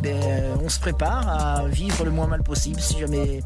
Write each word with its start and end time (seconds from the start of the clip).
Ben, 0.00 0.58
on 0.62 0.68
se 0.68 0.80
prépare 0.80 1.28
à 1.28 1.66
vivre 1.66 2.04
le 2.04 2.10
moins 2.10 2.26
mal 2.26 2.42
possible 2.42 2.80
si 2.80 2.98
jamais 2.98 3.40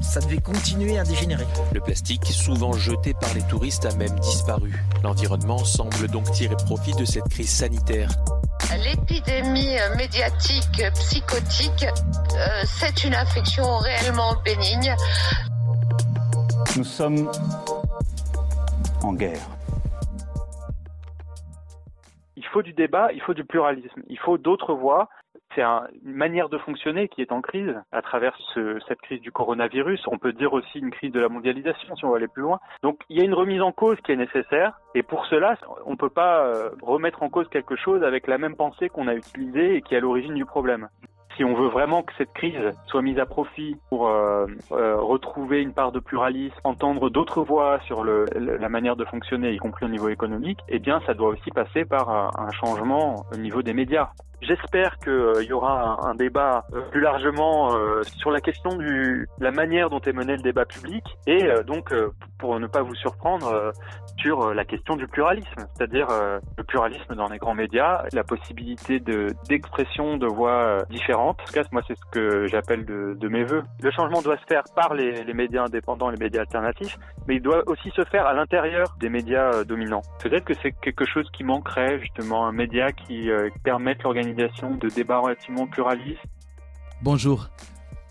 ça 0.00 0.20
devait 0.20 0.38
continuer 0.38 0.98
à 0.98 1.04
dégénérer. 1.04 1.46
Le 1.72 1.80
plastique, 1.80 2.24
souvent 2.26 2.72
jeté 2.72 3.14
par 3.14 3.32
les 3.34 3.42
touristes, 3.42 3.86
a 3.86 3.94
même 3.96 4.18
disparu. 4.20 4.72
L'environnement 5.02 5.58
semble 5.58 6.08
donc 6.08 6.30
tirer 6.32 6.56
profit 6.56 6.94
de 6.94 7.04
cette 7.04 7.28
crise 7.28 7.50
sanitaire. 7.50 8.10
L'épidémie 8.84 9.76
médiatique 9.96 10.82
psychotique, 10.94 11.84
euh, 11.84 12.62
c'est 12.64 13.04
une 13.04 13.14
infection 13.14 13.78
réellement 13.78 14.34
bénigne. 14.44 14.94
Nous 16.76 16.84
sommes 16.84 17.30
en 19.02 19.12
guerre. 19.12 19.46
Il 22.36 22.44
faut 22.52 22.62
du 22.62 22.72
débat, 22.72 23.12
il 23.12 23.20
faut 23.22 23.34
du 23.34 23.44
pluralisme, 23.44 24.02
il 24.08 24.18
faut 24.18 24.36
d'autres 24.36 24.74
voix. 24.74 25.08
C'est 25.56 25.62
un- 25.62 25.86
une 26.04 26.12
manière 26.14 26.48
de 26.48 26.58
fonctionner 26.58 27.08
qui 27.08 27.22
est 27.22 27.32
en 27.32 27.40
crise 27.40 27.74
à 27.90 28.02
travers 28.02 28.36
ce- 28.54 28.78
cette 28.86 29.00
crise 29.00 29.20
du 29.22 29.32
coronavirus. 29.32 30.06
On 30.06 30.18
peut 30.18 30.32
dire 30.32 30.52
aussi 30.52 30.78
une 30.78 30.90
crise 30.90 31.10
de 31.10 31.18
la 31.20 31.28
mondialisation 31.28 31.96
si 31.96 32.04
on 32.04 32.10
va 32.10 32.18
aller 32.18 32.28
plus 32.28 32.42
loin. 32.42 32.60
Donc 32.84 33.00
il 33.08 33.16
y 33.18 33.22
a 33.22 33.24
une 33.24 33.34
remise 33.34 33.62
en 33.62 33.72
cause 33.72 33.98
qui 34.02 34.12
est 34.12 34.16
nécessaire 34.16 34.78
et 34.94 35.02
pour 35.02 35.26
cela, 35.26 35.56
on 35.86 35.92
ne 35.92 35.96
peut 35.96 36.10
pas 36.10 36.44
euh, 36.44 36.70
remettre 36.82 37.22
en 37.24 37.30
cause 37.30 37.48
quelque 37.48 37.74
chose 37.74 38.04
avec 38.04 38.28
la 38.28 38.38
même 38.38 38.54
pensée 38.54 38.88
qu'on 38.90 39.08
a 39.08 39.14
utilisée 39.14 39.76
et 39.76 39.82
qui 39.82 39.94
est 39.94 39.98
à 39.98 40.00
l'origine 40.00 40.34
du 40.34 40.44
problème. 40.44 40.88
Si 41.36 41.44
on 41.44 41.52
veut 41.54 41.68
vraiment 41.68 42.02
que 42.02 42.14
cette 42.16 42.32
crise 42.32 42.58
soit 42.86 43.02
mise 43.02 43.18
à 43.18 43.26
profit 43.26 43.76
pour 43.90 44.08
euh, 44.08 44.46
euh, 44.72 44.96
retrouver 44.96 45.60
une 45.60 45.74
part 45.74 45.92
de 45.92 46.00
pluralisme, 46.00 46.56
entendre 46.64 47.10
d'autres 47.10 47.42
voix 47.42 47.78
sur 47.80 48.04
la 48.04 48.68
manière 48.70 48.96
de 48.96 49.04
fonctionner, 49.04 49.52
y 49.52 49.58
compris 49.58 49.84
au 49.84 49.90
niveau 49.90 50.08
économique, 50.08 50.58
eh 50.70 50.78
bien, 50.78 51.00
ça 51.04 51.12
doit 51.12 51.28
aussi 51.28 51.50
passer 51.50 51.84
par 51.84 52.08
un 52.08 52.50
changement 52.52 53.24
au 53.34 53.36
niveau 53.36 53.60
des 53.60 53.74
médias. 53.74 54.08
J'espère 54.42 54.98
qu'il 54.98 55.46
y 55.48 55.52
aura 55.52 55.98
un, 56.06 56.14
débat 56.14 56.64
euh, 56.72 56.80
plus 56.90 57.00
largement 57.00 57.74
euh, 57.74 58.02
sur 58.18 58.30
la 58.30 58.40
question 58.40 58.76
du 58.76 59.28
la 59.38 59.50
manière 59.50 59.88
dont 59.90 60.00
est 60.00 60.12
mené 60.12 60.36
le 60.36 60.42
débat 60.42 60.64
public 60.64 61.04
et 61.26 61.44
euh, 61.44 61.62
donc 61.62 61.92
euh, 61.92 62.10
pour 62.38 62.60
ne 62.60 62.66
pas 62.66 62.82
vous 62.82 62.94
surprendre 62.94 63.46
euh, 63.48 63.70
sur 64.18 64.42
euh, 64.42 64.54
la 64.54 64.64
question 64.64 64.96
du 64.96 65.06
pluralisme, 65.08 65.66
c'est-à-dire 65.74 66.08
euh, 66.10 66.38
le 66.56 66.64
pluralisme 66.64 67.14
dans 67.14 67.28
les 67.28 67.38
grands 67.38 67.54
médias, 67.54 68.04
la 68.12 68.24
possibilité 68.24 69.00
de 69.00 69.28
d'expression 69.48 70.16
de 70.16 70.26
voix 70.26 70.50
euh, 70.52 70.82
différentes. 70.90 71.40
En 71.40 71.44
tout 71.44 71.52
cas, 71.52 71.62
moi, 71.72 71.82
c'est 71.86 71.96
ce 71.96 72.04
que 72.10 72.46
j'appelle 72.46 72.84
de, 72.84 73.16
de 73.18 73.28
mes 73.28 73.44
voeux. 73.44 73.62
Le 73.82 73.90
changement 73.90 74.20
doit 74.22 74.36
se 74.36 74.44
faire 74.48 74.64
par 74.74 74.94
les, 74.94 75.24
les 75.24 75.34
médias 75.34 75.64
indépendants, 75.64 76.10
les 76.10 76.18
médias 76.18 76.42
alternatifs, 76.42 76.96
mais 77.26 77.36
il 77.36 77.42
doit 77.42 77.62
aussi 77.66 77.90
se 77.90 78.04
faire 78.04 78.26
à 78.26 78.34
l'intérieur 78.34 78.96
des 79.00 79.08
médias 79.08 79.50
euh, 79.54 79.64
dominants. 79.64 80.02
Peut-être 80.22 80.44
que 80.44 80.54
c'est 80.62 80.72
quelque 80.72 81.06
chose 81.06 81.28
qui 81.32 81.44
manquerait, 81.44 81.98
justement, 82.00 82.46
un 82.46 82.52
média 82.52 82.92
qui 82.92 83.30
euh, 83.30 83.48
permette 83.64 84.02
l'organisation 84.02 84.25
de 84.34 84.88
débats 84.94 85.18
relativement 85.18 85.66
pluralistes. 85.66 86.18
Bonjour, 87.02 87.48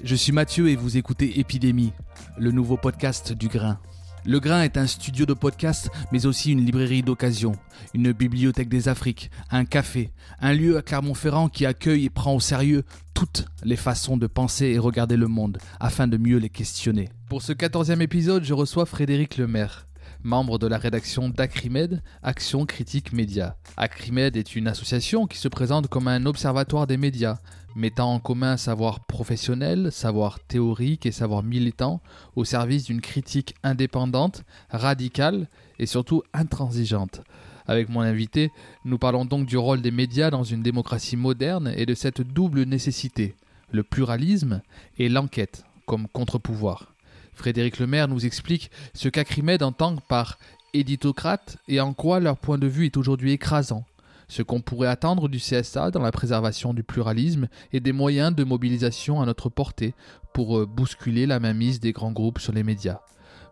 je 0.03 0.15
suis 0.15 0.31
Mathieu 0.31 0.69
et 0.69 0.75
vous 0.75 0.97
écoutez 0.97 1.39
Épidémie, 1.39 1.91
le 2.37 2.51
nouveau 2.51 2.77
podcast 2.77 3.33
du 3.33 3.49
Grain. 3.49 3.79
Le 4.23 4.39
Grain 4.39 4.63
est 4.63 4.77
un 4.77 4.87
studio 4.87 5.25
de 5.25 5.33
podcast, 5.33 5.91
mais 6.11 6.25
aussi 6.25 6.53
une 6.53 6.65
librairie 6.65 7.03
d'occasion, 7.03 7.51
une 7.93 8.13
bibliothèque 8.13 8.69
des 8.69 8.87
Afriques, 8.87 9.29
un 9.51 9.65
café, 9.65 10.11
un 10.39 10.53
lieu 10.53 10.77
à 10.77 10.81
Clermont-Ferrand 10.81 11.49
qui 11.49 11.65
accueille 11.65 12.05
et 12.05 12.09
prend 12.09 12.33
au 12.33 12.39
sérieux 12.39 12.83
toutes 13.13 13.45
les 13.63 13.75
façons 13.75 14.15
de 14.15 14.27
penser 14.27 14.67
et 14.67 14.79
regarder 14.79 15.17
le 15.17 15.27
monde, 15.27 15.57
afin 15.79 16.07
de 16.07 16.17
mieux 16.17 16.37
les 16.37 16.49
questionner. 16.49 17.09
Pour 17.29 17.41
ce 17.41 17.51
quatorzième 17.51 18.01
épisode, 18.01 18.45
je 18.45 18.53
reçois 18.53 18.85
Frédéric 18.85 19.37
Lemaire, 19.37 19.85
membre 20.25 20.57
de 20.57 20.65
la 20.65 20.79
rédaction 20.79 21.29
d'Acrimed, 21.29 22.01
Action 22.23 22.65
Critique 22.65 23.13
Média. 23.13 23.57
Acrimed 23.77 24.35
est 24.35 24.55
une 24.55 24.67
association 24.67 25.27
qui 25.27 25.37
se 25.37 25.47
présente 25.47 25.87
comme 25.87 26.07
un 26.07 26.25
observatoire 26.25 26.87
des 26.87 26.97
médias, 26.97 27.37
mettant 27.75 28.11
en 28.11 28.19
commun 28.19 28.53
un 28.53 28.57
savoir 28.57 29.05
professionnel, 29.05 29.91
savoir 29.91 30.39
théorique 30.39 31.05
et 31.05 31.11
savoir 31.11 31.43
militant 31.43 32.01
au 32.35 32.43
service 32.43 32.85
d'une 32.85 33.01
critique 33.01 33.53
indépendante, 33.63 34.43
radicale 34.71 35.47
et 35.77 35.85
surtout 35.85 36.23
intransigeante. 36.33 37.21
Avec 37.67 37.89
mon 37.89 38.01
invité, 38.01 38.51
nous 38.83 38.97
parlons 38.97 39.25
donc 39.25 39.45
du 39.45 39.57
rôle 39.57 39.83
des 39.83 39.91
médias 39.91 40.31
dans 40.31 40.43
une 40.43 40.63
démocratie 40.63 41.17
moderne 41.17 41.71
et 41.77 41.85
de 41.85 41.93
cette 41.93 42.21
double 42.21 42.63
nécessité, 42.63 43.35
le 43.71 43.83
pluralisme 43.83 44.61
et 44.97 45.07
l'enquête 45.07 45.65
comme 45.85 46.07
contre-pouvoir. 46.07 46.94
Frédéric 47.35 47.79
Lemaire 47.79 48.07
nous 48.07 48.25
explique 48.25 48.71
ce 48.93 49.09
qu'Acrimed 49.09 49.61
entend 49.61 49.97
par 49.97 50.39
éditocrate 50.73 51.57
et 51.67 51.79
en 51.79 51.93
quoi 51.93 52.19
leur 52.19 52.37
point 52.37 52.57
de 52.57 52.67
vue 52.67 52.85
est 52.85 52.97
aujourd'hui 52.97 53.31
écrasant, 53.31 53.85
ce 54.27 54.41
qu'on 54.41 54.61
pourrait 54.61 54.87
attendre 54.87 55.29
du 55.29 55.37
CSA 55.37 55.91
dans 55.91 56.01
la 56.01 56.11
préservation 56.11 56.73
du 56.73 56.83
pluralisme 56.83 57.47
et 57.71 57.79
des 57.79 57.91
moyens 57.91 58.35
de 58.35 58.43
mobilisation 58.43 59.21
à 59.21 59.25
notre 59.25 59.49
portée 59.49 59.93
pour 60.33 60.57
euh, 60.57 60.65
bousculer 60.65 61.25
la 61.25 61.39
mainmise 61.39 61.79
des 61.79 61.91
grands 61.91 62.11
groupes 62.11 62.39
sur 62.39 62.53
les 62.53 62.63
médias. 62.63 62.99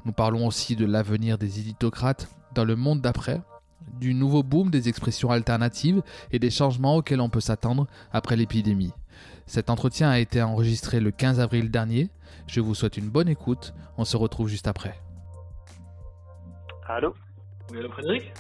Nous 0.05 0.11
parlons 0.11 0.47
aussi 0.47 0.75
de 0.75 0.85
l'avenir 0.85 1.37
des 1.37 1.59
éditocrates 1.59 2.27
dans 2.53 2.65
le 2.65 2.75
monde 2.75 3.01
d'après, 3.01 3.41
du 3.99 4.13
nouveau 4.13 4.43
boom 4.43 4.69
des 4.69 4.89
expressions 4.89 5.29
alternatives 5.29 6.01
et 6.31 6.39
des 6.39 6.49
changements 6.49 6.97
auxquels 6.97 7.21
on 7.21 7.29
peut 7.29 7.39
s'attendre 7.39 7.87
après 8.11 8.35
l'épidémie. 8.35 8.91
Cet 9.45 9.69
entretien 9.69 10.09
a 10.09 10.19
été 10.19 10.41
enregistré 10.41 10.99
le 10.99 11.11
15 11.11 11.39
avril 11.39 11.69
dernier. 11.69 12.09
Je 12.47 12.61
vous 12.61 12.75
souhaite 12.75 12.97
une 12.97 13.09
bonne 13.09 13.29
écoute. 13.29 13.73
On 13.97 14.05
se 14.05 14.17
retrouve 14.17 14.47
juste 14.47 14.67
après. 14.67 14.93
Allô? 16.87 17.13
Oui, 17.71 17.79
allô 17.79 17.89
Frédéric? 17.89 18.31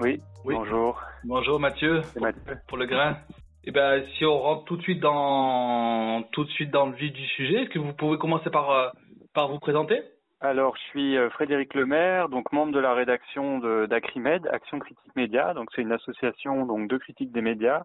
Oui, 0.00 0.20
Oui. 0.44 0.54
bonjour. 0.54 1.00
Bonjour 1.24 1.60
Mathieu, 1.60 2.00
Mathieu. 2.20 2.42
pour 2.68 2.78
le 2.78 2.86
grain. 2.86 3.16
Eh 3.64 3.70
ben, 3.70 4.04
si 4.16 4.24
on 4.24 4.38
rentre 4.38 4.64
tout 4.64 4.76
de 4.76 4.82
suite 4.82 5.00
dans 5.00 6.22
tout 6.32 6.44
de 6.44 6.50
suite 6.50 6.70
dans 6.70 6.86
le 6.86 6.96
vif 6.96 7.12
du 7.12 7.24
sujet, 7.26 7.62
est-ce 7.62 7.70
que 7.70 7.78
vous 7.78 7.92
pouvez 7.92 8.18
commencer 8.18 8.50
par 8.50 8.70
euh, 8.70 8.88
par 9.34 9.48
vous 9.48 9.58
présenter? 9.58 10.00
Alors, 10.40 10.74
je 10.76 10.82
suis 10.90 11.16
euh, 11.16 11.30
Frédéric 11.30 11.74
Lemaire, 11.74 12.28
donc 12.28 12.50
membre 12.52 12.72
de 12.72 12.80
la 12.80 12.94
rédaction 12.94 13.58
de- 13.60 13.86
d'Acrimed, 13.86 14.48
Action 14.52 14.80
Critique 14.80 15.14
Média. 15.14 15.54
Donc, 15.54 15.68
c'est 15.74 15.82
une 15.82 15.92
association 15.92 16.66
donc 16.66 16.88
de 16.88 16.98
critique 16.98 17.30
des 17.30 17.42
médias 17.42 17.84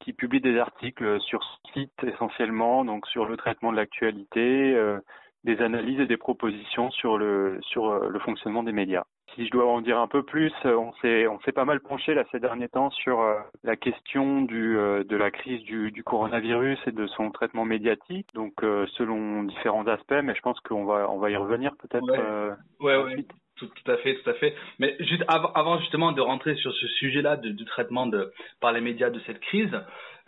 qui 0.00 0.12
publie 0.12 0.40
des 0.40 0.58
articles 0.58 1.20
sur 1.20 1.42
ce 1.42 1.72
site 1.72 2.04
essentiellement, 2.04 2.84
donc 2.84 3.06
sur 3.06 3.26
le 3.26 3.36
traitement 3.36 3.70
de 3.70 3.76
l'actualité, 3.76 4.74
euh, 4.74 4.98
des 5.44 5.60
analyses 5.62 6.00
et 6.00 6.06
des 6.06 6.16
propositions 6.16 6.90
sur 6.90 7.16
le 7.16 7.58
sur 7.62 7.88
euh, 7.88 8.08
le 8.08 8.18
fonctionnement 8.18 8.62
des 8.62 8.72
médias. 8.72 9.04
Si 9.34 9.46
je 9.46 9.50
dois 9.52 9.66
en 9.66 9.80
dire 9.80 9.98
un 9.98 10.08
peu 10.08 10.22
plus, 10.22 10.52
euh, 10.66 10.76
on 10.76 10.92
s'est 10.94 11.26
on 11.28 11.38
s'est 11.40 11.52
pas 11.52 11.64
mal 11.64 11.80
penché 11.80 12.14
là 12.14 12.24
ces 12.32 12.40
derniers 12.40 12.68
temps 12.68 12.90
sur 12.90 13.20
euh, 13.20 13.36
la 13.62 13.76
question 13.76 14.42
du 14.42 14.76
euh, 14.76 15.04
de 15.04 15.16
la 15.16 15.30
crise 15.30 15.62
du, 15.62 15.92
du 15.92 16.02
coronavirus 16.02 16.78
et 16.86 16.92
de 16.92 17.06
son 17.06 17.30
traitement 17.30 17.64
médiatique. 17.64 18.26
Donc 18.34 18.52
euh, 18.62 18.86
selon 18.98 19.44
différents 19.44 19.86
aspects, 19.86 20.20
mais 20.22 20.34
je 20.34 20.40
pense 20.42 20.60
qu'on 20.60 20.84
va 20.84 21.10
on 21.10 21.18
va 21.18 21.30
y 21.30 21.36
revenir 21.36 21.74
peut-être. 21.76 22.10
Ouais. 22.10 22.18
euh, 22.18 22.50
Ouais, 22.80 22.96
ouais. 22.96 23.12
ensuite. 23.12 23.30
Tout, 23.60 23.66
tout 23.84 23.90
à 23.92 23.96
fait, 23.98 24.14
tout 24.16 24.28
à 24.30 24.34
fait. 24.34 24.54
Mais 24.78 24.96
juste 25.00 25.22
avant, 25.28 25.52
avant 25.52 25.78
justement 25.80 26.12
de 26.12 26.20
rentrer 26.22 26.54
sur 26.56 26.72
ce 26.72 26.86
sujet-là 26.88 27.36
de- 27.36 27.50
du 27.50 27.64
traitement 27.66 28.06
de 28.06 28.32
par 28.60 28.72
les 28.72 28.80
médias 28.80 29.10
de 29.10 29.20
cette 29.26 29.38
crise, 29.40 29.70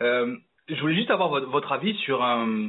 euh, 0.01 0.35
je 0.69 0.79
voulais 0.79 0.95
juste 0.95 1.11
avoir 1.11 1.29
votre, 1.29 1.47
votre 1.47 1.71
avis 1.71 1.95
sur 2.05 2.23
euh, 2.23 2.67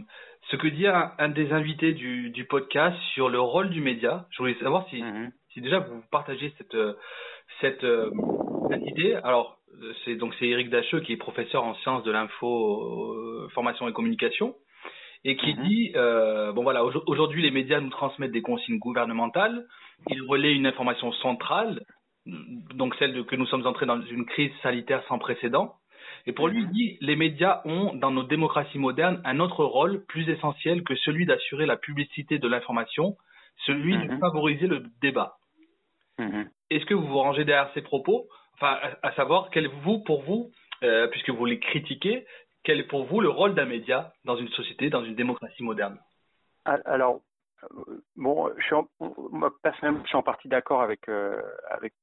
ce 0.50 0.56
que 0.56 0.66
dit 0.68 0.86
un, 0.86 1.12
un 1.18 1.28
des 1.28 1.52
invités 1.52 1.92
du, 1.92 2.30
du 2.30 2.44
podcast 2.46 2.96
sur 3.12 3.28
le 3.28 3.38
rôle 3.40 3.68
du 3.70 3.80
média. 3.82 4.26
Je 4.30 4.38
voulais 4.38 4.54
savoir 4.54 4.88
si 4.88 5.02
Mhm. 5.02 5.30
si 5.52 5.60
déjà 5.60 5.78
vous 5.80 6.02
partagez 6.10 6.52
cette 6.58 6.74
euh, 6.74 6.94
cette, 7.60 7.86
cette 8.70 8.82
idée. 8.86 9.14
Alors 9.22 9.58
c'est 10.04 10.16
donc 10.16 10.34
c'est 10.38 10.48
Eric 10.48 10.70
Dacheux 10.70 11.00
qui 11.00 11.12
est 11.12 11.16
professeur 11.18 11.62
en 11.62 11.74
sciences 11.74 12.04
de 12.04 12.10
l'info, 12.10 13.12
euh, 13.12 13.48
formation 13.52 13.86
et 13.88 13.92
communication, 13.92 14.54
et 15.24 15.36
qui 15.36 15.54
Mhm. 15.54 15.62
dit 15.64 15.92
euh, 15.96 16.52
bon 16.52 16.62
voilà 16.62 16.84
aujo- 16.84 17.02
aujourd'hui 17.06 17.42
les 17.42 17.50
médias 17.50 17.80
nous 17.80 17.90
transmettent 17.90 18.32
des 18.32 18.42
consignes 18.42 18.78
gouvernementales, 18.78 19.66
ils 20.10 20.22
relaient 20.22 20.54
une 20.54 20.66
information 20.66 21.12
centrale, 21.12 21.82
donc 22.26 22.94
celle 22.96 23.14
de 23.14 23.22
que 23.22 23.36
nous 23.36 23.46
sommes 23.46 23.66
entrés 23.66 23.86
dans 23.86 24.00
une 24.02 24.26
crise 24.26 24.52
sanitaire 24.62 25.02
sans 25.08 25.18
précédent. 25.18 25.74
Et 26.26 26.32
pour 26.32 26.48
lui, 26.48 26.60
il 26.62 26.70
dit, 26.70 26.96
les 27.02 27.16
médias 27.16 27.60
ont, 27.66 27.94
dans 27.94 28.10
nos 28.10 28.22
démocraties 28.22 28.78
modernes, 28.78 29.20
un 29.24 29.40
autre 29.40 29.62
rôle 29.64 30.04
plus 30.06 30.26
essentiel 30.30 30.82
que 30.82 30.94
celui 30.96 31.26
d'assurer 31.26 31.66
la 31.66 31.76
publicité 31.76 32.38
de 32.38 32.48
l'information, 32.48 33.16
celui 33.66 33.92
de 33.98 34.10
Mhm. 34.12 34.20
favoriser 34.20 34.66
le 34.66 34.84
débat. 35.02 35.34
Mhm. 36.18 36.48
Est-ce 36.70 36.86
que 36.86 36.94
vous 36.94 37.06
vous 37.06 37.18
rangez 37.18 37.44
derrière 37.44 37.70
ces 37.74 37.82
propos? 37.82 38.26
Enfin, 38.54 38.78
à, 39.02 39.08
à 39.08 39.12
savoir, 39.12 39.50
quel 39.50 39.68
vous, 39.84 39.98
pour 40.04 40.22
vous, 40.22 40.50
euh, 40.82 41.08
puisque 41.08 41.30
vous 41.30 41.44
les 41.44 41.58
critiquez, 41.58 42.24
quel 42.64 42.80
est 42.80 42.88
pour 42.88 43.04
vous 43.04 43.20
le 43.20 43.28
rôle 43.28 43.54
d'un 43.54 43.66
média 43.66 44.12
dans 44.24 44.36
une 44.36 44.48
société, 44.48 44.90
dans 44.90 45.04
une 45.04 45.14
démocratie 45.14 45.62
moderne? 45.62 45.98
Alors, 46.64 47.20
euh, 47.62 48.02
bon, 48.16 48.50
je 48.56 48.64
suis 48.64 48.74
en, 48.74 48.88
moi, 49.30 49.52
personnellement, 49.62 50.00
je 50.02 50.08
suis 50.08 50.16
en 50.16 50.22
partie 50.22 50.48
d'accord 50.48 50.82
avec, 50.82 51.08
euh, 51.08 51.40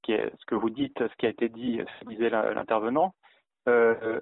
ce 0.08 0.46
que 0.46 0.56
vous 0.56 0.70
dites, 0.70 1.00
ce 1.00 1.16
qui 1.18 1.26
a 1.26 1.30
été 1.30 1.50
dit, 1.50 1.80
ce 1.80 2.06
que 2.06 2.10
disait 2.10 2.30
l'intervenant. 2.30 3.14
Euh, 3.68 4.22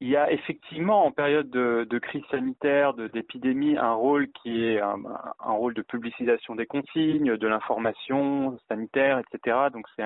il 0.00 0.08
y 0.08 0.16
a 0.16 0.30
effectivement 0.32 1.06
en 1.06 1.12
période 1.12 1.48
de, 1.50 1.86
de 1.88 1.98
crise 1.98 2.24
sanitaire, 2.30 2.94
d'épidémie, 2.94 3.76
un 3.76 3.94
rôle 3.94 4.28
qui 4.32 4.64
est 4.64 4.80
un, 4.80 5.00
un, 5.40 5.52
rôle 5.52 5.72
de 5.72 5.82
publicisation 5.82 6.56
des 6.56 6.66
consignes, 6.66 7.36
de 7.36 7.46
l'information 7.46 8.58
sanitaire, 8.68 9.20
etc. 9.20 9.56
Donc 9.72 9.86
c'est 9.96 10.04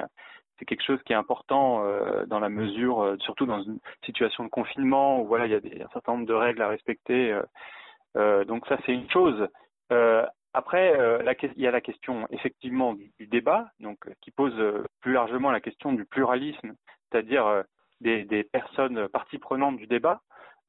c'est 0.58 0.64
quelque 0.64 0.84
chose 0.84 1.00
qui 1.04 1.12
est 1.12 1.16
important 1.16 1.84
euh, 1.84 2.26
dans 2.26 2.40
la 2.40 2.48
mesure, 2.48 3.02
euh, 3.02 3.16
surtout 3.20 3.46
dans 3.46 3.62
une 3.62 3.78
situation 4.04 4.44
de 4.44 4.48
confinement 4.48 5.22
où 5.22 5.26
voilà 5.26 5.46
il 5.46 5.52
y 5.52 5.54
a 5.82 5.84
un 5.84 5.88
certain 5.92 6.12
nombre 6.12 6.26
de 6.26 6.34
règles 6.34 6.62
à 6.62 6.68
respecter. 6.68 7.38
Euh, 8.16 8.44
donc 8.44 8.66
ça 8.66 8.78
c'est 8.84 8.92
une 8.92 9.10
chose. 9.10 9.48
après, 10.52 10.92
il 11.56 11.62
y 11.62 11.66
a 11.66 11.70
la 11.70 11.80
question 11.80 12.26
effectivement 12.30 12.94
du, 12.94 13.26
débat, 13.26 13.70
donc 13.80 13.98
qui 14.20 14.30
pose 14.30 14.56
plus 15.00 15.12
largement 15.12 15.50
la 15.50 15.60
question 15.60 15.92
du 15.92 16.04
pluralisme, 16.04 16.74
c'est-à-dire 17.10 17.64
des, 18.00 18.44
personnes 18.44 19.08
parties 19.08 19.38
prenantes 19.38 19.76
du 19.76 19.86
débat. 19.86 20.20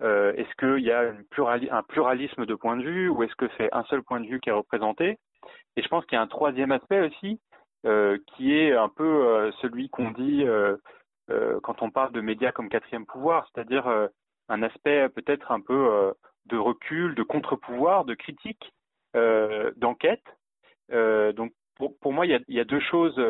est-ce 0.02 0.56
qu'il 0.58 0.86
y 0.86 0.92
a 0.92 1.12
un 1.72 1.84
pluralisme 1.84 2.46
de 2.46 2.56
points 2.56 2.78
de 2.78 2.84
vue 2.84 3.10
ou 3.10 3.24
est-ce 3.24 3.36
que 3.36 3.50
c'est 3.58 3.74
un 3.74 3.84
seul 3.86 4.04
point 4.04 4.20
de 4.20 4.28
vue 4.28 4.40
qui 4.40 4.50
est 4.50 4.54
représenté? 4.54 5.18
Et 5.76 5.82
je 5.82 5.88
pense 5.88 6.06
qu'il 6.06 6.18
y 6.18 6.20
a 6.20 6.22
un 6.22 6.28
troisième 6.28 6.72
aspect 6.72 7.02
aussi, 7.08 7.40
qui 7.84 8.54
est 8.54 8.74
un 8.74 8.90
peu 8.90 9.04
euh, 9.04 9.52
celui 9.62 9.90
qu'on 9.90 10.12
dit 10.12 10.44
euh, 10.46 10.78
quand 11.64 11.82
on 11.82 11.92
parle 11.92 12.12
de 12.12 12.22
médias 12.22 12.52
comme 12.52 12.70
quatrième 12.70 13.06
pouvoir, 13.06 13.48
c'est-à-dire 13.54 13.88
un 14.50 14.64
aspect 14.64 15.08
peut-être 15.10 15.52
un 15.52 15.62
peu 15.62 16.12
de 16.48 16.58
recul, 16.58 17.14
de 17.14 17.22
contre-pouvoir, 17.22 18.04
de 18.04 18.16
critique, 18.16 18.74
d'enquête. 19.14 20.26
donc 20.90 21.54
pour, 21.76 21.96
pour, 22.00 22.14
moi, 22.14 22.26
il 22.26 22.32
y, 22.32 22.34
a, 22.34 22.40
il 22.48 22.56
y, 22.56 22.60
a, 22.60 22.66
deux 22.66 22.80
choses 22.80 23.22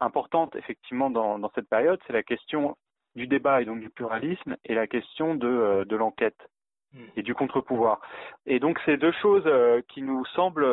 importantes 0.00 0.56
effectivement 0.56 1.10
dans, 1.10 1.38
dans 1.38 1.50
cette 1.54 1.68
période. 1.68 2.00
C'est 2.06 2.14
la 2.14 2.22
question 2.22 2.74
du 3.14 3.26
débat 3.26 3.60
et 3.60 3.66
donc 3.66 3.80
du 3.80 3.90
pluralisme 3.90 4.56
et 4.64 4.74
la 4.74 4.86
question 4.86 5.34
de, 5.34 5.84
de 5.86 5.96
l'enquête 5.96 6.48
hmm. 6.94 7.04
et 7.16 7.22
du 7.22 7.34
contre-pouvoir. 7.34 8.00
Et 8.46 8.60
donc 8.60 8.80
ces 8.86 8.96
deux 8.96 9.12
choses 9.20 9.48
qui 9.88 10.00
nous 10.00 10.24
semblent 10.34 10.64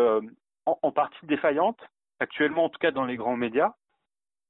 en, 0.65 0.79
en, 0.81 0.91
partie 0.93 1.25
défaillantes 1.25 1.81
actuellement 2.21 2.65
en 2.65 2.69
tout 2.69 2.79
cas 2.79 2.91
dans 2.91 3.05
les 3.05 3.17
grands 3.17 3.35
médias. 3.35 3.73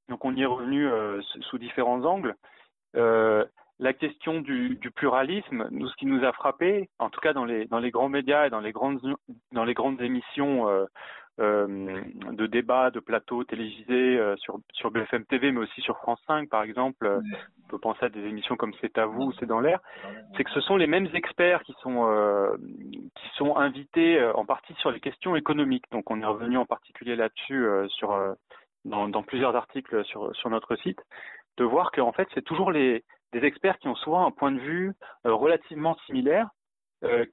Donc 0.08 0.24
on 0.24 0.34
y 0.34 0.42
est 0.42 0.46
revenu 0.46 0.86
euh, 0.86 1.20
sous 1.22 1.58
différents 1.58 2.04
angles. 2.04 2.36
Euh, 2.96 3.44
la 3.78 3.92
question 3.94 4.40
du, 4.40 4.76
du, 4.76 4.90
pluralisme, 4.90 5.66
nous, 5.70 5.88
ce 5.88 5.96
qui 5.96 6.06
nous 6.06 6.24
a 6.24 6.32
frappé, 6.32 6.88
en 6.98 7.10
tout 7.10 7.20
cas 7.20 7.32
dans 7.32 7.44
les, 7.44 7.64
dans 7.66 7.78
les 7.78 7.90
grands 7.90 8.10
médias 8.10 8.46
et 8.46 8.50
dans 8.50 8.60
les 8.60 8.72
grandes, 8.72 9.00
dans 9.52 9.64
les 9.64 9.74
grandes 9.74 10.00
émissions 10.00 10.68
euh, 10.68 10.84
de 11.38 12.46
débats, 12.46 12.90
de 12.90 13.00
plateaux 13.00 13.44
télévisés 13.44 14.18
euh, 14.18 14.36
sur, 14.36 14.58
sur 14.72 14.90
BFM 14.90 15.24
TV, 15.24 15.50
mais 15.50 15.60
aussi 15.60 15.80
sur 15.80 15.96
France 15.98 16.20
5, 16.26 16.48
par 16.48 16.62
exemple. 16.62 17.06
Euh, 17.06 17.20
on 17.64 17.68
peut 17.68 17.78
penser 17.78 18.04
à 18.04 18.08
des 18.10 18.20
émissions 18.20 18.56
comme 18.56 18.74
C'est 18.80 18.98
à 18.98 19.06
vous, 19.06 19.32
C'est 19.40 19.46
dans 19.46 19.60
l'air. 19.60 19.80
C'est 20.36 20.44
que 20.44 20.50
ce 20.50 20.60
sont 20.60 20.76
les 20.76 20.86
mêmes 20.86 21.08
experts 21.14 21.62
qui 21.62 21.74
sont, 21.80 22.06
qui 23.14 23.28
sont 23.36 23.56
invités 23.56 24.22
en 24.34 24.44
partie 24.44 24.74
sur 24.74 24.90
les 24.90 25.00
questions 25.00 25.36
économiques. 25.36 25.86
Donc, 25.90 26.10
on 26.10 26.20
est 26.20 26.26
revenu 26.26 26.58
en 26.58 26.66
particulier 26.66 27.16
là-dessus 27.16 27.66
sur, 27.88 28.14
dans, 28.84 29.08
dans, 29.08 29.22
plusieurs 29.22 29.56
articles 29.56 30.04
sur, 30.04 30.36
sur 30.36 30.50
notre 30.50 30.76
site, 30.76 31.00
de 31.56 31.64
voir 31.64 31.92
qu'en 31.92 32.12
fait, 32.12 32.28
c'est 32.34 32.44
toujours 32.44 32.70
les, 32.70 33.04
des 33.32 33.42
experts 33.42 33.78
qui 33.78 33.88
ont 33.88 33.94
souvent 33.94 34.26
un 34.26 34.32
point 34.32 34.52
de 34.52 34.60
vue 34.60 34.92
relativement 35.24 35.96
similaire, 36.04 36.48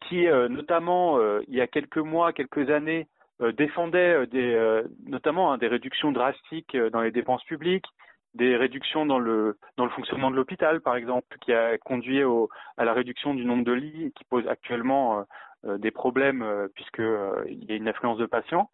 qui, 0.07 0.25
notamment, 0.25 1.19
il 1.49 1.53
y 1.53 1.59
a 1.59 1.67
quelques 1.67 1.97
mois, 1.97 2.31
quelques 2.31 2.69
années, 2.69 3.09
euh, 3.09 3.19
défendait 3.39 4.13
euh, 4.13 4.25
des, 4.25 4.53
euh, 4.53 4.83
notamment 5.06 5.51
hein, 5.51 5.57
des 5.57 5.68
réductions 5.68 6.12
drastiques 6.12 6.75
dans 6.91 7.01
les 7.01 7.12
dépenses 7.12 7.44
publiques, 7.44 7.88
des 8.36 8.56
réductions 8.56 9.06
dans 9.06 9.19
le 9.19 9.57
dans 9.77 9.86
le 9.86 9.91
fonctionnement 9.91 10.30
de 10.30 10.36
l'hôpital, 10.36 10.81
par 10.81 10.95
exemple, 10.95 11.38
qui 11.41 11.53
a 11.53 11.77
conduit 11.80 12.24
au, 12.24 12.50
à 12.77 12.86
la 12.86 12.94
réduction 12.94 13.33
du 13.33 13.45
nombre 13.45 13.63
de 13.63 13.71
lits 13.71 14.13
qui 14.15 14.24
pose 14.25 14.47
actuellement 14.47 15.25
des 15.63 15.89
problèmes 15.89 16.45
puisqu'il 16.75 17.65
y 17.68 17.71
a 17.71 17.75
une 17.75 17.88
affluence 17.88 18.19
de 18.19 18.27
patients. 18.27 18.69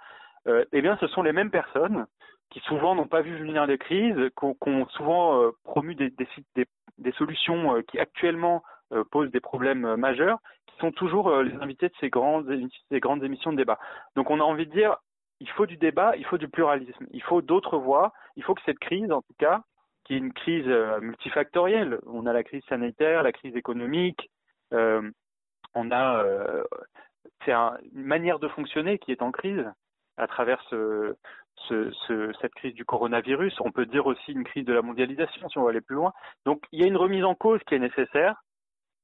eh 0.46 0.82
bien, 0.82 0.98
ce 1.00 1.08
sont 1.08 1.24
les 1.24 1.32
mêmes 1.32 1.52
personnes 1.52 2.06
qui 2.50 2.60
souvent 2.62 2.96
n'ont 2.96 3.08
pas 3.08 3.22
vu 3.22 3.38
venir 3.38 3.66
les 3.66 3.78
crises, 3.78 4.30
qui 4.38 4.46
ont, 4.46 4.88
souvent 4.90 5.52
promu 5.64 5.96
des, 5.96 6.10
des, 6.10 6.28
des, 6.56 6.66
des 6.98 7.12
solutions 7.14 7.82
qui 7.88 7.98
actuellement 7.98 8.62
posent 9.04 9.32
des 9.32 9.40
problèmes 9.40 9.96
majeurs 9.96 10.40
sont 10.80 10.92
toujours 10.92 11.30
euh, 11.30 11.44
les 11.44 11.56
invités 11.56 11.88
de 11.90 11.94
ces 12.00 12.10
grandes, 12.10 12.50
grandes 12.92 13.24
émissions 13.24 13.52
de 13.52 13.58
débat. 13.58 13.80
Donc 14.16 14.30
on 14.30 14.40
a 14.40 14.44
envie 14.44 14.66
de 14.66 14.72
dire, 14.72 14.98
il 15.40 15.50
faut 15.50 15.66
du 15.66 15.78
débat, 15.78 16.16
il 16.18 16.26
faut 16.26 16.38
du 16.38 16.48
pluralisme, 16.48 17.06
il 17.12 17.22
faut 17.24 17.42
d'autres 17.42 17.78
voix, 17.78 18.14
il 18.36 18.44
faut 18.44 18.56
que 18.56 18.62
cette 18.66 18.80
crise, 18.80 19.12
en 19.12 19.22
tout 19.22 19.36
cas, 19.38 19.62
qui 20.06 20.14
est 20.14 20.18
une 20.18 20.34
crise 20.34 20.68
euh, 20.68 21.00
multifactorielle, 21.02 22.00
on 22.06 22.26
a 22.26 22.34
la 22.34 22.44
crise 22.44 22.64
sanitaire, 22.70 23.24
la 23.24 23.32
crise 23.32 23.56
économique, 23.56 24.30
euh, 24.74 25.10
on 25.74 25.92
a 25.92 26.24
euh, 26.24 26.64
c'est 27.44 27.52
un, 27.52 27.78
une 27.94 28.04
manière 28.04 28.40
de 28.40 28.48
fonctionner 28.48 28.98
qui 28.98 29.12
est 29.12 29.22
en 29.22 29.32
crise 29.32 29.66
à 30.18 30.28
travers 30.28 30.62
ce, 30.70 31.16
cette 31.68 32.54
crise 32.56 32.74
du 32.74 32.86
coronavirus. 32.86 33.60
On 33.60 33.72
peut 33.72 33.86
dire 33.86 34.06
aussi 34.06 34.32
une 34.32 34.44
crise 34.46 34.66
de 34.66 34.74
la 34.74 34.82
mondialisation 34.82 35.50
si 35.50 35.58
on 35.58 35.64
va 35.64 35.72
aller 35.72 35.82
plus 35.82 35.96
loin. 35.96 36.14
Donc 36.46 36.64
il 36.72 36.80
y 36.80 36.84
a 36.84 36.88
une 36.88 36.98
remise 36.98 37.26
en 37.26 37.36
cause 37.36 37.60
qui 37.68 37.76
est 37.76 37.80
nécessaire. 37.80 38.42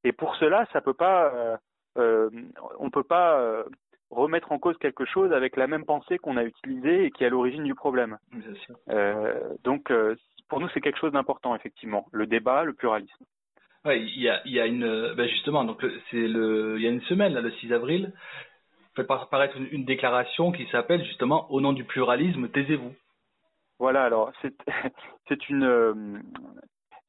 Et 0.04 0.12
pour 0.12 0.36
cela, 0.36 0.66
ça 0.74 0.82
peut 0.82 0.94
pas, 0.94 1.34
euh, 1.34 1.58
euh, 1.98 2.30
on 2.80 2.90
peut 2.90 3.04
pas 3.04 3.40
euh, 3.40 3.64
remettre 4.10 4.52
en 4.52 4.60
cause 4.60 4.78
quelque 4.78 5.06
chose 5.06 5.32
avec 5.32 5.56
la 5.56 5.68
même 5.68 5.86
pensée 5.86 6.18
qu'on 6.18 6.38
a 6.38 6.44
utilisée 6.44 7.06
et 7.06 7.12
qui 7.12 7.24
est 7.24 7.28
à 7.28 7.30
l'origine 7.30 7.64
du 7.64 7.76
problème. 7.76 8.18
Donc, 9.64 9.92
pour 10.50 10.60
nous, 10.60 10.70
c'est 10.70 10.82
quelque 10.82 11.00
chose 11.00 11.14
d'important, 11.14 11.56
effectivement, 11.56 12.08
le 12.12 12.26
débat, 12.26 12.64
le 12.64 12.74
pluralisme. 12.74 13.26
Ouais, 13.86 14.02
il 14.02 14.22
y 14.22 14.30
a, 14.30 14.42
il 14.46 14.52
y 14.52 14.60
a 14.60 14.68
une, 14.68 15.14
ben 15.16 15.28
justement, 15.28 15.64
donc 15.64 15.84
c'est 16.12 16.28
le, 16.28 16.76
il 16.78 16.84
y 16.84 16.88
a 16.88 16.92
une 16.92 17.02
semaine, 17.04 17.34
là, 17.34 17.42
le 17.42 17.52
6 17.52 17.74
avril, 17.74 18.14
fait 18.96 19.06
paraître 19.06 19.58
une, 19.58 19.68
une 19.72 19.86
déclaration 19.86 20.52
qui 20.52 20.68
s'appelle 20.68 21.04
justement 21.04 21.50
Au 21.52 21.62
nom 21.62 21.74
du 21.74 21.84
pluralisme, 21.84 22.50
taisez-vous. 22.50 22.94
Voilà, 23.80 24.04
alors 24.04 24.32
c'est 24.42 24.54
une, 25.50 26.22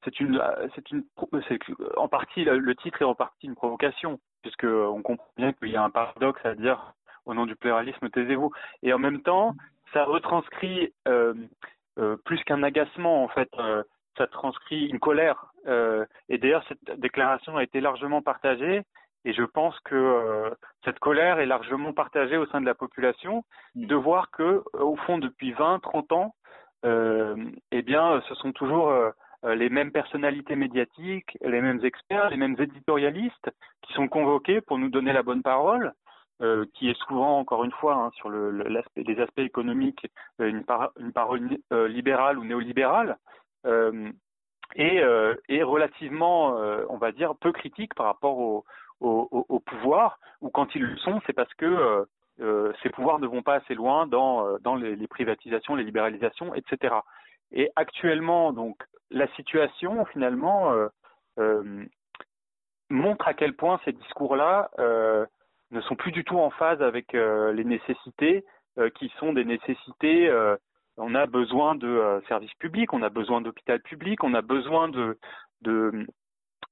c'est 0.04 0.20
une, 0.20 0.42
c'est 0.74 0.90
une, 0.90 1.04
c'est 1.48 1.58
en 1.96 2.08
partie 2.08 2.44
le 2.44 2.74
titre 2.76 3.02
est 3.02 3.06
en 3.06 3.14
partie 3.14 3.46
une 3.46 3.54
provocation, 3.54 4.18
puisque 4.42 4.64
on 4.64 5.02
comprend 5.02 5.28
bien 5.36 5.52
qu'il 5.52 5.70
y 5.70 5.76
a 5.76 5.82
un 5.82 5.90
paradoxe 5.90 6.44
à 6.44 6.54
dire 6.54 6.94
au 7.24 7.34
nom 7.34 7.46
du 7.46 7.56
pluralisme 7.56 8.10
taisez-vous, 8.10 8.50
et 8.82 8.92
en 8.92 8.98
même 8.98 9.22
temps 9.22 9.54
ça 9.92 10.04
retranscrit 10.04 10.92
euh, 11.08 11.34
euh, 11.98 12.16
plus 12.24 12.42
qu'un 12.44 12.62
agacement 12.62 13.22
en 13.22 13.28
fait, 13.28 13.50
euh, 13.58 13.82
ça 14.16 14.26
transcrit 14.26 14.86
une 14.86 14.98
colère. 14.98 15.46
Et 16.28 16.38
d'ailleurs 16.38 16.64
cette 16.66 16.98
déclaration 16.98 17.56
a 17.56 17.62
été 17.62 17.80
largement 17.80 18.20
partagée, 18.20 18.82
et 19.24 19.32
je 19.32 19.44
pense 19.44 19.78
que 19.80 20.52
cette 20.84 20.98
colère 20.98 21.38
est 21.38 21.46
largement 21.46 21.92
partagée 21.92 22.36
au 22.36 22.46
sein 22.46 22.60
de 22.60 22.66
la 22.66 22.74
population, 22.74 23.44
de 23.76 23.94
voir 23.94 24.32
que 24.32 24.64
au 24.72 24.96
fond 24.96 25.18
depuis 25.18 25.52
20, 25.52 25.78
30 25.78 26.12
ans, 26.12 26.34
eh 26.84 27.82
bien 27.82 28.20
ce 28.28 28.34
sont 28.34 28.50
toujours 28.50 28.92
les 29.44 29.68
mêmes 29.68 29.90
personnalités 29.90 30.54
médiatiques, 30.54 31.36
les 31.40 31.60
mêmes 31.60 31.84
experts, 31.84 32.30
les 32.30 32.36
mêmes 32.36 32.56
éditorialistes 32.58 33.50
qui 33.82 33.92
sont 33.94 34.08
convoqués 34.08 34.60
pour 34.60 34.78
nous 34.78 34.88
donner 34.88 35.12
la 35.12 35.22
bonne 35.22 35.42
parole, 35.42 35.92
euh, 36.42 36.66
qui 36.74 36.90
est 36.90 36.98
souvent, 37.06 37.38
encore 37.38 37.62
une 37.62 37.70
fois, 37.70 37.94
hein, 37.94 38.10
sur 38.14 38.28
les 38.30 39.20
aspects 39.20 39.38
économiques, 39.38 40.08
euh, 40.40 40.48
une, 40.48 40.64
par, 40.64 40.90
une 40.98 41.12
parole 41.12 41.56
euh, 41.72 41.86
libérale 41.86 42.36
ou 42.36 42.44
néolibérale, 42.44 43.16
euh, 43.64 44.10
et, 44.74 45.00
euh, 45.00 45.36
relativement, 45.48 46.56
on 46.88 46.96
va 46.96 47.12
dire, 47.12 47.36
peu 47.36 47.52
critique 47.52 47.94
par 47.94 48.06
rapport 48.06 48.38
au, 48.38 48.64
au, 49.00 49.60
pouvoir, 49.60 50.18
ou 50.40 50.48
quand 50.48 50.74
ils 50.74 50.82
le 50.82 50.96
sont, 50.96 51.20
c'est 51.26 51.32
parce 51.32 51.52
que 51.54 52.06
ces 52.82 52.88
pouvoirs 52.88 53.18
ne 53.18 53.26
vont 53.26 53.42
pas 53.42 53.56
assez 53.56 53.74
loin 53.74 54.06
dans, 54.06 54.76
les 54.76 55.06
privatisations, 55.06 55.74
les 55.74 55.84
libéralisations, 55.84 56.54
etc. 56.54 56.94
Et 57.52 57.70
actuellement, 57.76 58.52
donc, 58.52 58.78
la 59.12 59.28
situation, 59.34 60.04
finalement, 60.06 60.72
euh, 60.72 60.88
euh, 61.38 61.84
montre 62.90 63.28
à 63.28 63.34
quel 63.34 63.54
point 63.54 63.80
ces 63.84 63.92
discours-là 63.92 64.70
euh, 64.78 65.24
ne 65.70 65.80
sont 65.82 65.96
plus 65.96 66.12
du 66.12 66.24
tout 66.24 66.38
en 66.38 66.50
phase 66.50 66.82
avec 66.82 67.12
les 67.14 67.64
nécessités 67.64 68.44
qui 68.96 69.10
sont 69.18 69.32
des 69.32 69.46
nécessités. 69.46 70.30
On 70.98 71.14
a 71.14 71.24
besoin 71.24 71.74
de 71.74 72.22
services 72.28 72.52
publics, 72.58 72.92
on 72.92 73.02
a 73.02 73.08
besoin 73.08 73.40
d'hôpital 73.40 73.80
public, 73.80 74.22
on 74.22 74.34
a 74.34 74.42
besoin 74.42 74.88
de, 74.88 75.18
de, 75.62 76.06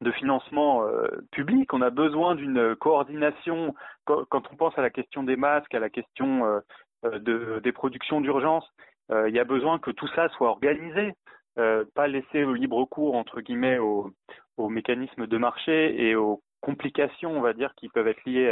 de 0.03 0.11
financement 0.13 0.85
public, 1.33 1.73
on 1.73 1.81
a 1.81 1.89
besoin 1.89 2.35
d'une 2.35 2.77
coordination. 2.77 3.75
Quand, 4.05 4.27
on 4.53 4.57
pense 4.57 4.77
à 4.77 4.83
la 4.83 4.91
question 4.91 5.23
des 5.23 5.37
masques, 5.37 5.75
à 5.75 5.81
la 5.81 5.89
question 5.89 6.61
de, 7.03 7.61
des 7.61 7.73
productions 7.73 8.21
d'urgence, 8.21 8.71
il 9.09 9.33
y 9.35 9.41
a 9.41 9.45
besoin 9.45 9.79
que 9.79 9.93
tout 9.93 10.09
ça 10.09 10.29
soit 10.29 10.51
organisé, 10.51 11.15
euh, 11.61 11.85
pas 11.95 12.09
laisser 12.09 12.45
au 12.45 12.55
libre 12.55 12.85
cours 12.87 13.15
entre 13.15 13.41
guillemets 13.41 13.79
au, 13.79 14.11
au 14.57 14.69
mécanisme 14.69 15.27
de 15.27 15.39
marché 15.39 16.03
et 16.03 16.15
aux 16.15 16.43
complications, 16.61 17.37
on 17.37 17.41
va 17.41 17.53
dire, 17.53 17.75
qui 17.77 17.89
peuvent 17.89 18.09
être 18.09 18.25
liées 18.25 18.51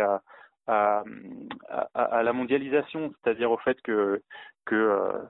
à, 0.66 1.02
la 2.22 2.32
mondialisation, 2.32 3.12
c'est-à-dire 3.22 3.50
au 3.50 3.56
fait 3.58 3.80
que, 3.82 4.20
euh, 4.72 5.22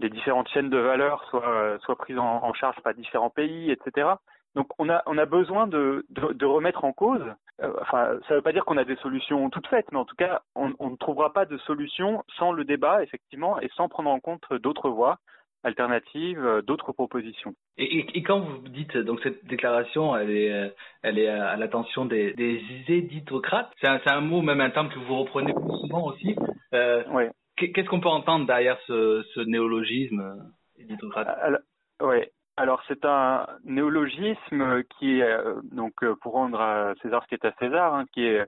les 0.00 0.08
différentes 0.08 0.48
chaînes 0.48 0.70
de 0.70 0.78
valeur 0.78 1.24
soient, 1.30 1.96
prises 1.96 2.18
en, 2.18 2.52
charge 2.54 2.80
par 2.82 2.94
différents 2.94 3.30
pays, 3.30 3.70
etc. 3.70 4.08
Donc 4.54 4.68
on 4.78 4.88
a, 4.88 5.26
besoin 5.26 5.66
de 5.66 6.44
remettre 6.44 6.84
en 6.84 6.92
cause, 6.92 7.24
euh, 7.62 7.72
enfin 7.80 8.18
ça 8.28 8.34
ne 8.34 8.36
veut 8.36 8.42
pas 8.42 8.52
dire 8.52 8.64
qu'on 8.64 8.76
a 8.76 8.84
des 8.84 8.96
solutions 8.96 9.50
toutes 9.50 9.66
faites, 9.68 9.90
mais 9.92 9.98
en 9.98 10.04
tout 10.04 10.16
cas 10.16 10.42
on, 10.54 10.72
on 10.78 10.90
ne 10.90 10.96
trouvera 10.96 11.32
pas 11.32 11.44
de 11.44 11.56
solution 11.58 12.24
sans 12.38 12.52
le 12.52 12.64
débat, 12.64 13.02
effectivement, 13.02 13.60
et 13.60 13.68
sans 13.74 13.88
prendre 13.88 14.10
en 14.10 14.20
compte 14.20 14.44
d'autres 14.54 14.90
voies 14.90 15.18
alternatives, 15.64 16.44
euh, 16.44 16.62
d'autres 16.62 16.92
propositions. 16.92 17.54
Et, 17.78 17.98
et, 17.98 18.18
et, 18.18 18.22
quand 18.22 18.40
vous 18.40 18.68
dites 18.68 18.96
donc 18.96 19.20
cette 19.22 19.44
déclaration, 19.46 20.14
elle 20.16 20.30
est, 20.30 20.52
euh, 20.52 20.68
elle 21.02 21.18
est 21.18 21.28
à 21.28 21.56
l'attention 21.56 22.04
des, 22.04 22.32
des 22.34 22.62
éditocrates. 22.88 23.72
C'est 23.80 23.88
un, 23.88 24.00
un, 24.06 24.20
mot, 24.20 24.42
même 24.42 24.60
un 24.60 24.70
terme 24.70 24.90
que 24.90 24.98
vous 25.00 25.16
reprenez 25.16 25.52
plus 25.52 25.78
souvent 25.80 26.06
aussi. 26.06 26.36
Euh, 26.74 27.02
oui. 27.10 27.24
Qu'est-ce 27.56 27.88
qu'on 27.88 28.00
peut 28.00 28.08
entendre 28.08 28.46
derrière 28.46 28.78
ce, 28.86 29.24
ce 29.34 29.40
néologisme 29.40 30.20
euh, 30.20 30.82
éditocrate? 30.82 31.28
Alors, 31.40 31.60
ouais. 32.02 32.30
Alors 32.56 32.82
c'est 32.86 33.04
un 33.04 33.46
néologisme 33.64 34.84
qui 34.98 35.20
est 35.20 35.36
donc 35.72 35.92
pour 36.20 36.34
rendre 36.34 36.60
à 36.60 36.94
César 37.02 37.20
ce 37.24 37.28
qui 37.28 37.34
est 37.34 37.44
à 37.44 37.52
César, 37.58 37.94
hein, 37.94 38.04
qui 38.12 38.24
est 38.26 38.46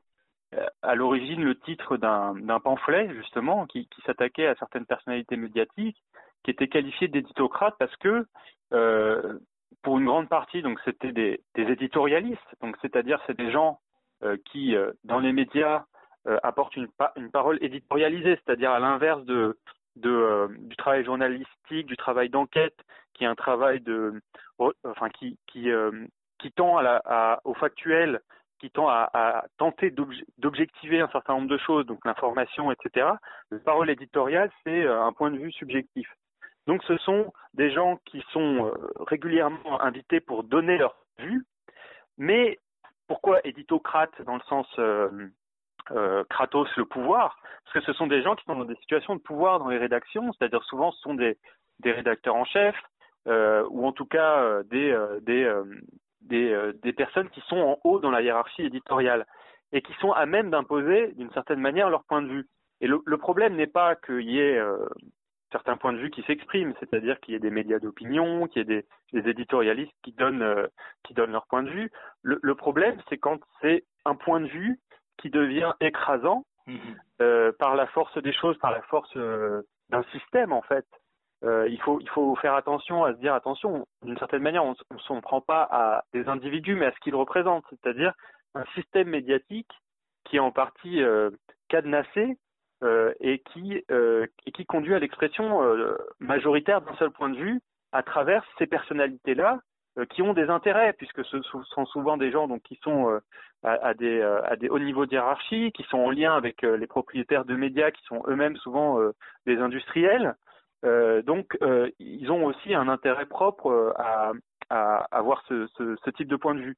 à 0.83 0.95
l'origine 0.95 1.43
le 1.43 1.59
titre 1.59 1.97
d'un 1.97 2.61
pamphlet 2.61 3.13
justement 3.17 3.67
qui, 3.67 3.89
qui 3.89 4.03
s'attaquait 4.03 4.47
à 4.47 4.55
certaines 4.55 4.87
personnalités 4.87 5.37
médiatiques 5.37 6.01
qui 6.47 6.53
étaient 6.53 6.69
qualifiés 6.69 7.09
d'éditocrates 7.09 7.75
parce 7.77 7.95
que 7.97 8.25
euh, 8.73 9.39
pour 9.83 9.99
une 9.99 10.05
grande 10.05 10.29
partie, 10.29 10.63
donc 10.63 10.79
c'était 10.85 11.11
des, 11.13 11.41
éditorialistes, 11.57 12.55
donc 12.63 12.77
c'est-à-dire 12.81 13.21
c'est 13.27 13.37
des 13.37 13.51
gens 13.51 13.81
euh, 14.23 14.37
qui 14.45 14.77
euh, 14.77 14.93
dans 15.05 15.19
les 15.19 15.33
médias 15.33 15.85
apportent 16.43 16.75
une, 16.75 16.89
parole 17.33 17.57
éditorialisée, 17.63 18.37
c'est-à-dire 18.45 18.73
à, 18.73 18.81
l'inverse 18.81 19.25
de, 19.25 19.57
du 19.95 20.77
travail 20.77 21.05
journalistique, 21.05 21.87
du 21.87 21.97
travail 21.97 22.31
d'enquête, 22.31 22.75
qui 23.15 23.23
est 23.23 23.29
un 23.29 23.37
travail 23.37 23.81
de, 23.81 24.21
enfin 24.59 25.09
qui 25.09 25.39
qui 25.47 26.53
tend 26.57 26.79
à 26.79 26.83
la, 26.83 27.41
au 27.45 27.55
factuel, 27.55 28.21
qui 28.59 28.71
tend 28.71 28.89
à 28.89 29.45
tenter 29.57 29.95
d'objectiver 30.39 31.01
un 31.01 31.09
certain 31.11 31.35
nombre 31.35 31.49
de 31.49 31.59
choses, 31.59 31.87
donc 31.87 32.05
l'information, 32.05 32.73
etc. 32.73 33.07
La 33.53 33.59
parole 33.61 33.89
éditoriale, 33.89 34.51
c'est 34.65 34.85
un 34.85 35.13
point 35.13 35.31
de 35.31 35.39
vue 35.39 35.53
subjectif. 35.53 36.09
Donc 36.67 36.83
ce 36.85 36.97
sont 36.99 37.33
des 37.55 37.71
gens 37.71 37.99
qui 38.05 38.25
sont 38.33 38.67
euh, 38.67 38.73
régulièrement 38.99 39.81
invités 39.81 40.21
pour 40.21 40.45
donner 40.45 40.79
leur 40.79 40.97
vue, 41.19 41.45
mais 42.19 42.59
pourquoi 43.09 43.41
éditocrate 43.47 44.11
dans 44.23 44.35
le 44.35 44.43
sens 44.49 44.67
euh, 44.79 45.29
euh, 45.93 46.25
Kratos 46.29 46.69
le 46.77 46.85
pouvoir? 46.85 47.39
Parce 47.65 47.75
que 47.85 47.93
ce 47.93 47.97
sont 47.97 48.07
des 48.07 48.23
gens 48.23 48.35
qui 48.35 48.45
sont 48.45 48.57
dans 48.57 48.65
des 48.65 48.77
situations 48.77 49.15
de 49.15 49.21
pouvoir 49.21 49.59
dans 49.59 49.69
les 49.69 49.79
rédactions, 49.79 50.33
c'est-à-dire 50.33 50.63
souvent 50.65 50.91
ce 50.93 51.01
sont 51.01 51.15
des, 51.15 51.39
des 51.81 51.93
rédacteurs 51.93 52.35
en 52.35 52.45
chef, 52.45 52.75
euh, 53.29 53.65
ou 53.71 53.87
en 53.87 53.93
tout 53.93 54.07
cas 54.07 54.41
euh, 54.43 54.63
des, 54.65 54.91
euh, 54.91 55.21
des, 55.21 55.53
des, 56.23 56.73
des, 56.83 56.93
personnes 56.93 57.29
qui 57.31 57.41
sont 57.43 57.59
en 57.59 57.79
haut 57.85 57.99
dans 58.01 58.11
la 58.11 58.23
hiérarchie 58.23 58.63
éditoriale 58.63 59.27
et 59.73 59.83
qui 59.83 59.93
sont 59.95 60.13
à 60.13 60.27
même 60.27 60.51
d'imposer 60.51 61.13
d'une 61.13 61.31
certaine 61.33 61.61
manière 61.61 61.91
leur 61.91 62.05
point 62.05 62.23
de 62.23 62.29
vue. 62.29 62.47
Et 62.81 62.87
le, 62.87 63.01
le 63.05 63.17
problème 63.17 63.57
n'est 63.57 63.67
pas 63.67 63.97
qu'il 63.97 64.29
y 64.31 64.41
ait 64.41 64.61
certains 65.57 65.77
points 65.79 65.95
de 65.95 65.99
vue 65.99 66.11
qui 66.11 66.23
s'expriment, 66.23 66.75
c'est-à-dire 66.81 67.19
qu'il 67.21 67.33
y 67.33 67.37
ait 67.37 67.41
des 67.41 67.51
médias 67.51 67.79
d'opinion, 67.79 68.47
qu'il 68.47 68.59
y 68.59 68.63
ait 68.63 68.83
des, 68.83 68.87
des, 69.13 69.31
éditorialistes 69.31 69.95
qui 70.03 70.13
donnent, 70.13 70.43
euh, 70.43 70.67
qui 71.03 71.15
donnent 71.15 71.33
leur 71.33 71.47
point 71.47 71.63
de 71.63 71.71
vue. 71.71 71.91
Le, 72.23 72.39
le 72.43 72.55
problème, 72.55 73.01
c'est 73.09 73.17
quand 73.17 73.39
c'est 73.63 73.85
un 74.05 74.15
point 74.15 74.41
de 74.41 74.47
vue 74.47 74.79
qui 75.17 75.31
devient 75.31 75.73
écrasant 75.81 76.45
mmh. 76.67 76.77
euh, 77.23 77.53
par 77.59 77.75
la 77.75 77.87
force 77.87 78.17
des 78.19 78.33
choses, 78.33 78.59
par 78.59 78.71
la 78.71 78.83
force 78.83 79.11
euh, 79.17 79.63
d'un 79.89 80.03
système 80.13 80.53
en 80.53 80.63
fait. 80.63 80.87
Il, 81.69 81.81
faut, 81.81 82.01
il 82.01 82.09
faut 82.09 82.35
faire 82.37 82.55
attention 82.55 83.05
à 83.05 83.13
se 83.13 83.19
dire 83.19 83.33
attention, 83.33 83.87
d'une 84.03 84.19
certaine 84.19 84.43
manière, 84.43 84.65
on 84.65 84.75
ne 84.91 84.99
s'en 84.99 85.21
prend 85.21 85.41
pas 85.41 85.63
à 85.71 86.03
des 86.13 86.27
individus, 86.29 86.75
mais 86.75 86.87
à 86.87 86.93
ce 86.93 86.99
qu'ils 86.99 87.15
représentent, 87.15 87.65
c'est-à-dire 87.71 88.15
un 88.57 88.65
système 88.75 89.11
médiatique 89.11 89.71
qui 90.25 90.37
est 90.37 90.41
en 90.41 90.51
partie 90.51 91.01
cadenassé 91.69 92.37
euh, 92.83 93.13
et, 93.21 93.39
qui, 93.39 93.83
euh, 93.91 94.27
et 94.47 94.53
qui 94.53 94.67
conduit 94.67 94.95
à 94.95 94.99
l'expression 94.99 95.63
euh, 95.63 95.97
majoritaire 96.21 96.81
d'un 96.83 96.95
seul 96.97 97.11
point 97.11 97.31
de 97.31 97.37
vue 97.37 97.61
à 97.93 98.03
travers 98.03 98.45
ces 98.59 98.67
personnalités-là 98.67 99.61
euh, 99.99 100.05
qui 100.07 100.23
ont 100.23 100.35
des 100.35 100.51
intérêts, 100.51 100.93
puisque 100.93 101.25
ce 101.25 101.41
sont 101.43 101.87
souvent 101.87 102.17
des 102.17 102.31
gens 102.31 102.49
donc, 102.49 102.63
qui 102.63 102.79
sont 102.83 103.11
euh, 103.11 103.21
à, 103.63 103.73
à, 103.89 103.95
des, 103.95 104.21
à 104.21 104.57
des 104.57 104.69
hauts 104.69 104.79
niveaux 104.79 105.07
de 105.07 105.13
hiérarchie, 105.13 105.73
qui 105.73 105.83
sont 105.85 105.99
en 105.99 106.11
lien 106.11 106.37
avec 106.37 106.63
les 106.63 106.87
propriétaires 106.87 107.45
de 107.45 107.57
médias, 107.57 107.91
qui 107.91 108.03
sont 108.05 108.23
eux-mêmes 108.29 108.57
souvent 108.57 109.01
des 109.47 109.57
industriels. 109.57 110.35
donc, 111.25 111.59
ils 111.99 112.31
ont 112.31 112.45
aussi 112.45 112.75
un 112.75 112.89
intérêt 112.89 113.27
propre 113.27 113.95
à, 113.97 114.33
à 114.71 115.07
avoir 115.11 115.43
ce, 115.49 115.67
ce, 115.79 115.97
ce 116.05 116.11
type 116.11 116.29
de 116.29 116.37
point 116.37 116.55
de 116.55 116.61
vue. 116.61 116.77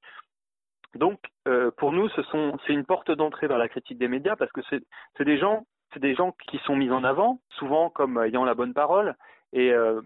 Donc, 0.94 1.20
euh, 1.46 1.70
pour 1.76 1.92
nous, 1.92 2.08
c'est 2.08 2.72
une 2.72 2.84
porte 2.84 3.10
d'entrée 3.10 3.46
vers 3.46 3.58
la 3.58 3.68
critique 3.68 3.98
des 3.98 4.08
médias 4.08 4.36
parce 4.36 4.52
que 4.52 4.60
c'est 4.70 5.24
des 5.24 5.38
gens 5.38 5.66
c'est 5.92 6.00
des 6.00 6.14
gens 6.14 6.34
qui 6.48 6.58
sont 6.58 6.76
mis 6.76 6.90
en 6.90 7.04
avant, 7.04 7.40
souvent 7.50 7.90
comme 7.90 8.22
ayant 8.22 8.44
la 8.44 8.54
bonne 8.54 8.74
parole, 8.74 9.14
et 9.52 9.72
euh, 9.72 10.00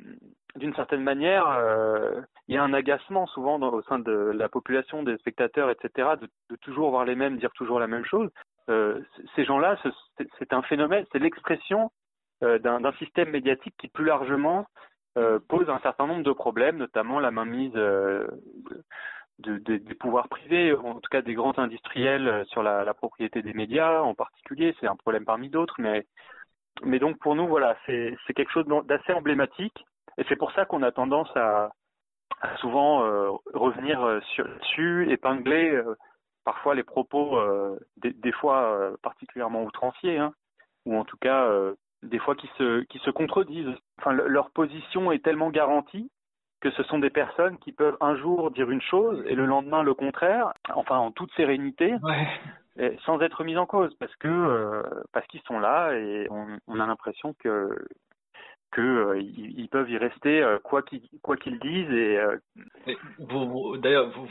d'une 0.57 0.75
certaine 0.75 1.03
manière, 1.03 1.49
euh, 1.49 2.21
il 2.49 2.55
y 2.55 2.59
a 2.59 2.63
un 2.63 2.75
agacement 2.75 3.27
souvent 3.27 3.61
au 3.61 3.83
sein 3.83 3.99
de 3.99 4.13
la 4.13 4.49
population, 4.49 5.03
des 5.03 5.17
spectateurs, 5.19 5.71
etc., 5.71 6.11
de, 6.21 6.57
toujours 6.57 6.91
voir 6.91 7.05
les 7.05 7.15
mêmes 7.15 7.39
dire 7.39 7.53
toujours 7.53 7.81
la 7.81 7.87
même 7.87 8.05
chose. 8.05 8.31
Euh, 8.69 9.01
ces 9.35 9.45
gens-là, 9.45 9.77
c'est 10.39 10.53
un 10.53 10.63
phénomène, 10.63 11.05
c'est 11.13 11.19
l'expression 11.19 11.91
euh, 12.43 12.59
d'un 12.59 12.93
système 12.95 13.31
médiatique 13.31 13.75
qui 13.79 13.89
plus 13.89 14.05
largement 14.05 14.67
euh, 15.19 15.39
pose 15.47 15.69
un 15.69 15.79
certain 15.81 16.07
nombre 16.07 16.25
de 16.25 16.33
problèmes, 16.33 16.77
notamment 16.77 17.21
la 17.21 17.31
mainmise 17.31 17.73
euh, 17.77 18.27
de, 19.43 19.59
de, 19.59 19.77
des 19.77 19.95
pouvoirs 19.95 20.29
privés, 20.29 20.73
en 20.75 20.95
tout 20.95 21.11
cas 21.11 21.23
des 21.23 21.35
grands 21.35 21.59
industriels 21.59 22.29
euh, 22.29 22.45
sur 22.47 22.63
la, 22.63 22.93
propriété 22.95 23.43
des 23.43 23.53
médias 23.53 24.01
en 24.01 24.15
particulier. 24.15 24.75
C'est 24.81 24.87
un 24.87 24.97
problème 24.97 25.25
parmi 25.25 25.49
d'autres, 25.51 25.75
mais, 25.79 26.07
mais 26.83 26.99
donc 26.99 27.19
pour 27.19 27.35
nous, 27.35 27.47
voilà, 27.47 27.77
c'est 27.87 28.17
quelque 28.35 28.53
chose 28.53 28.67
d'assez 28.87 29.13
emblématique. 29.13 29.85
Et 30.19 30.25
c'est 30.29 30.37
pour 30.37 30.53
ça 30.53 30.65
qu'on 30.65 30.83
a 30.83 30.93
tendance 30.93 31.35
à, 31.37 31.71
souvent 32.59 33.05
euh, 33.05 33.31
revenir 33.55 34.03
euh, 34.03 34.21
sur, 34.35 34.47
dessus, 34.47 35.11
épingler 35.11 35.71
euh, 35.71 35.97
parfois 36.45 36.75
les 36.75 36.83
propos, 36.83 37.39
des, 37.99 38.33
fois 38.33 38.97
particulièrement 39.01 39.63
outranciers, 39.63 40.19
hein, 40.19 40.35
ou 40.87 40.97
en 40.97 41.05
tout 41.05 41.17
cas 41.19 41.49
des 42.03 42.19
fois 42.19 42.35
qui 42.35 42.49
se, 42.59 42.81
qui 42.83 42.99
se 42.99 43.11
contredisent. 43.11 43.77
Enfin, 44.01 44.11
le, 44.11 44.27
leur 44.27 44.51
position 44.51 45.13
est 45.13 45.23
tellement 45.23 45.51
garantie 45.51 46.11
que 46.63 46.71
ce 46.71 46.83
sont 46.85 47.01
des 47.01 47.11
personnes 47.11 47.59
qui 47.59 47.73
peuvent 47.73 47.97
un 48.01 48.17
jour 48.17 48.53
dire 48.53 48.71
une 48.71 48.81
chose 48.81 49.23
et 49.27 49.35
le 49.35 49.45
lendemain 49.45 49.83
le 49.83 49.95
contraire, 49.95 50.53
enfin 50.75 50.97
en 50.97 51.11
toute 51.11 51.33
sérénité, 51.35 51.95
ouais. 52.77 52.97
sans 53.05 53.21
être 53.21 53.43
mis 53.45 53.57
en 53.57 53.67
cause, 53.67 53.93
parce 53.99 54.15
que 54.17 54.29
euh, 54.29 54.83
parce 55.13 55.27
qu'ils 55.27 55.43
sont 55.43 55.59
là 55.59 55.93
et 55.93 56.29
on, 56.31 56.47
on 56.69 56.81
a 56.81 56.87
l'impression 56.87 57.35
que 57.41 57.77
que 58.71 58.81
euh, 58.81 59.21
ils, 59.21 59.59
ils, 59.59 59.69
peuvent 59.69 59.91
y 59.91 59.99
rester 59.99 60.41
euh, 60.41 60.59
quoi 60.61 60.83
qu'ils 60.83 61.03
quoi 61.21 61.37
qu'ils 61.37 61.59
disent 61.59 61.91
et, 61.91 62.17
vous, 63.19 63.47
vous 63.47 63.77
d'ailleurs 63.77 64.11
vous, 64.11 64.29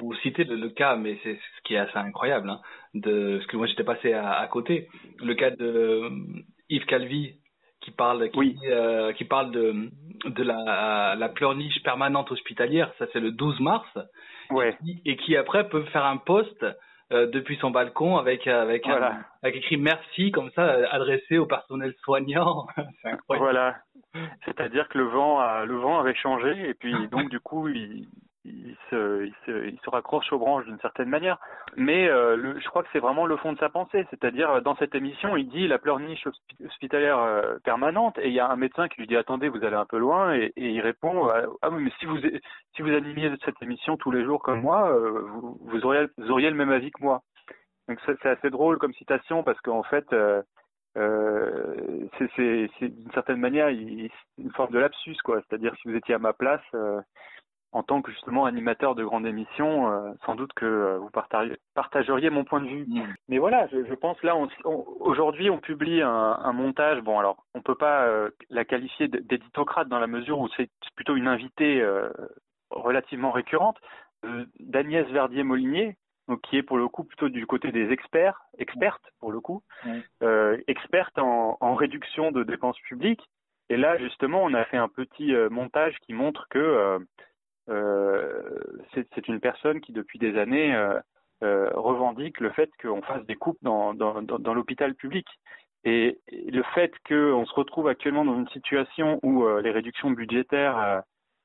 vous 0.00 0.14
citez 0.22 0.44
le, 0.44 0.54
le, 0.54 0.70
cas 0.70 0.96
mais 0.96 1.18
c'est 1.24 1.34
ce 1.34 1.62
qui 1.64 1.74
est 1.74 1.78
assez 1.78 1.98
incroyable 1.98 2.48
hein, 2.48 2.60
de 2.94 3.40
ce 3.42 3.46
que 3.48 3.56
moi 3.58 3.66
j'étais 3.66 3.84
passé 3.84 4.14
à, 4.14 4.32
à, 4.38 4.46
côté 4.46 4.88
le 5.18 5.34
cas 5.34 5.50
de 5.50 6.08
Yves 6.70 6.86
Calvi 6.86 7.34
qui 7.80 7.90
parle 7.90 8.30
qui, 8.30 8.38
oui. 8.38 8.58
qui 9.18 9.24
parle 9.26 9.50
de 9.50 9.90
de 10.24 10.42
la 10.42 11.14
la 11.16 11.28
pleurniche 11.28 11.82
permanente 11.82 12.30
hospitalière 12.30 12.92
ça 12.98 13.06
c'est 13.12 13.20
le 13.20 13.32
12 13.32 13.60
mars 13.60 13.88
ouais. 14.50 14.70
et, 14.70 14.84
qui, 14.84 15.02
et, 15.04 15.16
qui, 15.16 15.36
après 15.36 15.68
peut 15.68 15.82
faire 15.84 16.04
un 16.04 16.16
post 16.16 16.64
euh, 17.12 17.26
depuis 17.26 17.56
son 17.56 17.70
balcon 17.70 18.16
avec 18.16 18.46
avec 18.46 18.86
voilà. 18.86 19.12
un, 19.12 19.24
avec 19.42 19.56
écrit 19.56 19.76
merci 19.76 20.30
comme 20.30 20.50
ça 20.52 20.64
adressé 20.90 21.38
au 21.38 21.46
personnel 21.46 21.94
soignant 22.02 22.66
c'est 23.02 23.08
incroyable 23.08 23.44
voilà 23.44 23.76
c'est-à-dire 24.44 24.88
que 24.88 24.98
le 24.98 25.04
vent 25.04 25.40
a, 25.40 25.64
le 25.64 25.76
vent 25.76 25.98
avait 25.98 26.14
changé 26.14 26.68
et 26.68 26.74
puis 26.74 26.94
donc 27.10 27.28
du 27.30 27.40
coup 27.40 27.68
il 27.68 28.06
il 28.44 28.76
se, 28.90 29.24
il 29.24 29.34
se, 29.46 29.66
il 29.66 29.78
se 29.84 29.90
raccroche 29.90 30.32
aux 30.32 30.38
branches 30.38 30.64
d'une 30.64 30.80
certaine 30.80 31.08
manière. 31.08 31.38
Mais 31.76 32.08
euh, 32.08 32.36
le, 32.36 32.58
je 32.58 32.68
crois 32.68 32.82
que 32.82 32.88
c'est 32.92 32.98
vraiment 32.98 33.26
le 33.26 33.36
fond 33.36 33.52
de 33.52 33.58
sa 33.58 33.68
pensée. 33.68 34.06
C'est-à-dire, 34.10 34.62
dans 34.62 34.76
cette 34.76 34.94
émission, 34.94 35.36
il 35.36 35.48
dit 35.48 35.68
la 35.68 35.78
pleurniche 35.78 36.26
hospitalière 36.64 37.18
euh, 37.18 37.58
permanente 37.64 38.18
et 38.18 38.28
il 38.28 38.34
y 38.34 38.40
a 38.40 38.50
un 38.50 38.56
médecin 38.56 38.88
qui 38.88 39.00
lui 39.00 39.06
dit 39.06 39.16
attendez, 39.16 39.48
vous 39.48 39.64
allez 39.64 39.76
un 39.76 39.86
peu 39.86 39.98
loin 39.98 40.34
et, 40.34 40.52
il 40.56 40.80
répond 40.80 41.28
ah 41.62 41.70
oui, 41.70 41.84
mais 41.84 41.92
si 41.98 42.06
vous, 42.06 42.18
si 42.74 42.82
vous 42.82 42.90
animiez 42.90 43.30
cette 43.44 43.62
émission 43.62 43.96
tous 43.96 44.10
les 44.10 44.24
jours 44.24 44.42
comme 44.42 44.60
moi, 44.60 44.90
euh, 44.90 45.26
vous, 45.60 45.84
auriez, 45.84 46.06
vous 46.18 46.30
auriez 46.30 46.50
le 46.50 46.56
même 46.56 46.70
avis 46.70 46.90
que 46.90 47.02
moi. 47.02 47.22
Donc 47.88 47.98
c'est 48.06 48.26
assez 48.26 48.50
drôle 48.50 48.78
comme 48.78 48.94
citation 48.94 49.42
parce 49.42 49.60
qu'en 49.60 49.82
fait, 49.82 50.12
euh, 50.12 50.42
euh, 50.96 52.06
c'est 52.18 52.68
d'une 52.88 53.10
certaine 53.12 53.40
manière 53.40 53.68
une 53.68 54.10
forme 54.54 54.72
de 54.72 54.78
lapsus 54.78 55.16
quoi. 55.24 55.40
C'est-à-dire 55.42 55.74
si 55.80 55.88
vous 55.88 55.96
étiez 55.96 56.14
à 56.14 56.18
ma 56.18 56.32
place, 56.32 56.62
euh, 56.74 57.00
en 57.72 57.82
tant 57.82 58.02
que 58.02 58.10
justement 58.12 58.44
animateur 58.44 58.94
de 58.94 59.02
grande 59.04 59.26
émission, 59.26 59.90
euh, 59.90 60.12
sans 60.26 60.34
doute 60.34 60.52
que 60.52 60.66
euh, 60.66 60.98
vous 60.98 61.10
partageriez 61.74 62.30
mon 62.30 62.44
point 62.44 62.60
de 62.60 62.68
vue. 62.68 62.84
Mm. 62.86 63.14
Mais 63.28 63.38
voilà, 63.38 63.66
je, 63.68 63.84
je 63.84 63.94
pense 63.94 64.22
là, 64.22 64.36
on, 64.36 64.48
on- 64.64 64.84
aujourd'hui, 65.00 65.48
on 65.50 65.58
publie 65.58 66.02
un, 66.02 66.10
un 66.10 66.52
montage. 66.52 67.00
Bon, 67.00 67.18
alors, 67.18 67.44
on 67.54 67.62
peut 67.62 67.74
pas 67.74 68.04
euh, 68.06 68.30
la 68.50 68.64
qualifier 68.64 69.08
d'éditocrate 69.08 69.88
dans 69.88 69.98
la 69.98 70.06
mesure 70.06 70.38
où 70.38 70.48
c'est 70.56 70.70
plutôt 70.94 71.16
une 71.16 71.26
invitée 71.28 71.82
relativement 72.70 73.30
récurrente 73.30 73.78
d'Agnès 74.60 75.06
Verdier-Molinier, 75.08 75.96
donc 76.28 76.40
qui 76.42 76.56
est 76.56 76.62
pour 76.62 76.76
le 76.78 76.88
coup 76.88 77.04
plutôt 77.04 77.28
du 77.28 77.46
côté 77.46 77.72
des 77.72 77.90
experts, 77.90 78.40
expertes 78.58 79.02
pour 79.18 79.32
le 79.32 79.40
coup, 79.40 79.62
euh, 80.22 80.58
experte 80.68 81.18
en, 81.18 81.56
en 81.60 81.74
réduction 81.74 82.30
de 82.32 82.44
dépenses 82.44 82.78
publiques. 82.80 83.28
Et 83.68 83.76
là, 83.76 83.96
justement, 83.98 84.42
on 84.42 84.54
a 84.54 84.64
fait 84.66 84.76
un 84.76 84.88
petit 84.88 85.32
montage 85.50 85.96
qui 86.02 86.12
montre 86.12 86.46
que 86.50 86.98
c'est 87.66 89.06
c'est 89.14 89.28
une 89.28 89.40
personne 89.40 89.80
qui, 89.80 89.92
depuis 89.92 90.18
des 90.18 90.38
années, 90.38 90.74
euh, 90.74 90.98
euh, 91.42 91.70
revendique 91.74 92.40
le 92.40 92.50
fait 92.50 92.70
qu'on 92.80 93.02
fasse 93.02 93.24
des 93.26 93.34
coupes 93.34 93.58
dans, 93.62 93.92
l'hôpital 94.54 94.94
public. 94.94 95.26
Et, 95.84 96.20
le 96.28 96.62
fait 96.74 96.92
qu'on 97.08 97.44
se 97.44 97.54
retrouve 97.54 97.88
actuellement 97.88 98.24
dans 98.24 98.38
une 98.38 98.48
situation 98.48 99.18
où 99.22 99.44
euh, 99.44 99.60
les 99.60 99.72
réductions 99.72 100.10
budgétaires 100.12 100.78
euh, 100.78 101.00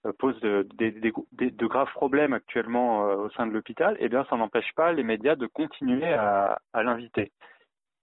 euh, 0.05 0.13
posent 0.19 0.39
de, 0.41 1.65
graves 1.65 1.91
problèmes 1.93 2.33
actuellement 2.33 3.09
euh, 3.09 3.15
au 3.15 3.29
sein 3.31 3.47
de 3.47 3.51
l'hôpital, 3.51 3.97
eh 4.00 4.09
bien, 4.09 4.25
ça 4.29 4.38
n'empêche 4.38 4.71
pas 4.75 4.91
les 4.91 5.03
médias 5.03 5.36
de 5.36 5.47
continuer 5.47 6.13
à, 6.13 6.59
l'inviter. 6.75 7.31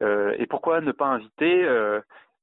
Euh, 0.02 0.34
et 0.38 0.46
pourquoi 0.46 0.80
ne 0.80 0.92
pas 0.92 1.06
inviter 1.06 1.64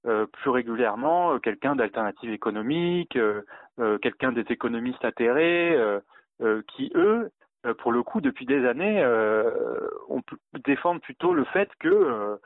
euh, 0.07 0.25
plus 0.25 0.49
régulièrement 0.49 1.33
euh, 1.33 1.39
quelqu'un 1.39 1.75
d'alternative 1.75 2.31
économique, 2.31 3.15
euh, 3.15 3.43
euh, 3.79 3.97
quelqu'un 3.99 4.31
des 4.31 4.45
économistes 4.49 5.03
atterrés, 5.05 5.75
euh, 5.75 5.99
euh, 6.41 6.61
qui 6.69 6.91
eux, 6.95 7.29
pour 7.77 7.91
le 7.91 8.01
coup, 8.01 8.21
depuis 8.21 8.47
des 8.47 8.65
années, 8.65 9.05
on 10.09 10.21
défendent 10.65 11.01
plutôt 11.01 11.31
le 11.35 11.43
fait 11.43 11.69
que 11.79 12.39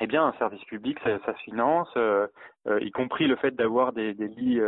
eh 0.00 0.06
bien, 0.06 0.24
un 0.26 0.32
service 0.38 0.64
public, 0.64 0.98
ça, 1.04 1.18
ça 1.26 1.34
se 1.34 1.42
finance, 1.42 1.94
y 2.80 2.90
compris 2.90 3.26
le 3.26 3.36
fait 3.36 3.50
d'avoir 3.50 3.92
des, 3.92 4.14
des 4.14 4.28
lits 4.28 4.62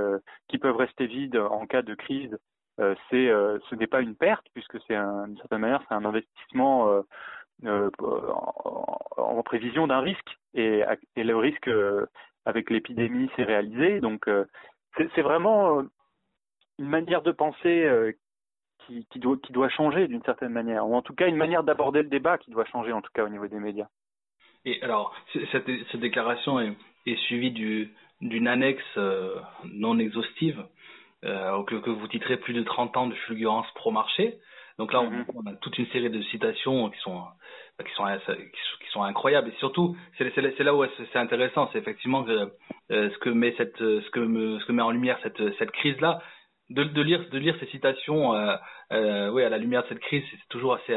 qui 0.48 0.58
peuvent 0.58 0.76
rester 0.76 1.06
vides 1.06 1.38
en 1.38 1.66
cas 1.66 1.80
de 1.80 1.94
crise. 1.94 2.36
c'est, 2.76 3.28
ce 3.70 3.74
n'est 3.76 3.86
pas 3.86 4.02
une 4.02 4.14
perte 4.14 4.46
puisque 4.52 4.78
c'est 4.86 4.96
un- 4.96 5.26
d'une 5.26 5.38
certaine 5.38 5.60
manière, 5.60 5.82
c'est 5.88 5.94
un 5.94 6.04
investissement 6.04 7.02
en, 7.66 8.98
en 9.16 9.42
prévision 9.42 9.86
d'un 9.86 10.00
risque 10.00 10.38
et, 10.54 10.82
le 11.16 11.36
risque 11.36 11.68
euh, 11.68 12.06
avec 12.44 12.70
l'épidémie 12.70 13.30
s'est 13.36 13.44
réalisé. 13.44 14.00
Donc, 14.00 14.28
euh, 14.28 14.44
c'est, 14.96 15.22
vraiment 15.22 15.80
euh, 15.80 15.82
une 16.78 16.88
manière 16.88 17.22
de 17.22 17.32
penser 17.32 17.84
euh, 17.84 18.12
qui, 18.86 19.06
doit, 19.18 19.68
changer 19.68 20.08
d'une 20.08 20.22
certaine 20.22 20.52
manière, 20.52 20.86
ou 20.88 20.94
en 20.94 21.02
tout 21.02 21.14
cas 21.14 21.28
une 21.28 21.36
manière 21.36 21.62
d'aborder 21.62 22.02
le 22.02 22.08
débat 22.08 22.38
qui 22.38 22.50
doit 22.50 22.64
changer 22.64 22.92
en 22.92 23.02
tout 23.02 23.10
cas 23.12 23.24
au 23.24 23.28
niveau 23.28 23.46
des 23.46 23.58
médias. 23.58 23.88
Et 24.64 24.82
alors, 24.82 25.14
cette, 25.52 25.96
déclaration 25.96 26.58
est, 26.60 26.74
suivie 27.26 27.50
du- 27.50 27.92
d'une 28.20 28.48
annexe 28.48 28.82
euh, 28.96 29.36
non 29.64 29.98
exhaustive 29.98 30.64
euh, 31.24 31.62
que, 31.64 31.76
que 31.76 31.90
vous 31.90 32.08
titrez 32.08 32.38
plus 32.38 32.54
de 32.54 32.62
30 32.62 32.96
ans 32.96 33.06
de 33.06 33.14
fulgurance 33.14 33.66
pro-marché. 33.74 34.38
Donc 34.78 34.92
là, 34.92 35.00
on, 35.00 35.11
on 35.35 35.47
a 35.47 35.54
toute 35.56 35.76
une 35.78 35.87
série 35.88 36.11
de 36.11 36.23
citations 36.23 36.88
qui 36.90 37.00
sont 37.00 37.23
qui 37.85 37.92
sont 37.94 38.06
qui 38.80 38.90
sont, 38.92 39.02
incroyables. 39.02 39.49
Et 39.49 39.58
surtout, 39.58 39.97
c'est 40.16 40.32
c'est 40.35 40.64
là- 40.64 40.75
où 40.75 40.85
c'est 41.12 41.18
intéressant, 41.18 41.68
c'est 41.73 41.78
effectivement 41.78 42.25
que, 42.25 42.50
euh, 42.90 43.11
ce 43.11 43.18
que 43.18 43.30
met 43.30 43.54
cette 43.56 43.78
ce 43.78 44.11
que 44.11 44.20
me, 44.20 44.58
ce 44.61 44.64
que 44.66 44.73
met 44.73 44.82
en 44.82 44.90
lumière 44.90 45.18
cette 45.23 45.42
cette 45.58 45.70
crise 45.73 46.00
là. 46.00 46.20
De, 46.70 46.85
de 46.85 47.02
lire 47.02 47.23
de 47.30 47.38
lire 47.38 47.56
ces 47.61 47.66
citations, 47.66 48.35
euh, 48.35 48.54
euh, 48.92 49.30
oui, 49.30 49.42
à 49.42 49.49
la 49.49 49.56
lumière 49.58 49.85
de 49.85 49.88
cette 49.88 50.00
crise, 50.00 50.23
c'est 50.30 50.49
toujours 50.50 50.75
assez 50.75 50.97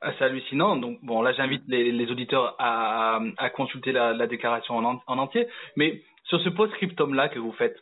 assez 0.00 0.24
hallucinant. 0.24 0.76
Donc 0.76 0.98
bon, 1.02 1.22
là 1.22 1.32
j'invite 1.32 1.62
les, 1.68 1.92
les 1.92 2.10
auditeurs 2.10 2.54
à, 2.58 3.16
à, 3.16 3.20
à 3.38 3.50
consulter 3.50 3.92
la, 3.92 4.14
la 4.14 4.26
déclaration 4.26 4.76
en, 4.76 4.84
en, 4.84 5.02
en 5.06 5.18
entier. 5.18 5.46
Mais 5.76 6.02
sur 6.24 6.40
ce 6.40 6.48
post-scriptum 6.48 7.14
là 7.14 7.28
que 7.28 7.38
vous 7.38 7.52
faites, 7.52 7.76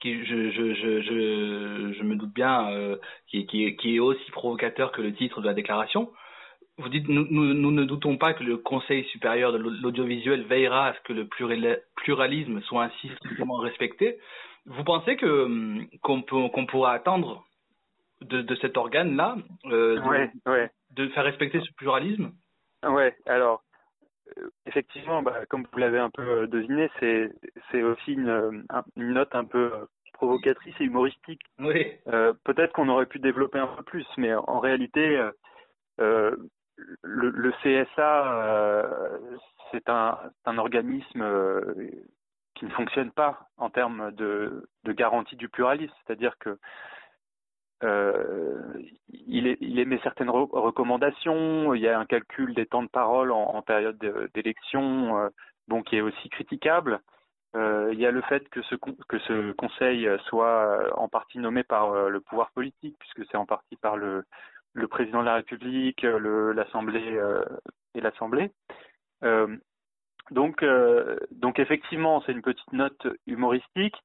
qui 0.00 0.24
je, 0.24 0.50
je, 0.50 0.74
je, 0.74 1.00
je, 1.02 1.92
je 1.98 2.02
me 2.02 2.16
doute 2.16 2.32
bien, 2.32 2.70
euh, 2.70 2.96
qui, 3.28 3.46
qui, 3.46 3.76
qui 3.76 3.96
est 3.96 4.00
aussi 4.00 4.30
provocateur 4.30 4.92
que 4.92 5.02
le 5.02 5.12
titre 5.14 5.40
de 5.40 5.46
la 5.46 5.54
déclaration. 5.54 6.10
Vous 6.76 6.88
dites 6.88 7.08
nous, 7.08 7.26
nous, 7.30 7.54
nous 7.54 7.72
ne 7.72 7.84
doutons 7.84 8.16
pas 8.16 8.34
que 8.34 8.44
le 8.44 8.56
Conseil 8.56 9.04
supérieur 9.06 9.52
de 9.52 9.58
l'audiovisuel 9.58 10.44
veillera 10.44 10.86
à 10.86 10.94
ce 10.94 11.00
que 11.00 11.12
le 11.12 11.26
plural- 11.26 11.80
pluralisme 11.96 12.60
soit 12.62 12.84
ainsi 12.84 13.08
strictement 13.16 13.56
respecté. 13.56 14.18
Vous 14.66 14.84
pensez 14.84 15.16
que 15.16 15.26
hum, 15.26 15.86
qu'on 16.02 16.22
peut 16.22 16.48
qu'on 16.52 16.66
pourra 16.66 16.92
attendre 16.92 17.44
de, 18.20 18.42
de 18.42 18.54
cet 18.56 18.76
organe 18.76 19.16
là 19.16 19.36
euh, 19.66 19.96
de, 19.96 20.08
Ouais, 20.08 20.30
ouais. 20.46 20.70
de 20.94 21.08
faire 21.08 21.24
respecter 21.24 21.60
ce 21.60 21.72
pluralisme? 21.72 22.30
Ouais, 22.84 23.12
alors 23.26 23.62
effectivement, 24.66 25.22
bah, 25.22 25.46
comme 25.48 25.66
vous 25.72 25.78
l'avez 25.78 25.98
un 25.98 26.10
peu 26.10 26.22
euh, 26.22 26.46
deviné, 26.46 26.90
c'est 27.00 27.32
c'est 27.70 27.82
aussi 27.82 28.12
une, 28.12 28.28
euh, 28.28 28.62
un- 28.70 28.84
une 28.96 29.12
note 29.14 29.34
un 29.34 29.44
peu 29.44 29.72
euh, 29.74 29.84
provocatrice 30.12 30.74
et 30.80 30.84
humoristique. 30.84 31.42
Oui. 31.58 31.92
Euh, 32.08 32.32
Peut-être 32.44 32.72
qu'on 32.72 32.88
aurait 32.88 33.06
pu 33.06 33.18
développer 33.18 33.58
un 33.58 33.68
peu 33.68 33.82
plus, 33.82 34.06
mais 34.16 34.34
en 34.34 34.58
réalité, 34.60 35.20
euh, 36.00 36.36
le, 37.02 37.30
le 37.30 37.52
CSA, 37.62 38.42
euh, 38.42 39.18
c'est 39.70 39.88
un, 39.88 40.18
organisme 40.58 41.22
qui 42.54 42.64
ne 42.64 42.70
fonctionne 42.70 43.10
pas 43.12 43.48
en 43.56 43.70
termes 43.70 44.10
de, 44.12 44.68
de 44.84 44.92
garantie 44.92 45.36
du 45.36 45.48
pluralisme, 45.48 45.94
c'est-à-dire 46.06 46.36
que 46.38 46.58
euh, 47.84 48.72
il, 49.08 49.46
émet 49.78 50.00
certaines 50.02 50.30
re- 50.30 50.50
recommandations, 50.50 51.74
il 51.74 51.80
y 51.80 51.88
a 51.88 51.98
un 51.98 52.06
calcul 52.06 52.54
des 52.54 52.66
temps 52.66 52.82
de 52.82 52.88
parole 52.88 53.30
en, 53.30 53.62
période 53.62 53.98
de- 53.98 54.30
d'élection, 54.34 55.18
euh, 55.18 55.28
bon, 55.68 55.82
qui 55.82 55.96
est 55.96 56.00
aussi 56.00 56.28
critiquable. 56.28 57.00
Euh, 57.56 57.90
il 57.92 58.00
y 58.00 58.06
a 58.06 58.10
le 58.10 58.20
fait 58.22 58.48
que 58.50 58.62
ce, 58.62 58.74
que 58.74 59.18
ce 59.20 59.52
conseil 59.52 60.08
soit 60.26 60.46
euh, 60.46 60.90
en 60.96 61.08
partie 61.08 61.38
nommé 61.38 61.62
par 61.62 62.08
le 62.08 62.20
pouvoir 62.20 62.50
politique, 62.50 62.96
puisque 62.98 63.24
c'est 63.30 63.38
en 63.38 63.46
partie 63.46 63.76
par 63.76 63.96
le, 63.96 64.24
le 64.74 64.88
président 64.88 65.20
de 65.20 65.26
la 65.26 65.34
République, 65.36 66.02
l'Assemblée 66.02 67.18
et 67.94 68.00
l'Assemblée. 68.00 68.50
Donc, 70.30 70.62
donc 71.30 71.58
effectivement, 71.58 72.22
c'est 72.22 72.32
une 72.32 72.42
petite 72.42 72.72
note 72.72 73.06
humoristique 73.26 73.96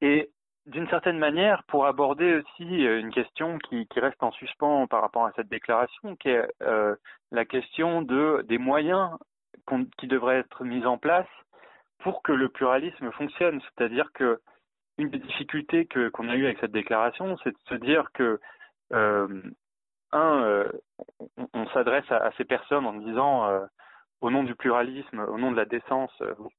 et 0.00 0.30
d'une 0.66 0.88
certaine 0.88 1.18
manière 1.18 1.62
pour 1.64 1.86
aborder 1.86 2.36
aussi 2.36 2.86
euh, 2.86 2.98
une 2.98 3.12
question 3.12 3.58
qui, 3.58 3.86
reste 3.96 4.22
en 4.22 4.32
suspens 4.32 4.86
par 4.88 5.00
rapport 5.00 5.24
à 5.24 5.32
cette 5.36 5.48
déclaration, 5.48 6.16
qui 6.16 6.28
est 6.28 6.44
euh, 6.62 6.94
la 7.30 7.44
question 7.44 8.02
de 8.02 8.44
des 8.48 8.58
moyens 8.58 9.10
qui 9.98 10.06
devraient 10.06 10.38
être 10.38 10.64
mis 10.64 10.84
en 10.86 10.98
place 10.98 11.26
pour 11.98 12.22
que 12.22 12.32
le 12.32 12.48
pluralisme 12.48 13.10
fonctionne. 13.12 13.60
C'est-à-dire 13.62 14.12
que 14.12 14.40
une 14.98 15.10
des 15.10 15.18
difficultés 15.18 15.86
qu'on 16.12 16.28
a 16.28 16.36
eues 16.36 16.46
avec 16.46 16.58
cette 16.60 16.72
déclaration, 16.72 17.36
c'est 17.42 17.50
de 17.50 17.58
se 17.68 17.74
dire 17.74 18.10
que 18.14 18.40
euh, 18.92 19.42
un, 20.12 20.64
on, 21.52 21.66
s'adresse 21.68 22.10
à, 22.10 22.30
ces 22.36 22.44
personnes 22.44 22.86
en 22.86 22.94
disant 22.94 23.66
au 24.20 24.30
nom 24.30 24.44
du 24.44 24.54
pluralisme, 24.54 25.18
au 25.20 25.36
nom 25.36 25.50
de 25.50 25.56
la 25.56 25.64
décence, 25.64 26.12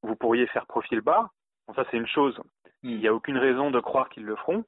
vous, 0.04 0.16
pourriez 0.16 0.48
faire 0.48 0.68
profil 0.68 1.02
bas. 1.02 1.30
Ça 1.76 1.86
c'est 1.90 1.98
une 1.98 2.08
chose. 2.08 2.40
Il 2.84 2.98
n'y 2.98 3.08
a 3.08 3.14
aucune 3.14 3.38
raison 3.38 3.72
de 3.72 3.80
croire 3.80 4.10
qu'ils 4.10 4.26
le 4.26 4.36
feront. 4.36 4.64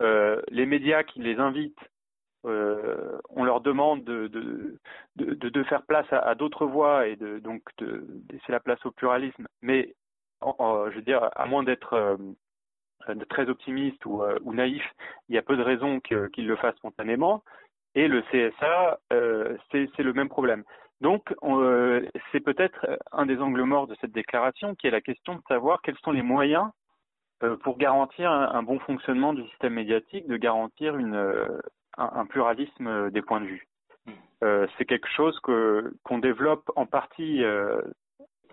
Euh, 0.00 0.40
les 0.48 0.66
médias 0.66 1.02
qui 1.02 1.20
les 1.20 1.38
invitent, 1.38 1.78
euh, 2.46 3.18
on 3.28 3.44
leur 3.44 3.60
demande 3.60 4.02
de, 4.04 4.78
faire 5.68 5.82
place 5.82 6.06
à, 6.10 6.34
d'autres 6.34 6.66
voix 6.66 7.06
et 7.06 7.16
de, 7.16 7.38
donc 7.38 7.62
de 7.78 8.06
laisser 8.30 8.52
la 8.52 8.60
place 8.60 8.84
au 8.86 8.90
pluralisme. 8.90 9.46
Mais 9.62 9.94
en- 10.40 10.90
je 10.90 10.96
veux 10.96 11.02
dire, 11.02 11.28
à 11.36 11.46
moins 11.46 11.62
d'être 11.62 11.92
euh, 11.94 12.16
très 13.28 13.48
optimiste 13.48 14.04
ou, 14.06 14.22
naïf, 14.52 14.82
il 15.28 15.34
y 15.34 15.38
a 15.38 15.42
peu 15.42 15.56
de 15.56 15.62
raisons 15.62 16.00
qu'ils 16.00 16.46
le 16.46 16.56
fassent 16.56 16.76
spontanément. 16.76 17.42
Et 17.94 18.08
le 18.08 18.22
CSA, 18.30 19.00
c'est 19.70 20.02
le 20.02 20.12
même 20.12 20.28
problème. 20.28 20.64
Donc, 21.00 21.34
on, 21.42 22.02
c'est 22.30 22.40
peut-être 22.40 22.98
un 23.12 23.26
des 23.26 23.38
angles 23.38 23.62
morts 23.62 23.86
de 23.86 23.96
cette 24.00 24.12
déclaration, 24.12 24.74
qui 24.74 24.86
est 24.86 24.90
la 24.90 25.00
question 25.00 25.34
de 25.34 25.42
savoir 25.48 25.82
quels 25.82 25.98
sont 25.98 26.12
les 26.12 26.22
moyens 26.22 26.70
pour 27.62 27.78
garantir 27.78 28.30
un, 28.30 28.62
bon 28.62 28.78
fonctionnement 28.80 29.32
du 29.32 29.46
système 29.48 29.74
médiatique, 29.74 30.26
de 30.26 30.36
garantir 30.36 30.96
une, 30.96 31.14
euh, 31.14 31.46
un, 31.96 32.10
un 32.14 32.26
pluralisme 32.26 32.86
euh, 32.86 33.10
des 33.10 33.22
points 33.22 33.40
de 33.40 33.46
vue. 33.46 33.66
Euh, 34.42 34.66
c'est 34.76 34.86
quelque 34.86 35.08
chose 35.08 35.38
que 35.40 35.92
qu'on 36.02 36.18
développe 36.18 36.70
en 36.74 36.86
partie 36.86 37.44
euh, 37.44 37.82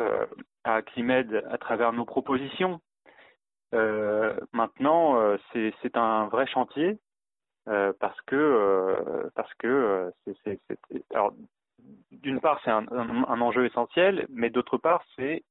euh, 0.01 0.25
à 0.63 0.81
Climed 0.81 1.43
à 1.49 1.57
travers 1.57 1.93
nos 1.93 2.05
propositions. 2.05 2.81
Euh, 3.73 4.35
maintenant, 4.53 5.19
euh, 5.19 5.37
c'est 5.53 5.95
un 5.95 6.27
vrai 6.27 6.45
chantier 6.47 6.99
euh, 7.67 7.93
parce 7.99 8.19
que 8.21 8.35
euh, 8.35 9.29
parce 9.35 9.53
que 9.55 9.67
euh, 9.67 10.11
c'est 10.43 10.59
d'une 12.11 12.39
part 12.41 12.59
c'est 12.63 12.71
un, 12.71 12.85
un, 12.91 13.23
un 13.23 13.41
enjeu 13.41 13.65
essentiel, 13.65 14.25
mais 14.29 14.49
d'autre 14.49 14.77
part 14.77 15.03
c'est 15.15 15.43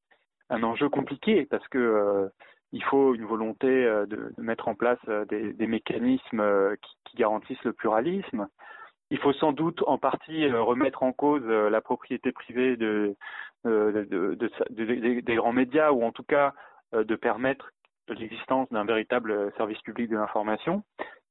un 0.50 0.62
enjeu 0.62 0.88
compliqué 0.88 1.46
parce 1.46 1.66
que 1.68 1.78
euh, 1.78 2.28
il 2.72 2.82
faut 2.84 3.14
une 3.14 3.24
volonté 3.24 3.66
de, 3.66 4.06
de, 4.06 4.42
mettre 4.42 4.68
en 4.68 4.74
place 4.74 4.98
des, 5.28 5.52
des 5.52 5.66
mécanismes 5.66 6.76
qui, 6.82 6.96
qui, 7.04 7.16
garantissent 7.16 7.64
le 7.64 7.72
pluralisme. 7.72 8.48
Il 9.10 9.18
faut 9.18 9.32
sans 9.34 9.52
doute 9.52 9.82
en 9.86 9.98
partie 9.98 10.50
remettre 10.50 11.02
en 11.02 11.12
cause 11.12 11.46
la 11.46 11.80
propriété 11.80 12.32
privée 12.32 12.76
de, 12.76 13.14
de, 13.64 15.20
des 15.20 15.34
grands 15.36 15.52
médias 15.52 15.92
ou 15.92 16.02
en 16.02 16.10
tout 16.10 16.24
cas 16.24 16.54
de 16.92 17.14
permettre 17.14 17.70
l'existence 18.08 18.68
d'un 18.70 18.84
véritable 18.84 19.52
service 19.56 19.80
public 19.82 20.10
de 20.10 20.16
l'information. 20.16 20.82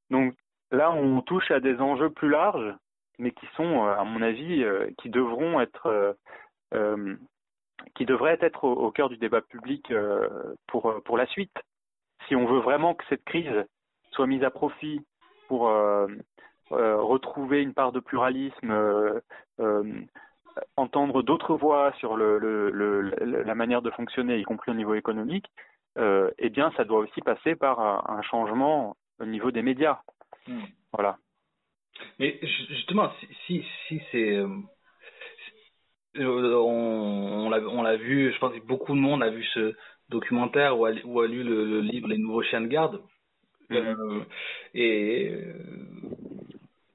Donc 0.09 0.33
là, 0.71 0.91
on 0.91 1.21
touche 1.21 1.51
à 1.51 1.59
des 1.59 1.77
enjeux 1.81 2.09
plus 2.09 2.29
larges, 2.29 2.73
mais 3.19 3.31
qui 3.31 3.47
sont, 3.57 3.83
à 3.83 4.03
mon 4.05 4.21
avis, 4.21 4.65
qui 4.97 5.09
devront 5.09 5.59
être 5.59 6.15
euh, 6.73 7.15
qui 7.95 8.05
devrait 8.05 8.37
être 8.41 8.63
au, 8.63 8.73
au, 8.73 8.91
cœur 8.91 9.09
du 9.09 9.17
débat 9.17 9.41
public 9.41 9.91
euh, 9.91 10.27
pour, 10.67 11.01
pour 11.03 11.17
la 11.17 11.25
suite. 11.27 11.55
Si 12.27 12.35
on 12.35 12.45
veut 12.45 12.59
vraiment 12.59 12.95
que 12.95 13.03
cette 13.09 13.23
crise 13.23 13.65
soit 14.11 14.27
mise 14.27 14.43
à 14.43 14.49
profit 14.49 15.01
pour 15.47 15.69
euh, 15.69 16.07
retrouver 16.71 17.61
une 17.61 17.73
part 17.73 17.91
de 17.91 17.99
pluralisme, 17.99 19.21
entendre 20.77 21.21
d'autres 21.21 21.55
voix 21.55 21.93
sur 21.99 22.15
le, 22.15 22.37
le, 22.37 22.71
le, 22.71 23.43
la 23.43 23.55
manière 23.55 23.81
de 23.81 23.91
fonctionner, 23.91 24.39
y 24.39 24.43
compris 24.43 24.71
au 24.71 24.75
niveau 24.75 24.95
économique, 24.95 25.47
euh, 25.97 26.31
eh 26.37 26.49
bien, 26.49 26.71
ça 26.75 26.83
doit 26.83 26.99
aussi 26.99 27.21
passer 27.21 27.55
par 27.55 27.79
un, 27.79 28.21
changement 28.21 28.97
au 29.19 29.25
niveau 29.25 29.51
des 29.51 29.61
médias. 29.61 29.99
Mmh. 30.47 30.63
Voilà. 30.91 31.17
Mais 32.19 32.39
justement, 32.41 33.11
si, 33.19 33.27
si, 33.45 33.65
si 33.87 34.01
c'est 34.11 34.35
euh, 34.35 34.49
on, 36.19 37.51
on 37.51 37.81
l'a 37.83 37.95
vu, 37.97 38.31
je 38.33 38.39
pense 38.39 38.53
que 38.53 38.65
beaucoup 38.65 38.93
de 38.93 38.99
monde 38.99 39.23
a 39.23 39.29
vu 39.29 39.43
ce 39.53 39.75
documentaire 40.09 40.77
ou 40.77 40.85
a, 40.85 40.91
ou 41.03 41.21
a 41.21 41.27
lu 41.27 41.43
le, 41.43 41.65
le, 41.65 41.81
livre 41.81 42.07
Les 42.07 42.17
Nouveaux 42.17 42.43
Chiens 42.43 42.61
de 42.61 42.67
Garde. 42.67 43.01
Mmh. 43.69 43.75
Euh, 43.75 44.19
et, 44.75 45.31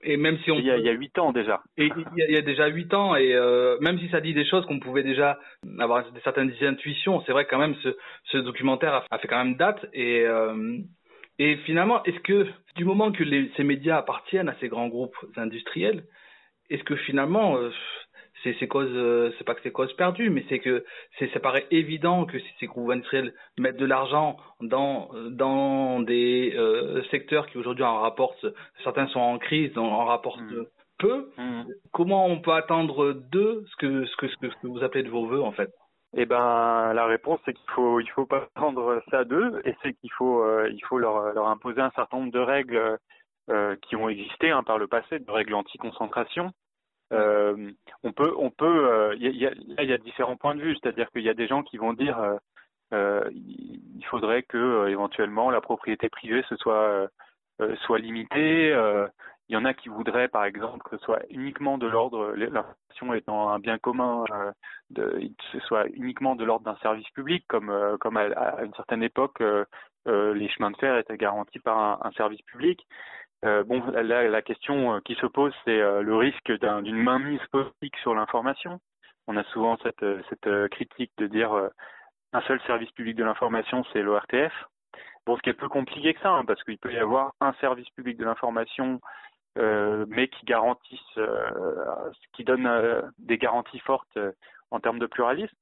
et 0.03 0.17
même 0.17 0.39
si 0.45 0.51
on. 0.51 0.59
Il 0.59 0.65
y 0.65 0.71
a, 0.71 0.79
il 0.79 0.85
y 0.85 0.89
a 0.89 0.93
8 0.93 1.19
ans 1.19 1.33
déjà. 1.33 1.63
Et 1.77 1.87
il 1.87 2.19
y 2.19 2.23
a, 2.23 2.29
il 2.29 2.35
y 2.35 2.39
a 2.39 2.43
déjà 2.43 2.69
8 2.69 2.95
ans, 2.95 3.17
et 3.17 3.35
euh, 3.35 3.77
même 3.81 3.99
si 3.99 4.09
ça 4.11 4.21
dit 4.21 4.35
des 4.35 4.47
choses 4.47 4.65
qu'on 4.67 4.79
pouvait 4.79 5.03
déjà 5.03 5.39
avoir 5.79 6.05
certaines 6.23 6.53
intuitions, 6.63 7.23
c'est 7.27 7.33
vrai 7.33 7.47
quand 7.47 7.59
même 7.59 7.75
ce, 7.83 7.97
ce 8.27 8.39
documentaire 8.39 8.95
a, 8.95 9.05
a, 9.11 9.19
fait 9.19 9.29
quand 9.29 9.45
même 9.45 9.57
date. 9.57 9.85
Et, 9.93 10.23
euh, 10.25 10.79
et 11.39 11.57
finalement, 11.59 12.03
est-ce 12.05 12.21
que 12.21 12.47
du 12.77 12.85
moment 12.85 13.11
que 13.11 13.25
les, 13.25 13.51
ces 13.57 13.65
médias 13.65 13.99
appartiennent 13.99 14.49
à 14.49 14.57
ces 14.61 14.69
grands 14.69 14.89
groupes 14.89 15.17
industriels, 15.37 16.05
est-ce 16.71 16.85
que 16.85 16.97
finalement. 16.97 17.59
C'est 18.43 18.57
c'est 18.59 18.69
cause 18.69 18.91
euh, 18.93 19.33
c'est 19.37 19.45
pas 19.45 19.55
que 19.55 19.61
c'est 19.63 19.71
cause 19.71 19.93
perdue 19.95 20.31
mais 20.31 20.45
c'est 20.49 20.59
que 20.59 20.85
c'est 21.19 21.31
ça 21.33 21.41
paraît 21.41 21.67
évident 21.71 22.25
que 22.25 22.39
si 22.39 22.49
ces 22.59 22.67
groupes 22.67 22.91
industriels 22.91 23.35
mettent 23.59 23.77
de 23.77 23.87
l'argent 23.87 24.37
dans 24.61 25.11
dans 25.31 26.01
des 26.01 26.55
euh, 26.57 27.03
secteurs 27.11 27.47
qui 27.49 27.59
aujourd'hui 27.59 27.85
en 27.85 28.01
rapportent 28.01 28.47
certains 28.83 29.07
sont 29.09 29.21
en 29.21 29.39
crise 29.39 29.77
en 29.77 30.05
rapportent 30.05 30.41
mmh. 30.41 30.65
peu 30.99 31.29
mmh. 31.37 31.63
comment 31.93 32.27
on 32.27 32.41
peut 32.41 32.53
attendre 32.53 33.13
d'eux 33.13 33.65
ce 33.71 33.77
que 33.77 34.07
ce 34.07 34.17
que 34.17 34.29
ce 34.29 34.37
que, 34.37 34.67
vous 34.67 34.83
appelez 34.83 35.03
de 35.03 35.11
vos 35.11 35.27
voeux 35.27 35.43
en 35.43 35.53
fait? 35.53 35.71
Eh 36.17 36.27
ben, 36.27 36.93
la 36.93 37.07
réponse 37.07 37.41
c'est 37.45 37.53
qu'il 37.53 37.71
faut 37.71 38.01
il 38.01 38.11
faut 38.11 38.27
pas 38.27 38.49
attendre 38.57 39.03
ça 39.11 39.25
d'eux 39.25 39.61
et 39.65 39.75
c'est 39.83 39.93
qu'il 39.95 40.11
faut 40.13 40.43
euh, 40.43 40.69
il 40.73 40.85
faut 40.87 40.99
leur 40.99 41.33
leur 41.35 41.49
imposer 41.49 41.81
un 41.81 41.91
certain 41.91 42.19
nombre 42.19 42.33
de 42.33 42.41
règles 42.41 42.99
euh, 43.51 43.75
qui 43.83 43.97
ont 43.97 44.09
existé 44.09 44.51
hein, 44.51 44.63
par 44.63 44.79
le 44.79 44.87
passé, 44.87 45.19
de 45.19 45.31
règles 45.31 45.55
anti-concentration, 45.55 46.53
euh, 47.13 47.71
on 48.03 48.13
peut, 48.13 48.33
on 48.37 48.51
peut, 48.51 48.89
euh, 48.89 49.15
il 49.19 49.37
y 49.37 49.93
a 49.93 49.99
différents 49.99 50.37
points 50.37 50.55
de 50.55 50.63
vue, 50.63 50.77
c'est-à-dire 50.77 51.11
qu'il 51.11 51.23
y 51.23 51.29
a 51.29 51.35
des 51.35 51.47
gens 51.47 51.63
qui 51.63 51.77
vont 51.77 51.93
dire, 51.93 52.39
euh, 52.93 53.29
il 53.33 54.05
faudrait 54.11 54.43
que 54.43 54.89
éventuellement 54.89 55.51
la 55.51 55.61
propriété 55.61 56.09
privée 56.09 56.43
soit 56.49 57.99
limitée. 57.99 58.69
il 59.49 59.55
y 59.55 59.57
en 59.57 59.65
a 59.65 59.75
qui 59.75 59.89
voudraient, 59.89 60.29
par 60.29 60.45
exemple, 60.45 60.89
que 60.89 60.97
ce 60.97 61.05
soit 61.05 61.23
uniquement 61.31 61.79
de 61.79 61.87
l'ordre, 61.87 62.33
l'information 62.37 63.15
étant 63.15 63.51
un 63.51 63.59
bien 63.59 63.79
commun, 63.79 64.25
de, 64.91 65.21
ce 65.53 65.61
soit 65.61 65.87
uniquement 65.95 66.37
de 66.37 66.45
l'ordre 66.45 66.65
d'un 66.65 66.79
service 66.81 67.09
public, 67.11 67.45
comme 67.49 67.71
à, 67.71 68.63
une 68.63 68.75
certaine 68.75 69.03
époque, 69.03 69.43
les 70.07 70.49
chemins 70.51 70.71
de 70.71 70.77
fer 70.77 70.97
étaient 70.97 71.17
garantis 71.17 71.59
par 71.59 72.05
un 72.07 72.13
service 72.13 72.43
public. 72.43 72.87
Euh, 73.45 73.65
bon, 73.65 73.83
la, 73.91 74.43
question 74.43 74.95
euh, 74.95 75.01
qui 75.01 75.15
se 75.15 75.27
pose, 75.27 75.55
c'est 75.65 75.81
euh, 75.81 76.03
le 76.03 76.15
risque 76.15 76.53
d'une 76.53 76.69
un, 76.69 77.03
mainmise 77.03 77.41
politique 77.51 77.97
sur 77.99 78.15
l'information. 78.15 78.81
On 79.27 79.37
a 79.37 79.45
souvent 79.45 79.79
cette, 79.83 80.03
euh, 80.03 80.21
cette 80.29 80.69
critique 80.71 81.13
de 81.17 81.27
dire 81.27 81.71
un 82.33 82.41
seul 82.43 82.61
service 82.63 82.91
public 82.93 83.17
de 83.17 83.25
l'information, 83.25 83.85
c'est 83.93 84.03
l'ORTF. 84.03 84.53
Bon, 85.27 85.37
ce 85.37 85.43
qui 85.43 85.51
est 85.51 85.55
peu 85.55 85.69
compliqué 85.69 86.15
que 86.15 86.21
ça, 86.21 86.31
hein, 86.31 86.45
parce 86.45 86.63
qu'il 86.65 86.79
peut 86.79 86.93
y 86.93 86.99
avoir 86.99 87.33
un 87.41 87.53
service 87.55 87.89
public 87.91 88.19
de 88.19 88.25
l'information, 88.25 89.01
euh, 89.59 90.05
mais 90.09 90.29
qui 90.29 90.45
garantisse, 90.45 91.01
euh, 91.19 92.11
qui 92.33 92.45
donne 92.45 92.69
des 93.19 93.39
garanties 93.39 93.81
fortes 93.81 94.19
en 94.71 94.81
termes 94.81 94.99
de 94.99 95.07
pluralisme. 95.07 95.57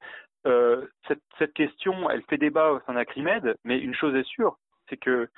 cette, 1.07 1.23
cette 1.39 1.55
question, 1.55 2.11
elle 2.11 2.23
fait 2.23 2.39
débat 2.39 2.73
au 2.73 2.81
sein 2.81 2.95
d'Acrimed, 2.95 3.57
mais 3.65 3.79
une 3.79 3.95
chose 3.95 4.15
est 4.15 4.27
sûre, 4.27 4.57
c'est 4.89 4.97
que 4.97 5.29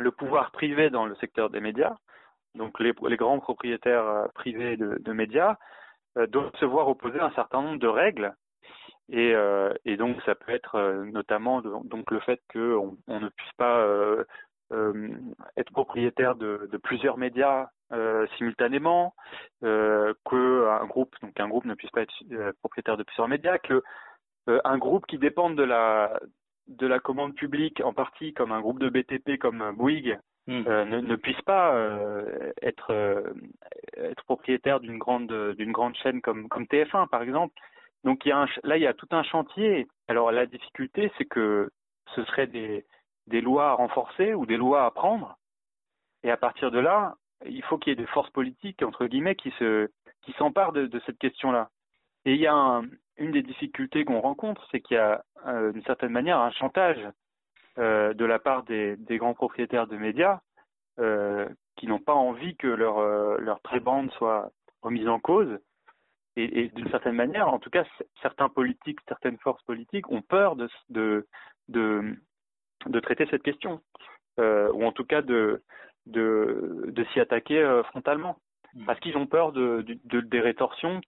le 0.00 0.10
pouvoir 0.10 0.50
privé 0.50 0.90
dans 0.90 1.06
le 1.06 1.14
secteur 1.16 1.50
des 1.50 1.60
médias, 1.60 1.96
donc 2.54 2.80
les, 2.80 2.92
grands 3.16 3.38
propriétaires 3.38 4.06
euh, 4.06 4.26
privés 4.34 4.76
de, 4.76 5.12
médias, 5.12 5.56
euh, 6.18 6.26
doivent 6.26 6.54
se 6.58 6.64
voir 6.64 6.88
opposer 6.88 7.20
un 7.20 7.30
certain 7.32 7.62
nombre 7.62 7.78
de 7.78 7.86
règles. 7.86 8.34
Et, 9.10 9.34
euh, 9.34 9.72
donc 9.98 10.22
ça 10.22 10.34
peut 10.34 10.52
être 10.52 10.76
euh, 10.76 11.04
notamment 11.04 11.60
donc 11.62 12.10
le 12.10 12.20
fait 12.20 12.40
qu'on 12.52 12.96
on 13.08 13.20
ne 13.20 13.28
puisse 13.28 13.52
pas 13.56 13.80
euh, 13.80 14.24
euh, 14.72 15.08
être 15.56 15.72
propriétaire 15.72 16.36
de, 16.36 16.68
plusieurs 16.82 17.18
médias 17.18 17.68
simultanément, 18.38 19.14
que 19.62 20.68
un 20.68 20.86
groupe 20.86 21.16
donc 21.22 21.40
un 21.40 21.48
groupe 21.48 21.64
ne 21.64 21.74
puisse 21.74 21.90
pas 21.90 22.02
être 22.02 22.52
propriétaire 22.60 22.96
de 22.96 23.02
plusieurs 23.02 23.26
médias, 23.26 23.58
que 23.58 23.82
un 24.46 24.78
groupe 24.78 25.06
qui 25.06 25.18
dépend 25.18 25.50
de 25.50 25.64
la 25.64 26.20
de 26.70 26.86
la 26.86 27.00
commande 27.00 27.34
publique, 27.34 27.80
en 27.84 27.92
partie 27.92 28.32
comme 28.32 28.52
un 28.52 28.60
groupe 28.60 28.78
de 28.78 28.88
BTP 28.88 29.38
comme 29.38 29.74
Bouygues, 29.76 30.18
mmh. 30.46 30.62
euh, 30.66 30.84
ne, 30.84 31.00
ne, 31.00 31.16
puisse 31.16 31.40
pas 31.42 31.74
euh, 31.74 32.52
être, 32.62 32.92
euh, 32.92 33.32
être 33.96 34.24
propriétaire 34.24 34.80
d'une 34.80 34.98
grande, 34.98 35.32
d'une 35.56 35.72
grande 35.72 35.96
chaîne 35.96 36.20
comme, 36.20 36.48
comme 36.48 36.64
TF1 36.64 37.08
par 37.08 37.22
exemple. 37.22 37.54
Donc 38.04 38.24
il 38.24 38.28
y 38.28 38.32
a 38.32 38.38
un, 38.38 38.46
là 38.62 38.76
il 38.76 38.82
y 38.82 38.86
a 38.86 38.94
tout 38.94 39.08
un 39.10 39.24
chantier. 39.24 39.88
Alors 40.08 40.30
la 40.30 40.46
difficulté 40.46 41.12
c'est 41.18 41.24
que 41.24 41.70
ce 42.14 42.24
serait 42.24 42.46
des, 42.46 42.86
des 43.26 43.40
lois 43.40 43.70
à 43.70 43.74
renforcer 43.74 44.34
ou 44.34 44.46
des 44.46 44.56
lois 44.56 44.86
à 44.86 44.90
prendre. 44.90 45.36
Et 46.22 46.30
à 46.30 46.36
partir 46.36 46.70
de 46.70 46.78
là, 46.78 47.14
il 47.46 47.62
faut 47.64 47.78
qu'il 47.78 47.90
y 47.90 47.94
ait 47.94 48.02
des 48.02 48.06
forces 48.06 48.30
politiques 48.30 48.82
entre 48.82 49.06
guillemets 49.06 49.36
qui 49.36 49.50
se 49.58 49.90
qui 50.22 50.32
s'emparent 50.32 50.72
de, 50.72 50.86
de 50.86 51.00
cette 51.06 51.18
question-là. 51.18 51.70
Et 52.24 52.34
il 52.34 52.40
y 52.40 52.46
a 52.46 52.54
un, 52.54 52.84
une 53.16 53.32
des 53.32 53.42
difficultés 53.42 54.04
qu'on 54.04 54.20
rencontre, 54.20 54.66
c'est 54.70 54.80
qu'il 54.80 54.96
y 54.96 55.00
a 55.00 55.24
euh, 55.46 55.72
d'une 55.72 55.84
certaine 55.84 56.10
manière 56.10 56.38
un 56.38 56.50
chantage 56.50 56.98
euh, 57.78 58.12
de 58.14 58.24
la 58.24 58.38
part 58.38 58.64
des, 58.64 58.96
des, 58.96 59.18
grands 59.18 59.34
propriétaires 59.34 59.86
de 59.86 59.96
médias 59.96 60.40
euh, 60.98 61.48
qui 61.76 61.86
n'ont 61.86 61.98
pas 61.98 62.14
envie 62.14 62.56
que 62.56 62.66
leur, 62.66 63.00
leur 63.38 63.60
prébande 63.60 64.10
soit 64.12 64.50
remise 64.82 65.08
en 65.08 65.20
cause. 65.20 65.58
Et, 66.36 66.60
et 66.60 66.68
d'une 66.68 66.90
certaine 66.90 67.16
manière, 67.16 67.48
en 67.48 67.58
tout 67.58 67.70
cas, 67.70 67.84
certains 68.22 68.48
politiques, 68.48 69.00
certaines 69.08 69.38
forces 69.38 69.62
politiques 69.64 70.10
ont 70.10 70.22
peur 70.22 70.56
de, 70.56 70.68
de, 70.88 71.26
de, 71.68 72.16
de 72.86 73.00
traiter 73.00 73.26
cette 73.30 73.42
question, 73.42 73.80
ou 74.38 74.84
en 74.84 74.92
tout 74.92 75.04
cas 75.04 75.22
de, 75.22 75.62
de, 76.06 76.84
de 76.86 77.04
s'y 77.12 77.20
attaquer 77.20 77.82
frontalement, 77.88 78.38
mmh. 78.74 78.84
parce 78.86 79.00
qu'ils 79.00 79.16
ont 79.16 79.26
peur 79.26 79.52
de, 79.52 79.84
de, 80.04 80.20
des 80.20 80.40
rétorsions 80.40 81.00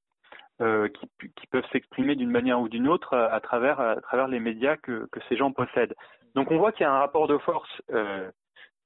euh, 0.62 0.88
qui, 0.88 1.46
peuvent 1.48 1.66
s'exprimer 1.72 2.14
d'une 2.14 2.30
manière 2.30 2.60
ou 2.60 2.68
d'une 2.68 2.88
autre 2.88 3.14
à, 3.14 3.26
à, 3.26 3.40
travers, 3.40 3.98
les 4.28 4.40
médias 4.40 4.76
que, 4.76 5.08
ces 5.28 5.36
gens 5.36 5.52
possèdent. 5.52 5.94
Donc 6.34 6.50
on 6.50 6.56
voit 6.58 6.72
qu'il 6.72 6.82
y 6.82 6.86
a 6.86 6.92
un 6.92 7.00
rapport 7.00 7.28
de 7.28 7.36
force 7.38 7.70
euh, 7.90 8.30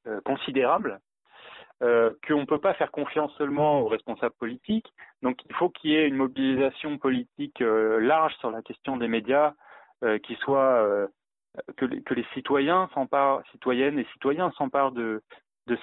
euh, 0.08 0.20
considérable, 0.24 1.00
euh, 1.82 2.10
qu'on 2.26 2.40
ne 2.40 2.46
peut 2.46 2.60
pas 2.60 2.72
faire 2.72 2.90
confiance 2.90 3.30
seulement 3.36 3.80
aux 3.80 3.88
responsables 3.88 4.34
politiques. 4.38 4.90
Donc 5.20 5.38
il 5.44 5.54
faut 5.56 5.68
qu'il 5.68 5.90
y 5.90 5.96
ait 5.96 6.08
une 6.08 6.16
mobilisation 6.16 6.96
politique 6.96 7.60
euh, 7.60 8.00
large 8.00 8.34
sur 8.36 8.50
la 8.50 8.62
question 8.62 8.96
des 8.96 9.08
médias, 9.08 9.52
euh, 10.02 10.18
qui 10.18 10.38
que 11.76 12.14
les, 12.14 12.26
citoyens 12.32 12.88
s'emparent, 12.94 13.42
citoyennes 13.50 13.98
et 13.98 14.06
citoyens 14.14 14.50
s'emparent 14.52 14.92
de, 14.92 15.22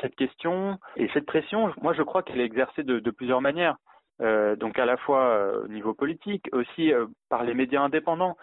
cette 0.01 0.15
question. 0.15 0.79
Et 0.95 1.09
cette 1.13 1.27
pression, 1.27 1.71
moi 1.81 1.93
je 1.93 2.01
crois 2.01 2.23
qu'elle 2.23 2.39
est 2.39 2.45
exercée 2.45 2.83
de 2.83 3.11
plusieurs 3.11 3.41
manières. 3.41 3.77
Euh, 4.21 4.55
donc 4.55 4.77
à 4.77 4.85
la 4.85 4.97
fois 4.97 5.25
euh, 5.25 5.63
au 5.63 5.67
niveau 5.67 5.93
politique, 5.93 6.47
aussi 6.51 6.93
euh, 6.93 7.07
par 7.29 7.43
les 7.43 7.53
médias 7.53 7.81
indépendants, 7.81 8.37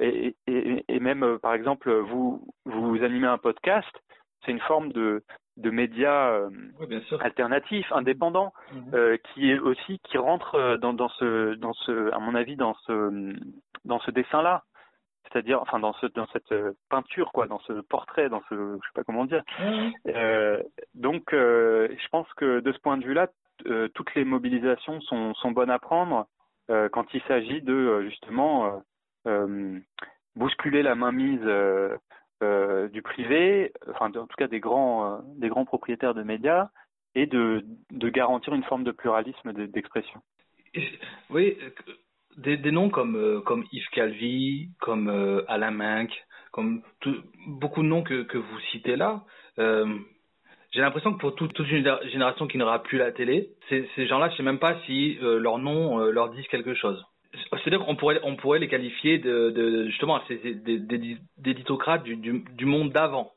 et, 0.00 0.36
et, 0.46 0.84
et, 0.88 1.00
même 1.00 1.38
par 1.40 1.54
exemple 1.54 1.92
vous 1.92 2.46
vous 2.64 3.02
animez 3.02 3.26
un 3.26 3.38
podcast, 3.38 3.90
c'est 4.44 4.52
une 4.52 4.60
forme 4.60 4.92
de 4.92 5.22
de 5.56 5.70
médias 5.70 6.38
oui, 6.78 7.02
alternatifs, 7.20 7.90
indépendants, 7.92 8.52
mmh. 8.72 9.16
qui 9.24 9.50
est 9.50 9.58
aussi 9.58 10.00
qui 10.00 10.18
rentre 10.18 10.76
dans, 10.80 10.92
dans 10.92 11.08
ce 11.08 11.54
dans 11.54 11.72
ce 11.72 12.12
à 12.12 12.18
mon 12.18 12.34
avis 12.34 12.56
dans 12.56 12.74
ce 12.86 13.34
dans 13.84 13.98
ce 14.00 14.10
dessin 14.10 14.42
là. 14.42 14.64
C'est-à-dire 15.32 15.60
enfin 15.60 15.78
dans 15.78 15.92
ce 15.94 16.06
dans 16.06 16.26
cette 16.28 16.54
peinture 16.88 17.32
quoi, 17.32 17.46
dans 17.46 17.58
ce 17.60 17.72
portrait, 17.82 18.28
dans 18.28 18.42
ce 18.48 18.54
je 18.54 18.86
sais 18.86 18.92
pas 18.94 19.04
comment 19.04 19.24
dire. 19.24 19.42
Euh, 20.06 20.62
donc 20.94 21.32
euh, 21.32 21.88
je 21.90 22.08
pense 22.08 22.32
que 22.34 22.60
de 22.60 22.72
ce 22.72 22.78
point 22.78 22.96
de 22.96 23.04
vue-là, 23.04 23.28
euh, 23.66 23.88
toutes 23.94 24.14
les 24.14 24.24
mobilisations 24.24 25.00
sont 25.02 25.34
sont 25.34 25.50
bonnes 25.50 25.70
à 25.70 25.78
prendre 25.78 26.26
euh, 26.70 26.88
quand 26.88 27.12
il 27.14 27.22
s'agit 27.22 27.62
de 27.62 28.02
justement 28.02 28.82
bousculer 30.36 30.82
la 30.82 30.94
mainmise 30.94 31.40
du 32.92 33.02
privé, 33.02 33.72
enfin 33.88 34.06
en 34.06 34.26
tout 34.26 34.36
cas 34.36 34.48
des 34.48 34.60
grands 34.60 35.20
des 35.36 35.48
grands 35.48 35.64
propriétaires 35.64 36.14
de 36.14 36.22
médias 36.22 36.68
et 37.14 37.26
de 37.26 37.64
de 37.90 38.08
garantir 38.08 38.54
une 38.54 38.64
forme 38.64 38.84
de 38.84 38.92
pluralisme 38.92 39.52
d'expression. 39.52 40.20
Oui, 41.30 41.56
des, 42.36 42.56
des 42.56 42.70
noms 42.70 42.90
comme, 42.90 43.16
euh, 43.16 43.40
comme 43.40 43.64
Yves 43.72 43.88
Calvi, 43.92 44.68
comme 44.80 45.08
euh, 45.08 45.42
Alain 45.48 45.70
Minck, 45.70 46.10
comme 46.52 46.82
tout, 47.00 47.16
beaucoup 47.46 47.82
de 47.82 47.88
noms 47.88 48.02
que, 48.02 48.22
que 48.22 48.38
vous 48.38 48.60
citez 48.72 48.96
là, 48.96 49.22
euh, 49.58 49.86
j'ai 50.72 50.80
l'impression 50.80 51.14
que 51.14 51.18
pour 51.18 51.34
toute, 51.34 51.54
toute 51.54 51.70
une 51.70 51.88
génération 52.10 52.46
qui 52.46 52.58
n'aura 52.58 52.82
plus 52.82 52.98
la 52.98 53.12
télé, 53.12 53.50
ces, 53.68 53.88
ces 53.94 54.06
gens-là, 54.06 54.28
je 54.30 54.36
sais 54.36 54.42
même 54.42 54.58
pas 54.58 54.78
si 54.86 55.18
euh, 55.22 55.38
leurs 55.38 55.58
noms 55.58 55.98
leur 55.98 56.30
disent 56.30 56.48
quelque 56.48 56.74
chose. 56.74 57.02
C'est-à-dire 57.50 57.84
qu'on 57.84 57.96
pourrait, 57.96 58.20
on 58.22 58.36
pourrait 58.36 58.58
les 58.58 58.68
qualifier 58.68 59.18
de, 59.18 59.50
de 59.50 59.88
justement 59.88 60.20
d'éditocrates 61.38 62.02
du, 62.02 62.16
du, 62.16 62.44
du 62.56 62.64
monde 62.64 62.90
d'avant. 62.90 63.32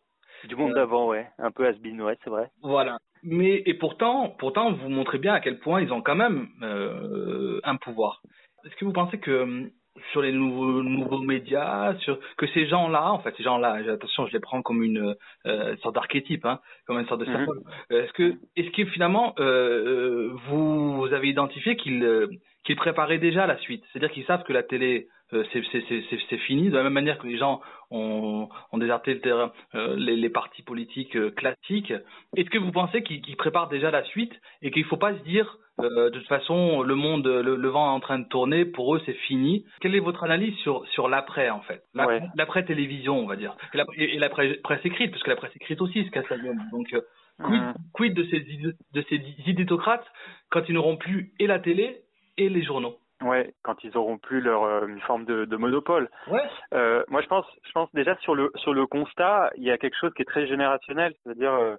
Du 0.48 0.56
monde 0.56 0.74
d'avant, 0.74 1.08
ouais, 1.08 1.28
un 1.38 1.52
peu 1.52 1.66
has-been, 1.68 2.02
ouais, 2.02 2.18
c'est 2.24 2.30
vrai. 2.30 2.50
Voilà. 2.62 2.98
Mais 3.24 3.62
et 3.66 3.74
pourtant, 3.74 4.34
pourtant, 4.40 4.72
vous 4.72 4.90
montrez 4.90 5.18
bien 5.18 5.34
à 5.34 5.42
quel 5.42 5.60
point 5.60 5.82
ils 5.82 5.92
ont 5.92 6.02
quand 6.02 6.16
même 6.16 6.48
euh, 6.62 7.60
un 7.64 7.76
pouvoir. 7.76 8.22
Est-ce 8.66 8.76
que 8.76 8.86
vous 8.86 8.94
pensez 8.94 9.20
que 9.20 9.32
euh, 9.32 9.70
sur 10.12 10.22
les 10.22 10.32
nouveaux, 10.32 10.84
nouveaux 10.84 11.20
médias, 11.20 11.96
sur 12.00 12.20
que 12.38 12.48
ces 12.48 12.68
gens-là, 12.68 13.12
en 13.12 13.20
fait, 13.20 13.34
ces 13.38 13.44
gens-là, 13.44 13.80
attention, 13.92 14.28
je 14.28 14.34
les 14.34 14.40
prends 14.40 14.62
comme 14.62 14.84
une 14.84 15.16
euh, 15.46 15.76
sorte 15.78 15.96
d'archétype, 15.96 16.46
hein, 16.46 16.60
comme 16.86 17.00
une 17.00 17.08
sorte 17.08 17.22
de 17.22 17.26
mhm. 17.26 17.34
symbole. 17.34 17.62
Est-ce 17.90 18.14
que, 18.14 18.36
est-ce 18.56 18.70
que 18.72 18.86
finalement, 18.86 19.34
euh, 19.40 20.32
vous, 20.48 20.98
vous 20.98 21.14
avez 21.14 21.30
identifié 21.30 21.76
qu'ils 21.76 22.04
euh, 22.04 22.28
qu'ils 22.70 22.76
préparaient 22.76 23.18
déjà 23.18 23.48
la 23.48 23.58
suite, 23.58 23.84
c'est-à-dire 23.92 24.12
qu'ils 24.12 24.26
savent 24.26 24.44
que 24.44 24.54
la 24.54 24.62
télé 24.62 25.08
euh, 25.34 25.44
c'est 25.52 26.38
fini, 26.38 26.70
de 26.70 26.78
la 26.78 26.84
même 26.84 26.94
manière 26.94 27.18
que 27.18 27.26
les 27.26 27.38
gens 27.38 27.62
ont, 27.90 28.48
ont 28.72 28.78
déserté 28.78 29.16
le 29.16 29.22
terrain, 29.22 29.52
euh, 29.74 29.96
les, 29.96 30.16
les, 30.16 30.30
partis 30.30 30.62
politiques 30.62 31.16
euh, 31.16 31.32
classiques. 31.32 31.94
Est-ce 32.36 32.50
que 32.52 32.60
vous 32.60 32.72
pensez 32.72 33.02
qu'ils 33.02 33.22
qu 33.22 33.36
préparent 33.36 33.70
déjà 33.70 33.90
la 33.90 34.04
suite 34.04 34.34
et 34.62 34.70
qu'il 34.70 34.84
ne 34.84 34.88
faut 34.88 34.98
pas 34.98 35.14
se 35.14 35.24
dire 35.24 35.58
de 35.80 36.10
toute 36.10 36.28
façon 36.28 36.82
le 36.82 36.94
monde, 36.94 37.26
le, 37.26 37.56
le, 37.56 37.70
vent 37.70 37.90
est 37.90 37.96
en 37.96 38.02
train 38.02 38.20
de 38.20 38.28
tourner, 38.28 38.66
pour 38.66 38.96
eux 38.96 39.02
c'est 39.06 39.14
fini. 39.14 39.64
Quelle 39.80 39.96
est 39.96 40.02
votre 40.02 40.26
analyse 40.26 40.54
sur 40.58 40.86
sur 40.88 41.08
l'après 41.08 41.50
en 41.50 41.62
fait, 41.62 41.82
l'après 42.36 42.66
télévision 42.66 43.18
on 43.18 43.26
va 43.26 43.38
dire, 43.38 43.56
et 43.96 44.20
l'après 44.20 44.56
presse 44.56 44.84
écrite 44.84 45.12
parce 45.12 45.24
que 45.24 45.30
la 45.30 45.38
presse 45.38 45.56
écrite 45.56 45.80
aussi 45.80 46.04
se 46.04 46.10
casse 46.10 46.28
la 46.30 46.38
gueule. 46.38 46.60
Donc 46.74 46.94
quid, 47.42 47.64
quid 47.94 48.14
de 48.14 48.26
ces 48.26 48.42
de 48.42 49.06
ces 49.08 49.22
idétocrates 49.48 50.06
quand 50.50 50.68
ils 50.68 50.76
n'auront 50.76 50.98
plus 50.98 51.32
et 51.40 51.48
la 51.48 51.60
télé 51.60 52.02
et 52.40 52.50
les 52.50 52.64
journaux 52.64 52.96
Ouais, 53.22 53.54
quand 53.64 53.84
ils 53.84 53.98
auront 53.98 54.18
plus 54.18 54.40
leur 54.40 54.64
euh, 54.64 54.88
une 54.88 55.02
forme 55.02 55.26
de, 55.26 55.44
de 55.44 55.58
monopole. 55.58 56.10
Ouais. 56.28 56.48
Euh, 56.74 57.04
moi, 57.10 57.22
je 57.22 57.28
pense, 57.28 57.46
je 57.66 57.72
pense 57.74 57.94
déjà 57.94 58.16
sur 58.22 58.34
le 58.34 58.50
sur 58.56 58.74
le 58.74 58.86
constat, 58.86 59.50
il 59.58 59.64
y 59.64 59.72
a 59.72 59.78
quelque 59.78 59.98
chose 60.00 60.14
qui 60.14 60.22
est 60.22 60.26
très 60.26 60.48
générationnel, 60.48 61.14
c'est-à-dire 61.22 61.52
euh, 61.52 61.76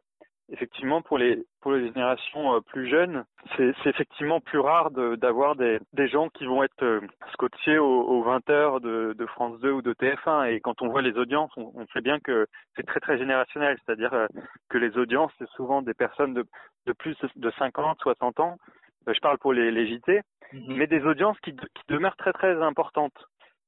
effectivement 0.53 1.01
pour 1.01 1.17
les 1.17 1.43
pour 1.63 1.73
les 1.73 1.87
générations 1.87 2.61
plus 2.67 2.91
jeunes, 2.91 3.25
c'est 3.57 3.73
effectivement 3.87 4.41
plus 4.41 4.59
rare 4.59 4.91
d'avoir 4.91 5.57
des 5.57 5.81
des 5.95 6.09
gens 6.09 6.29
qui 6.29 6.45
vont 6.45 6.63
être 6.63 7.01
scotchés 7.33 7.79
aux, 7.79 8.03
aux 8.03 8.23
20 8.23 8.51
heures 8.51 8.81
de, 8.83 9.15
de 9.17 9.27
France 9.27 9.59
2 9.61 9.71
ou 9.71 9.81
de 9.81 9.95
TF1 9.95 10.51
et 10.51 10.61
quand 10.61 10.83
on 10.83 10.89
voit 10.89 11.01
les 11.01 11.17
audiences, 11.17 11.53
on, 11.57 11.73
on 11.75 11.87
sait 11.95 12.03
bien 12.03 12.21
que 12.21 12.49
c'est 12.77 12.87
très 12.87 13.01
très 13.01 13.17
générationnel, 13.17 13.79
c'est-à-dire 13.87 14.27
que 14.69 14.77
les 14.77 14.99
audiences 14.99 15.33
c'est 15.39 15.49
souvent 15.51 15.81
des 15.81 15.95
personnes 15.95 16.35
de 16.35 16.45
de 16.87 16.93
plus 16.93 17.17
de 17.37 17.51
50, 17.59 17.99
60 18.01 18.41
ans 18.41 18.59
je 19.07 19.21
parle 19.21 19.39
pour 19.39 19.53
les, 19.53 19.71
les 19.71 19.87
JT, 19.87 20.23
mhm. 20.53 20.77
mais 20.77 20.87
des 20.87 21.03
audiences 21.05 21.39
qui, 21.41 21.55
qui, 21.55 21.83
demeurent 21.89 22.17
très 22.17 22.33
très 22.33 22.61
importantes. 22.63 23.27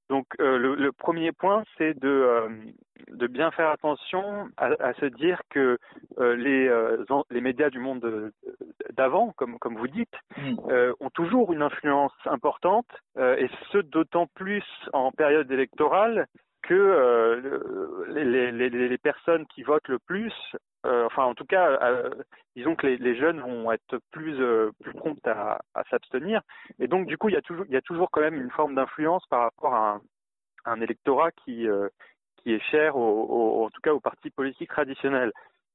Donc 0.09 0.27
euh, 0.41 0.59
le, 0.59 0.75
le, 0.75 0.93
premier 0.93 1.33
point, 1.33 1.65
c'est 1.79 1.99
de, 1.99 2.09
euh, 2.09 2.49
de 3.09 3.27
bien 3.27 3.51
faire 3.51 3.71
attention 3.71 4.49
à, 4.59 4.67
à 4.79 4.93
se 4.95 5.07
dire 5.07 5.41
que 5.49 5.79
euh, 6.19 6.37
les, 6.37 6.69
euh, 6.69 7.03
les 7.31 7.41
médias 7.41 7.71
du 7.71 7.79
monde 7.79 8.31
d'avant, 8.93 9.33
comme, 9.37 9.59
comme 9.59 9.77
vous 9.77 9.89
dites, 9.89 10.15
mhm. 10.37 10.59
ont 11.01 11.11
toujours 11.11 11.53
une 11.53 11.63
influence 11.63 12.13
importante, 12.27 12.89
et 13.19 13.49
ce 13.71 13.79
d'autant 13.79 14.27
plus 14.35 14.65
en 14.93 15.13
période 15.13 15.51
électorale 15.51 16.27
que 16.63 17.51
les, 18.09 18.53
les, 18.53 18.69
les, 18.69 18.99
personnes 18.99 19.47
qui 19.47 19.63
votent 19.63 19.89
le 19.89 19.99
plus 19.99 20.33
euh, 20.85 21.07
enfin 21.07 21.25
en 21.25 21.35
tout 21.35 21.45
cas, 21.45 21.71
euh, 21.83 22.11
disons 22.57 22.75
que 22.75 22.87
les, 22.87 23.17
jeunes 23.17 23.41
vont 23.41 23.71
être 23.71 23.99
plus 24.11 24.41
euh, 24.41 24.73
plus 24.83 24.93
promptes 24.95 25.27
à, 25.27 25.61
s'abstenir, 25.91 26.43
et 26.81 26.89
donc 26.89 27.07
du 27.07 27.17
coup 27.17 27.29
il 27.29 27.35
y 27.35 27.39
a 27.39 27.43
toujours 27.43 27.67
il 27.69 27.73
y 27.73 27.77
a 27.77 27.83
toujours 27.83 28.11
quand 28.11 28.21
même 28.21 28.41
une 28.41 28.51
forme 28.51 28.75
d'influence 28.75 29.25
par 29.27 29.43
rapport 29.43 29.75
à 29.75 30.01
un, 30.65 30.81
électorat 30.81 31.31
qui 31.31 31.69
euh, 31.69 31.89
qui 32.39 32.53
est 32.53 32.71
cher 32.71 32.97
au, 32.97 33.65
en 33.65 33.71
tout 33.71 33.81
cas 33.81 33.93
aux 33.93 34.01
partis 34.01 34.31
politiques 34.31 34.71
traditionnels. 34.71 35.33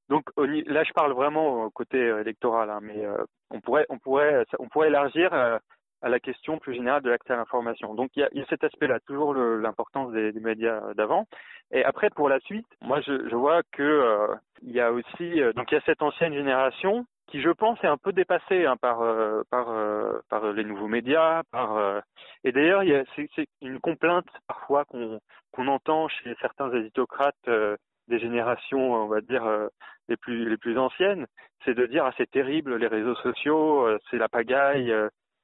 Donc 0.10 0.30
là 0.38 0.84
je 0.84 0.93
parle 0.93 1.13
vraiment 1.13 1.65
au 1.65 1.70
côté 1.70 2.00
électoral, 2.00 2.70
hein, 2.70 2.80
mais 2.82 3.06
on 3.50 3.62
pourrait 3.62 3.86
on 3.89 4.00
pourrait 4.00 4.46
on 4.60 4.67
pourrait 4.67 4.88
élargir 4.88 5.60
à 6.01 6.10
la 6.10 6.19
question 6.19 6.60
plus 6.60 6.75
générale 6.75 7.01
de 7.01 7.10
l'accès 7.10 7.33
à 7.33 7.38
l'information. 7.38 7.95
Donc 7.95 8.12
il 8.15 8.21
y 8.21 8.23
a, 8.23 8.29
il 8.31 8.39
y 8.39 8.43
a 8.43 8.45
cet 8.47 8.63
aspect-là, 8.63 8.99
toujours 9.01 9.33
l'importance 9.33 10.12
des, 10.12 10.31
des, 10.31 10.39
médias 10.39 10.93
d'avant. 10.93 11.25
Et 11.71 11.83
après 11.83 12.10
pour 12.10 12.29
la 12.29 12.39
suite, 12.41 12.67
moi 12.81 13.01
je, 13.01 13.27
je 13.29 13.36
vois 13.36 13.62
que 13.71 13.83
euh, 13.83 14.36
il 14.62 14.71
y 14.71 14.79
a 14.79 14.91
aussi 14.91 15.41
euh, 15.41 15.53
donc 15.53 15.71
il 15.71 15.75
y 15.75 15.77
a 15.77 15.81
cette 15.81 16.01
ancienne 16.01 16.33
génération 16.33 17.05
qui 17.27 17.41
je 17.41 17.49
pense 17.49 17.77
est 17.83 17.88
un 17.88 17.97
peu 17.97 18.13
dépassée 18.13 18.65
hein, 18.65 18.77
par 18.77 19.01
euh, 19.01 19.43
par 19.49 19.69
euh, 19.69 20.19
par 20.29 20.51
les 20.53 20.63
nouveaux 20.63 20.88
médias, 20.88 21.43
par 21.51 22.01
et 22.43 22.51
d'ailleurs 22.51 22.83
il 22.83 22.89
y 22.89 23.27
c'est 23.36 23.47
une 23.62 23.79
complainte 23.79 24.27
parfois 24.47 24.86
qu'on 24.86 25.19
qu'on 25.51 25.67
entend 25.67 26.07
chez 26.07 26.36
certains 26.41 26.71
éditocrates 26.73 27.49
des 28.07 28.19
générations, 28.19 28.93
on 28.93 29.07
va 29.07 29.19
dire, 29.19 29.43
les 30.07 30.15
plus 30.15 30.49
les 30.49 30.57
plus 30.57 30.77
anciennes, 30.77 31.27
c'est 31.65 31.73
de 31.73 31.86
dire 31.86 32.05
ah 32.05 32.13
c'est 32.17 32.31
terrible 32.31 32.77
les 32.77 32.88
réseaux 32.88 33.15
sociaux, 33.15 33.86
c'est 34.10 34.17
la 34.17 34.29
pagaille, 34.29 34.93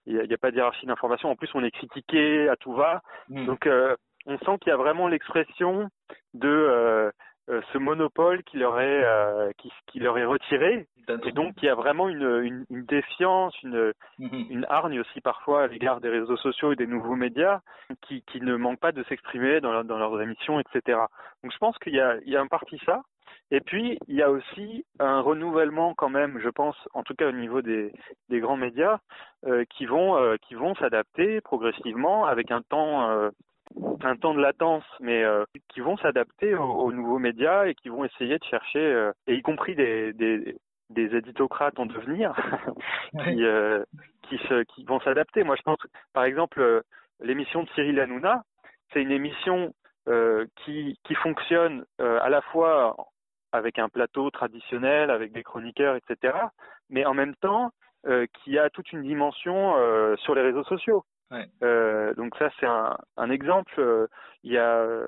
il 0.05 0.15
n'y 0.15 0.19
a, 0.19 0.23
a, 0.23 0.37
pas 0.37 0.51
de 0.51 0.57
hiérarchie 0.57 0.85
d'information. 0.85 1.29
En 1.29 1.35
plus, 1.35 1.49
on 1.53 1.63
est 1.63 1.71
critiqué 1.71 2.49
à 2.49 2.55
tout 2.55 2.73
va. 2.73 3.01
Mmh. 3.29 3.45
Donc, 3.45 3.67
euh, 3.67 3.95
on 4.25 4.37
sent 4.39 4.57
qu'il 4.61 4.69
y 4.69 4.73
a 4.73 4.77
vraiment 4.77 5.07
l'expression 5.07 5.89
de 6.33 6.47
euh, 6.47 7.11
euh, 7.49 7.61
ce 7.73 7.77
monopole 7.77 8.43
qui 8.43 8.57
leur 8.57 8.79
est 8.79 9.03
euh, 9.03 9.51
qui, 9.57 9.71
qui, 9.87 9.99
leur 9.99 10.17
est 10.17 10.25
retiré. 10.25 10.87
Et 11.25 11.33
donc, 11.33 11.55
il 11.61 11.65
y 11.65 11.69
a 11.69 11.75
vraiment 11.75 12.07
une, 12.07 12.39
une, 12.43 12.65
une 12.69 12.85
défiance, 12.85 13.53
une, 13.61 13.91
mmh. 14.19 14.27
une 14.49 14.65
hargne 14.69 15.01
aussi 15.01 15.19
parfois 15.19 15.63
à 15.63 15.67
l'égard 15.67 15.99
des 15.99 16.07
réseaux 16.07 16.37
sociaux 16.37 16.71
et 16.71 16.77
des 16.77 16.87
nouveaux 16.87 17.15
médias 17.15 17.59
qui, 18.03 18.21
qui 18.21 18.39
ne 18.39 18.55
manquent 18.55 18.79
pas 18.79 18.93
de 18.93 19.03
s'exprimer 19.03 19.59
dans, 19.59 19.73
leur, 19.73 19.83
dans 19.83 19.97
leurs 19.97 20.21
émissions, 20.21 20.61
etc. 20.61 20.97
Donc, 21.43 21.51
je 21.51 21.57
pense 21.57 21.77
qu'il 21.79 21.93
y 21.93 21.99
a, 21.99 22.15
il 22.25 22.31
y 22.31 22.37
a 22.37 22.41
un 22.41 22.47
parti 22.47 22.79
ça. 22.85 23.01
Et 23.53 23.61
puis, 23.61 23.99
il 24.07 24.15
y 24.15 24.23
a 24.23 24.31
aussi 24.31 24.83
un 24.97 25.21
renouvellement 25.21 25.93
quand 25.93 26.09
même, 26.09 26.39
je 26.39 26.49
pense, 26.49 26.75
en 26.95 27.03
tout 27.03 27.13
cas 27.13 27.29
au 27.29 27.31
niveau 27.31 27.61
des, 27.61 27.93
des 28.29 28.39
grands 28.39 28.57
médias, 28.57 28.97
euh, 29.45 29.63
qui 29.69 29.85
vont 29.85 30.17
euh, 30.17 30.37
qui 30.41 30.55
vont 30.55 30.73
s'adapter 30.73 31.39
progressivement 31.39 32.25
avec 32.25 32.49
un 32.49 32.63
temps 32.63 33.11
euh, 33.11 33.29
un 34.01 34.15
temps 34.15 34.33
de 34.33 34.41
latence, 34.41 34.83
mais 34.99 35.23
qui 35.69 35.81
vont 35.81 35.97
s'adapter 35.97 36.55
aux, 36.55 36.63
aux, 36.63 36.91
nouveaux 36.91 37.19
médias 37.19 37.65
et 37.65 37.75
qui 37.75 37.89
vont 37.89 38.03
essayer 38.03 38.39
de 38.39 38.43
chercher, 38.43 39.11
et 39.27 39.35
y 39.35 39.41
compris 39.43 39.75
des, 39.75 40.13
des, 40.13 40.57
des 40.89 41.15
éditocrates 41.15 41.79
en 41.79 41.85
devenir, 41.85 42.33
qui, 43.23 43.43
qui, 44.23 44.37
se, 44.47 44.63
qui 44.63 44.83
vont 44.83 44.99
s'adapter. 44.99 45.43
Moi, 45.43 45.55
je 45.55 45.61
pense, 45.61 45.79
par 46.11 46.25
exemple, 46.25 46.83
l'émission 47.21 47.63
de 47.63 47.69
Cyril 47.69 47.99
Hanouna, 47.99 48.43
c'est 48.91 49.01
une 49.01 49.11
émission 49.11 49.73
qui, 50.57 50.99
qui 51.03 51.15
fonctionne 51.15 51.85
à 51.99 52.29
la 52.29 52.41
fois 52.41 52.95
avec 53.53 53.79
un 53.79 53.87
plateau 53.87 54.29
traditionnel, 54.31 55.11
avec 55.11 55.31
des 55.31 55.43
chroniqueurs, 55.43 55.95
etc., 55.95 56.35
mais 56.89 57.05
en 57.05 57.13
même 57.13 57.35
temps, 57.35 57.71
euh, 58.05 58.25
qui 58.33 58.57
a 58.57 58.69
toute 58.69 58.91
une 58.91 59.03
dimension 59.03 59.77
euh, 59.77 60.17
sur 60.17 60.35
les 60.35 60.41
réseaux 60.41 60.65
sociaux. 60.65 61.05
Ouais. 61.31 61.47
Euh, 61.63 62.13
donc 62.15 62.35
ça, 62.37 62.49
c'est 62.59 62.65
un, 62.65 62.97
un, 63.15 63.29
exemple. 63.29 64.09
Il 64.43 64.51
y 64.51 64.57
a, 64.57 65.07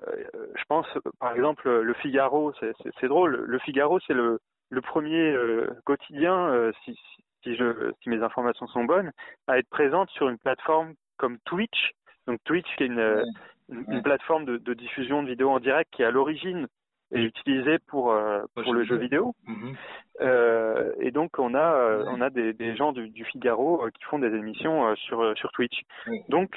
je 0.00 0.64
pense, 0.68 0.86
par 1.18 1.34
exemple, 1.34 1.68
Le 1.68 1.94
Figaro, 1.94 2.54
c'est 2.58 3.08
drôle. 3.08 3.44
Le 3.44 3.58
Figaro, 3.58 4.00
c'est 4.06 4.14
le, 4.14 4.40
le 4.70 4.80
premier 4.80 5.36
quotidien, 5.84 6.70
si, 6.84 6.98
si, 7.42 7.56
je, 7.56 7.92
si 8.02 8.08
mes 8.08 8.22
informations 8.22 8.66
sont 8.68 8.84
bonnes, 8.84 9.12
à 9.46 9.58
être 9.58 9.68
présente 9.68 10.08
sur 10.10 10.28
une 10.28 10.38
plateforme 10.38 10.94
comme 11.18 11.38
Twitch. 11.44 11.90
Donc 12.26 12.38
Twitch, 12.44 12.66
qui 12.76 12.84
est 12.84 12.86
une, 12.86 12.98
ouais. 13.00 13.22
une, 13.68 13.84
une 13.88 14.02
plateforme 14.02 14.44
de, 14.44 14.56
de 14.56 14.74
diffusion 14.74 15.22
de 15.22 15.28
vidéos 15.28 15.50
en 15.50 15.60
direct 15.60 15.92
qui 15.92 16.02
est 16.02 16.06
à 16.06 16.10
l'origine 16.10 16.68
est 17.12 17.22
utilisé 17.22 17.78
pour 17.88 18.12
euh, 18.12 18.42
pour 18.54 18.72
le 18.72 18.84
jeu 18.84 18.96
vidéo. 18.96 19.34
Mmh. 19.46 19.72
Euh, 20.20 20.92
et 21.00 21.10
donc 21.10 21.38
on 21.38 21.54
a 21.54 21.74
euh, 21.74 22.04
on 22.08 22.20
a 22.20 22.30
des, 22.30 22.52
des 22.52 22.76
gens 22.76 22.92
du, 22.92 23.08
du 23.08 23.24
Figaro 23.24 23.88
qui 23.94 24.04
font 24.04 24.18
des 24.18 24.34
émissions 24.34 24.94
sur 24.96 25.36
sur 25.36 25.50
Twitch. 25.52 25.82
Mmh. 26.06 26.16
Donc 26.28 26.56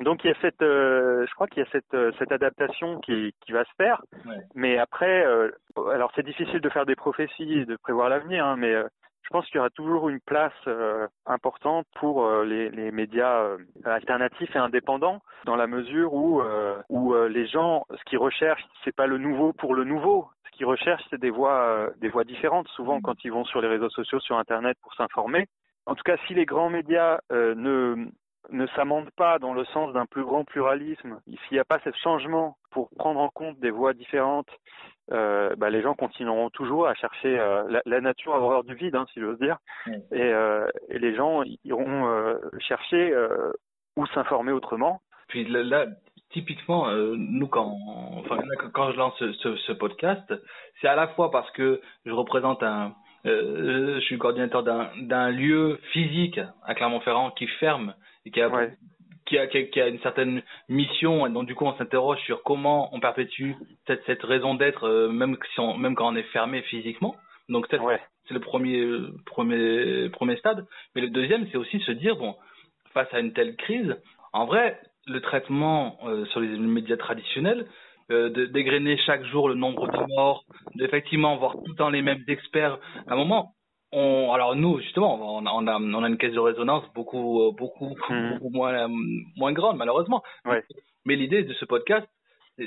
Donc 0.00 0.24
il 0.24 0.28
y 0.28 0.30
a 0.30 0.40
cette, 0.40 0.62
je 0.62 1.34
crois 1.34 1.46
qu'il 1.46 1.62
y 1.62 1.66
a 1.66 1.70
cette, 1.70 1.96
cette 2.18 2.32
adaptation 2.32 3.00
qui, 3.00 3.34
qui 3.42 3.52
va 3.52 3.64
se 3.64 3.74
faire. 3.76 4.00
Mais 4.54 4.78
après, 4.78 5.24
alors 5.92 6.10
c'est 6.14 6.24
difficile 6.24 6.60
de 6.60 6.70
faire 6.70 6.86
des 6.86 6.96
prophéties 6.96 7.60
et 7.60 7.66
de 7.66 7.76
prévoir 7.76 8.08
l'avenir, 8.08 8.46
hein, 8.46 8.56
mais 8.56 8.74
je 9.22 9.28
pense 9.30 9.46
qu'il 9.46 9.56
y 9.56 9.58
aura 9.58 9.70
toujours 9.70 10.08
une 10.08 10.20
place 10.20 10.52
euh, 10.66 11.06
importante 11.26 11.86
pour 11.96 12.24
euh, 12.24 12.44
les, 12.44 12.68
les 12.70 12.90
médias 12.90 13.42
euh, 13.42 13.58
alternatifs 13.84 14.54
et 14.56 14.58
indépendants, 14.58 15.22
dans 15.44 15.56
la 15.56 15.66
mesure 15.66 16.14
où, 16.14 16.42
où 16.88 17.14
les 17.28 17.46
gens, 17.46 17.86
ce 17.90 18.04
qu'ils 18.04 18.18
recherchent, 18.18 18.64
c'est 18.84 18.94
pas 18.94 19.06
le 19.06 19.18
nouveau 19.18 19.52
pour 19.52 19.74
le 19.74 19.84
nouveau. 19.84 20.28
Ce 20.44 20.50
qu'ils 20.56 20.66
recherchent, 20.66 21.04
c'est 21.10 21.20
des 21.20 21.30
voix, 21.30 21.88
des 22.00 22.08
voix 22.08 22.24
différentes. 22.24 22.68
Souvent, 22.68 23.00
quand 23.00 23.24
ils 23.24 23.32
vont 23.32 23.44
sur 23.44 23.60
les 23.60 23.68
réseaux 23.68 23.88
sociaux, 23.88 24.20
sur 24.20 24.36
Internet 24.36 24.76
pour 24.82 24.94
s'informer. 24.94 25.46
En 25.86 25.94
tout 25.94 26.02
cas, 26.02 26.16
si 26.26 26.34
les 26.34 26.44
grands 26.44 26.68
médias 26.68 27.20
ne 27.30 28.06
ne 28.50 28.66
s'amendent 28.68 29.10
pas 29.16 29.38
dans 29.38 29.54
le 29.54 29.64
sens 29.66 29.92
d'un 29.92 30.06
plus 30.06 30.24
grand 30.24 30.44
pluralisme, 30.44 31.20
s'il 31.26 31.52
n'y 31.52 31.58
a 31.58 31.64
pas 31.64 31.78
ce 31.84 31.90
changement 32.02 32.56
pour 32.70 32.88
prendre 32.96 33.20
en 33.20 33.28
compte 33.28 33.58
des 33.60 33.70
voix 33.70 33.92
différentes, 33.92 34.48
euh, 35.12 35.54
bah, 35.56 35.70
les 35.70 35.82
gens 35.82 35.94
continueront 35.94 36.50
toujours 36.50 36.86
à 36.86 36.94
chercher 36.94 37.38
euh, 37.38 37.64
la, 37.68 37.82
la 37.84 38.00
nature 38.00 38.34
a 38.34 38.40
horreur 38.40 38.64
du 38.64 38.74
vide, 38.74 38.94
hein, 38.96 39.06
si 39.12 39.20
j'ose 39.20 39.38
dire, 39.38 39.58
Mm. 39.86 39.92
et, 40.12 40.22
euh, 40.22 40.66
et 40.88 40.98
les 40.98 41.14
gens 41.14 41.42
iront 41.64 42.38
chercher 42.60 43.14
où 43.96 44.06
s'informer 44.06 44.52
autrement. 44.52 45.00
Puis 45.28 45.44
là, 45.44 45.62
là, 45.62 45.86
typiquement, 46.30 46.88
euh, 46.88 47.14
nous, 47.16 47.46
quand, 47.46 47.76
enfin, 48.18 48.38
quand 48.72 48.92
je 48.92 48.96
lance 48.96 49.14
ce, 49.18 49.32
ce, 49.32 49.56
ce 49.56 49.72
podcast, 49.72 50.32
c'est 50.80 50.88
à 50.88 50.96
la 50.96 51.08
fois 51.08 51.30
parce 51.30 51.50
que 51.52 51.80
je 52.04 52.12
représente 52.12 52.62
un, 52.62 52.94
euh, 53.26 53.96
je 53.96 54.00
suis 54.00 54.18
coordinateur 54.18 54.62
d'un 54.62 55.30
lieu 55.30 55.78
physique 55.92 56.40
à 56.64 56.74
Clermont-Ferrand 56.74 57.30
qui 57.32 57.46
ferme 57.46 57.94
et 58.26 58.30
qui 58.30 58.40
a, 58.40 58.48
Ouais. 58.48 58.72
qui 59.26 59.38
a, 59.38 59.46
qui 59.46 59.58
a, 59.58 59.62
qui 59.64 59.80
a 59.80 59.88
une 59.88 60.00
certaine 60.00 60.42
mission. 60.68 61.26
Et 61.26 61.30
donc, 61.30 61.46
du 61.46 61.54
coup, 61.54 61.64
on 61.66 61.76
s'interroge 61.76 62.20
sur 62.20 62.42
comment 62.42 62.94
on 62.94 63.00
perpétue 63.00 63.52
cette, 63.86 64.04
cette 64.06 64.22
raison 64.22 64.54
d'être, 64.54 64.84
euh, 64.88 65.08
même, 65.08 65.36
si 65.54 65.60
on, 65.60 65.76
même 65.76 65.94
quand 65.94 66.12
on 66.12 66.16
est 66.16 66.30
fermé 66.32 66.62
physiquement. 66.62 67.16
Donc, 67.48 67.66
ça, 67.70 67.78
Ouais. 67.82 68.00
c'est 68.28 68.34
le 68.34 68.40
premier, 68.40 68.84
premier, 69.26 70.08
premier 70.10 70.36
stade. 70.36 70.66
Mais 70.94 71.00
le 71.02 71.10
deuxième, 71.10 71.46
c'est 71.50 71.56
aussi 71.58 71.80
se 71.80 71.92
dire, 71.92 72.16
bon, 72.16 72.36
face 72.92 73.12
à 73.12 73.20
une 73.20 73.32
telle 73.32 73.56
crise, 73.56 73.96
en 74.32 74.46
vrai, 74.46 74.78
le 75.06 75.20
traitement 75.20 75.96
euh, 76.04 76.24
sur 76.26 76.40
les 76.40 76.48
médias 76.58 76.96
traditionnels, 76.96 77.66
euh, 78.10 78.28
de 78.28 78.44
dégrainer 78.46 78.96
chaque 78.98 79.24
jour 79.24 79.48
le 79.48 79.54
nombre 79.54 79.86
de 79.88 80.14
morts, 80.14 80.44
d'effectivement 80.74 81.36
voir 81.36 81.52
tout 81.54 81.70
le 81.70 81.74
temps 81.76 81.90
les 81.90 82.02
mêmes 82.02 82.22
experts, 82.28 82.78
à 83.06 83.14
un 83.14 83.16
moment, 83.16 83.52
on, 83.92 84.32
alors 84.32 84.54
nous, 84.56 84.78
justement, 84.80 85.36
on 85.36 85.46
a, 85.46 85.50
on 85.52 85.66
a, 85.66 85.78
on 85.78 86.02
a 86.04 86.08
une 86.08 86.18
caisse 86.18 86.32
de 86.34 86.38
résonance 86.38 86.84
beaucoup, 86.94 87.42
euh, 87.42 87.52
beaucoup, 87.52 87.96
Mhm. 88.08 88.34
beaucoup 88.38 88.50
moins, 88.50 88.88
moins 89.36 89.52
grande, 89.52 89.76
malheureusement. 89.76 90.22
Ouais. 90.44 90.62
Mais 91.04 91.16
l'idée 91.16 91.42
de 91.42 91.52
ce 91.54 91.64
podcast, 91.64 92.06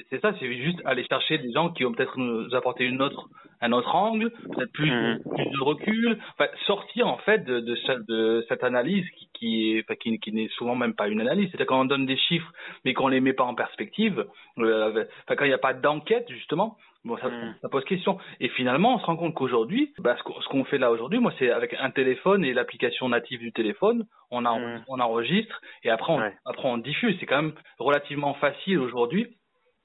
c'est 0.10 0.20
ça, 0.22 0.34
c'est 0.40 0.52
juste 0.56 0.80
aller 0.86 1.06
chercher 1.06 1.38
des 1.38 1.52
gens 1.52 1.70
qui 1.70 1.84
vont 1.84 1.92
peut-être 1.94 2.18
nous 2.18 2.54
apporter 2.56 2.84
une 2.84 3.00
autre, 3.02 3.30
un 3.62 3.72
autre 3.74 3.94
angle, 3.94 4.32
peut-être 4.52 4.72
plus, 4.74 4.90
Mhm. 4.90 5.20
plus 5.36 5.46
de 5.52 5.62
recul, 5.62 6.18
enfin, 6.34 6.50
sortir 6.66 7.08
en 7.08 7.18
fait 7.18 7.46
de, 7.46 7.60
de, 7.60 7.76
ce- 7.76 8.06
de 8.08 8.44
cette 8.50 8.64
analyse 8.64 9.08
qui, 9.12 9.30
qui 9.34 9.78
est, 9.78 9.84
enfin, 9.84 9.94
qui, 9.96 10.20
qui 10.20 10.32
n'est 10.32 10.48
souvent 10.58 10.76
même 10.76 10.96
pas 10.96 11.10
une 11.10 11.22
analyse, 11.22 11.48
c'est-à-dire 11.50 11.68
quand 11.68 11.80
on 11.82 11.86
donne 11.86 12.08
des 12.08 12.18
chiffres 12.18 12.52
mais 12.86 12.94
qu'on 12.96 13.08
les 13.08 13.22
met 13.22 13.34
pas 13.34 13.44
en 13.44 13.54
perspective, 13.54 14.26
euh, 14.58 14.90
enfin, 15.26 15.36
quand 15.36 15.46
il 15.46 15.50
n'y 15.50 15.54
a 15.54 15.60
pas 15.60 15.74
d'enquête 15.76 16.28
justement, 16.30 16.76
bon 17.06 17.18
ça, 17.18 17.30
Mhm. 17.30 17.56
ça 17.62 17.70
pose 17.70 17.84
question. 17.86 18.18
Et 18.40 18.50
finalement, 18.50 18.96
on 18.96 19.00
se 19.00 19.06
rend 19.06 19.18
compte 19.18 19.34
qu'aujourd'hui, 19.36 19.94
bah, 20.00 20.16
ce 20.18 20.48
qu'on 20.50 20.64
fait 20.66 20.78
là 20.78 20.92
aujourd'hui, 20.92 21.20
moi 21.20 21.34
c'est 21.40 21.52
avec 21.52 21.74
un 21.80 21.92
téléphone 21.92 22.44
et 22.46 22.54
l'application 22.54 23.10
native 23.10 23.40
du 23.40 23.52
téléphone, 23.52 24.06
on, 24.32 24.46
a, 24.46 24.58
Mhm. 24.58 24.84
on 24.88 25.00
enregistre 25.00 25.62
et 25.84 25.90
après 25.90 26.14
on, 26.14 26.20
Ouais. 26.20 26.36
après 26.46 26.68
on 26.68 26.78
diffuse. 26.78 27.18
C'est 27.20 27.26
quand 27.26 27.42
même 27.42 27.54
relativement 27.80 28.34
facile 28.36 28.80
aujourd'hui 28.80 29.38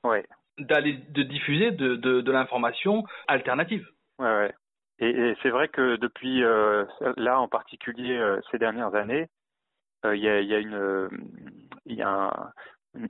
Ouais. 0.05 0.25
d'aller 0.59 0.95
de 1.11 1.23
diffuser 1.23 1.71
de, 1.73 1.97
de, 1.97 2.21
de 2.21 2.33
l'information 2.33 3.05
alternative. 3.27 3.87
Ouais, 4.19 4.27
ouais. 4.27 4.55
Et, 5.01 5.11
et 5.11 5.37
c'est 5.43 5.51
vrai 5.51 5.69
que 5.69 5.97
depuis 5.97 6.43
euh, 6.43 6.85
là 7.17 7.41
en 7.41 7.47
particulier 7.49 8.17
euh, 8.17 8.41
ces 8.51 8.59
dernières 8.59 8.95
années, 8.97 9.29
euh, 10.05 10.17
il 10.17 10.23
y, 10.23 10.29
a, 10.29 10.41
il 10.41 10.49
y 10.49 10.55
a 10.55 10.59
une 10.59 11.09
il 11.87 11.95
y 11.97 12.03
a 12.03 12.09
un, 12.09 12.53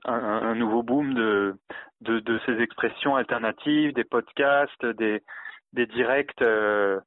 un, 0.04 0.12
un 0.14 0.54
nouveau 0.54 0.82
boom 0.82 1.14
de, 1.14 1.54
de 2.02 2.20
de 2.20 2.38
ces 2.46 2.60
expressions 2.60 3.16
alternatives, 3.16 3.92
des 3.94 4.04
podcasts, 4.04 4.84
des 4.84 5.22
des 5.72 5.86
directs. 5.86 6.40
euh, 6.42 7.00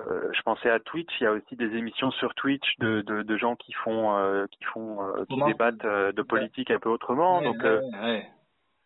euh, 0.00 0.28
je 0.32 0.42
pensais 0.42 0.70
à 0.70 0.80
Twitch. 0.80 1.10
Il 1.20 1.24
y 1.24 1.26
a 1.26 1.32
aussi 1.32 1.56
des 1.56 1.76
émissions 1.76 2.10
sur 2.12 2.34
Twitch 2.34 2.78
de 2.78 3.02
de, 3.02 3.22
de 3.22 3.36
gens 3.36 3.56
qui 3.56 3.72
font 3.72 4.16
euh, 4.16 4.46
qui 4.50 4.64
font 4.64 4.98
qui 5.28 5.34
Comment 5.34 5.46
débattent 5.46 5.86
de 5.86 6.22
politique 6.22 6.70
un 6.70 6.78
peu 6.78 6.88
autrement. 6.90 7.38
Ouais, 7.38 7.44
Donc 7.44 7.62
ouais. 7.62 8.26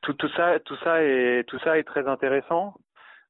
tout, 0.02 0.12
tout 0.14 0.28
ça, 0.36 0.58
tout 0.60 0.76
ça 0.84 1.02
est, 1.02 1.44
tout 1.48 1.58
ça 1.60 1.78
est 1.78 1.84
très 1.84 2.06
intéressant. 2.08 2.74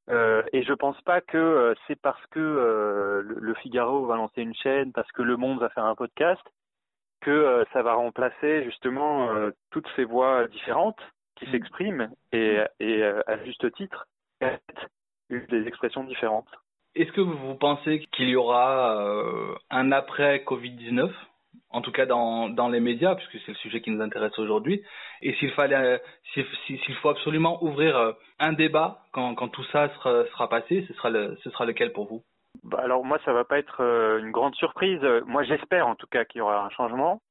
Euh, 0.09 0.41
et 0.53 0.63
je 0.63 0.73
pense 0.73 0.99
pas 1.01 1.21
que 1.21 1.37
euh, 1.37 1.75
c'est 1.85 1.99
parce 2.01 2.25
que 2.31 2.39
euh, 2.39 3.21
le, 3.21 3.35
le 3.39 3.53
Figaro 3.55 4.07
va 4.07 4.15
lancer 4.15 4.41
une 4.41 4.55
chaîne, 4.55 4.91
parce 4.91 5.11
que 5.11 5.21
Le 5.21 5.37
Monde 5.37 5.59
va 5.59 5.69
faire 5.69 5.85
un 5.85 5.93
podcast, 5.93 6.41
que 7.21 7.31
euh, 7.31 7.63
ça 7.73 7.81
va 7.81 7.93
remplacer 7.93 8.63
justement 8.63 9.31
euh, 9.31 9.51
toutes 9.71 9.87
ces 9.95 10.03
voix 10.03 10.47
différentes 10.47 10.99
qui 11.35 11.45
Mm. 11.47 11.51
s'expriment 11.51 12.09
et, 12.31 12.59
et 12.79 13.03
euh, 13.03 13.21
à 13.27 13.43
juste 13.45 13.71
titre 13.73 14.05
des 15.29 15.67
expressions 15.67 16.03
différentes. 16.03 16.47
Est-ce 16.95 17.11
que 17.11 17.21
vous 17.21 17.55
pensez 17.55 17.99
qu'il 18.11 18.29
y 18.29 18.35
aura 18.35 18.97
euh, 19.01 19.55
un 19.69 19.91
après 19.91 20.43
Covid-19 20.45 21.11
en 21.71 21.81
tout 21.81 21.91
cas 21.91 22.05
dans, 22.05 22.49
dans 22.49 22.67
les 22.67 22.79
médias, 22.79 23.15
puisque 23.15 23.39
c'est 23.45 23.51
le 23.51 23.57
sujet 23.57 23.81
qui 23.81 23.91
nous 23.91 24.01
intéresse 24.01 24.37
aujourd'hui, 24.39 24.83
et 25.21 25.33
s'il 25.35 25.51
fallait, 25.51 26.01
s'il 26.33 26.95
faut 26.95 27.09
absolument 27.09 27.63
ouvrir 27.63 28.15
un 28.39 28.53
débat 28.53 29.03
quand, 29.11 29.35
quand 29.35 29.49
tout 29.49 29.63
ça 29.65 29.89
sera, 29.95 30.25
sera 30.27 30.49
passé, 30.49 30.85
ce 30.87 30.93
sera, 30.93 31.09
le, 31.09 31.37
ce 31.43 31.49
sera 31.51 31.65
lequel 31.65 31.91
pour 31.91 32.07
vous? 32.07 32.23
Bah, 32.63 32.79
alors 32.81 33.05
moi, 33.05 33.19
ça 33.25 33.33
va 33.33 33.45
pas 33.45 33.59
être 33.59 33.81
euh, 33.81 34.19
une 34.19 34.31
grande 34.31 34.55
surprise. 34.55 35.01
Moi, 35.25 35.43
j'espère 35.43 35.87
en 35.87 35.95
tout 35.95 36.07
cas 36.07 36.25
qu'il 36.25 36.39
y 36.39 36.41
aura 36.41 36.65
un 36.65 36.69
changement. 36.69 37.21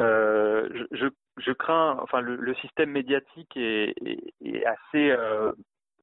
Euh, 0.00 0.86
je, 0.90 1.52
crains, 1.52 1.98
enfin, 2.02 2.20
le, 2.20 2.54
système 2.56 2.90
médiatique 2.90 3.56
est, 3.56 3.94
assez 4.66 5.10
euh, 5.10 5.52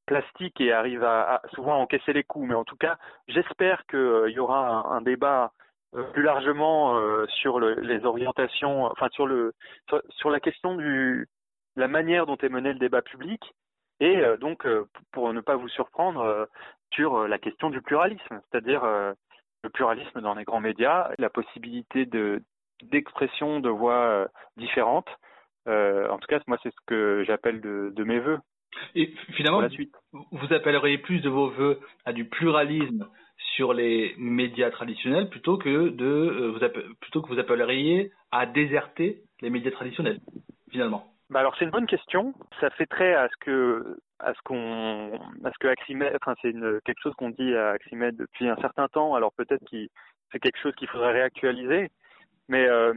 plastique 0.06 0.60
et 0.62 0.72
arrive 0.72 1.04
à, 1.04 1.36
à 1.36 1.42
souvent 1.54 1.74
à 1.74 1.78
encaisser 1.78 2.14
les 2.14 2.24
coups. 2.24 2.48
Mais 2.48 2.56
en 2.56 2.64
tout 2.64 2.78
cas, 2.78 2.98
j'espère 3.28 3.86
qu'il 3.88 4.32
y 4.34 4.40
aura 4.40 4.88
un, 4.94 5.02
débat 5.02 5.52
plus 6.14 6.24
largement 6.24 7.00
sur 7.28 7.60
le, 7.60 7.74
les 7.82 8.06
orientations, 8.06 8.86
enfin 8.86 9.10
sur 9.12 9.26
le 9.26 9.54
sur, 9.88 10.02
sur 10.10 10.30
la 10.30 10.40
question 10.40 10.76
du 10.76 11.28
la 11.76 11.88
manière 11.88 12.26
dont 12.28 12.38
est 12.38 12.50
mené 12.50 12.74
le 12.74 12.80
débat 12.80 13.02
public 13.02 13.42
et 14.00 14.18
euh, 14.18 14.38
donc 14.38 14.66
euh, 14.66 14.86
pour 15.12 15.34
ne 15.34 15.42
pas 15.42 15.56
vous 15.56 15.68
surprendre 15.70 16.22
euh, 16.22 16.46
sur 16.92 17.28
la 17.28 17.38
question 17.38 17.70
du 17.70 17.82
pluralisme, 17.82 18.42
c'est-à-dire 18.50 18.84
le 18.84 19.70
pluralisme 19.70 20.22
dans 20.22 20.34
les 20.34 20.44
grands 20.44 20.60
médias, 20.60 21.12
la 21.20 21.30
possibilité 21.30 22.06
de 22.06 22.42
d'expression 22.82 23.60
de 23.60 23.70
voix 23.70 24.28
différentes. 24.58 25.08
Euh, 25.68 26.10
en 26.10 26.18
tout 26.18 26.28
cas, 26.28 26.40
moi, 26.48 26.58
c'est 26.64 26.72
ce 26.72 26.80
que 26.88 27.24
j'appelle 27.28 27.62
de, 27.62 27.92
de 27.96 28.04
mes 28.04 28.20
voeux. 28.20 28.40
Et 28.96 29.14
finalement, 29.34 29.58
pour 29.58 29.64
la 29.64 29.70
suite. 29.70 29.94
vous 30.14 30.54
appelleriez 30.54 30.98
plus 30.98 31.20
de 31.22 31.30
vos 31.30 31.50
voeux 31.50 31.80
à 32.06 32.14
du 32.14 32.26
pluralisme 32.26 33.08
sur 33.56 33.74
les 33.74 34.16
médias 34.18 34.72
traditionnels 34.72 35.30
plutôt 35.30 35.58
que 35.58 35.90
de 35.90 36.06
euh, 36.06 36.52
vous 36.52 36.94
plutôt 37.02 37.22
que 37.22 37.28
vous 37.28 37.40
appelleriez 37.40 38.12
à 38.32 38.46
déserter 38.46 39.22
les 39.42 39.50
médias 39.50 39.72
traditionnels 39.72 40.20
finalement? 40.72 41.06
Bah 41.30 41.42
alors 41.42 41.56
c'est 41.58 41.65
une 41.65 41.72
bonne 41.72 41.86
question. 41.86 42.34
Ça 42.60 42.70
fait 42.72 42.88
très 42.88 43.13
à 43.13 43.28
ce 43.30 43.36
que 43.39 44.00
à 44.20 44.34
ce 44.34 44.39
qu'on 44.44 45.13
à 45.44 45.52
ce 45.52 45.60
que 45.60 45.68
Aximed, 45.68 46.12
enfin 46.15 46.36
c'est 46.42 46.54
quelque 46.86 47.02
chose 47.02 47.13
qu'on 47.15 47.30
dit 47.30 47.56
à 47.56 47.72
Aximed 47.72 48.15
depuis 48.15 48.50
un 48.50 48.58
certain 48.58 48.88
temps. 48.88 49.13
Alors 49.13 49.32
peut-être 49.34 49.63
que 49.70 49.78
c'est 50.32 50.39
quelque 50.39 50.60
chose 50.60 50.76
qu'il 50.76 50.88
faudrait 50.88 51.13
réactualiser, 51.13 51.92
mais 52.48 52.65
euh, 52.68 52.94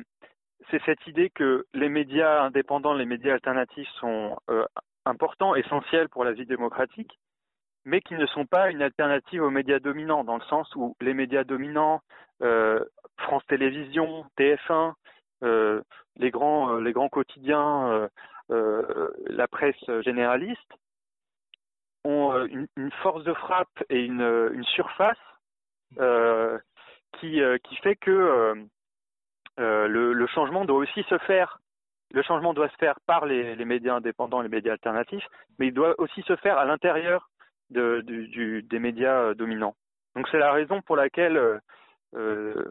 c'est 0.70 0.82
cette 0.84 1.06
idée 1.06 1.30
que 1.30 1.66
les 1.74 1.88
médias 1.88 2.42
indépendants, 2.42 2.94
les 2.94 3.04
médias 3.04 3.34
alternatifs 3.34 3.88
sont 4.00 4.38
euh, 4.50 4.64
importants, 5.04 5.54
essentiels 5.54 6.08
pour 6.08 6.24
la 6.24 6.32
vie 6.32 6.46
démocratique, 6.46 7.18
mais 7.84 8.00
qui 8.00 8.14
ne 8.14 8.26
sont 8.26 8.46
pas 8.46 8.70
une 8.70 8.82
alternative 8.82 9.42
aux 9.42 9.50
médias 9.50 9.78
dominants, 9.78 10.24
dans 10.24 10.36
le 10.36 10.44
sens 10.44 10.74
où 10.76 10.96
les 11.00 11.14
médias 11.14 11.44
dominants, 11.44 12.00
euh, 12.42 12.84
France 13.18 13.42
Télévisions, 13.48 14.24
TF1, 14.38 14.72
euh, 14.72 14.92
les 15.42 16.30
grands, 16.30 16.74
euh, 16.74 16.80
les 16.80 16.92
grands 16.92 17.08
quotidiens, 17.08 17.88
euh, 17.90 18.08
euh, 18.50 19.10
la 19.26 19.48
presse 19.48 19.84
généraliste, 20.00 20.72
ont 22.04 22.32
euh, 22.32 22.46
une, 22.76 22.90
force 23.02 23.24
de 23.24 23.32
frappe 23.34 23.82
et 23.88 24.04
une, 24.04 24.64
surface 24.74 25.16
euh, 25.98 26.58
qui, 27.18 27.40
euh, 27.40 27.58
qui 27.58 27.76
fait 27.76 27.96
que 27.96 28.10
euh, 28.10 28.54
euh, 29.60 29.86
le, 29.86 30.26
changement 30.26 30.64
doit 30.64 30.78
aussi 30.78 31.02
se 31.04 31.18
faire. 31.18 31.58
Le 32.12 32.22
changement 32.22 32.54
doit 32.54 32.68
se 32.68 32.76
faire 32.76 32.98
par 33.06 33.24
les, 33.26 33.56
médias 33.64 33.94
indépendants, 33.94 34.42
les 34.42 34.48
médias 34.48 34.72
alternatifs, 34.72 35.26
mais 35.58 35.68
il 35.68 35.74
doit 35.74 35.94
aussi 35.98 36.22
se 36.22 36.36
faire 36.36 36.58
à 36.58 36.64
l'intérieur 36.64 37.30
des 37.70 38.78
médias 38.78 39.20
euh, 39.20 39.34
dominants. 39.34 39.74
Donc 40.14 40.28
c'est 40.30 40.38
la 40.38 40.52
raison 40.52 40.82
pour 40.82 40.96
laquelle 40.96 41.36
euh, 41.36 41.58
euh, 42.14 42.70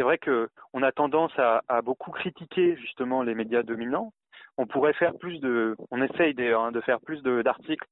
c'est 0.00 0.04
vrai 0.04 0.16
que 0.16 0.48
on 0.72 0.82
a 0.82 0.92
tendance 0.92 1.32
à, 1.36 1.82
beaucoup 1.82 2.10
critiquer 2.10 2.74
justement 2.76 3.22
les 3.22 3.34
médias 3.34 3.62
dominants, 3.62 4.14
on 4.56 4.66
pourrait 4.66 4.94
faire 4.94 5.12
plus 5.18 5.40
de, 5.40 5.76
on 5.90 6.00
essaye 6.00 6.34
hein, 6.40 6.72
de 6.72 6.80
faire 6.80 7.02
plus 7.02 7.22
d'articles 7.22 7.86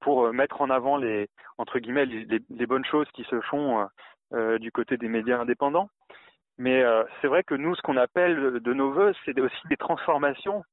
pour 0.00 0.32
mettre 0.32 0.60
en 0.60 0.70
avant 0.70 0.96
les 0.96 1.28
entre 1.56 1.78
guillemets 1.78 2.04
les, 2.04 2.66
bonnes 2.66 2.84
choses 2.84 3.06
qui 3.14 3.22
se 3.30 3.40
font 3.42 3.86
du 4.58 4.72
côté 4.72 4.96
des 4.96 5.06
médias 5.06 5.38
indépendants. 5.38 5.88
Mais 6.58 6.82
c'est 7.20 7.28
vrai 7.28 7.44
que 7.44 7.54
nous, 7.54 7.76
ce 7.76 7.82
qu'on 7.82 7.96
appelle 7.96 8.58
de 8.58 8.72
nos 8.72 8.90
voeux, 8.90 9.12
c'est 9.24 9.40
aussi 9.40 9.68
des 9.68 9.76
transformations 9.76 10.64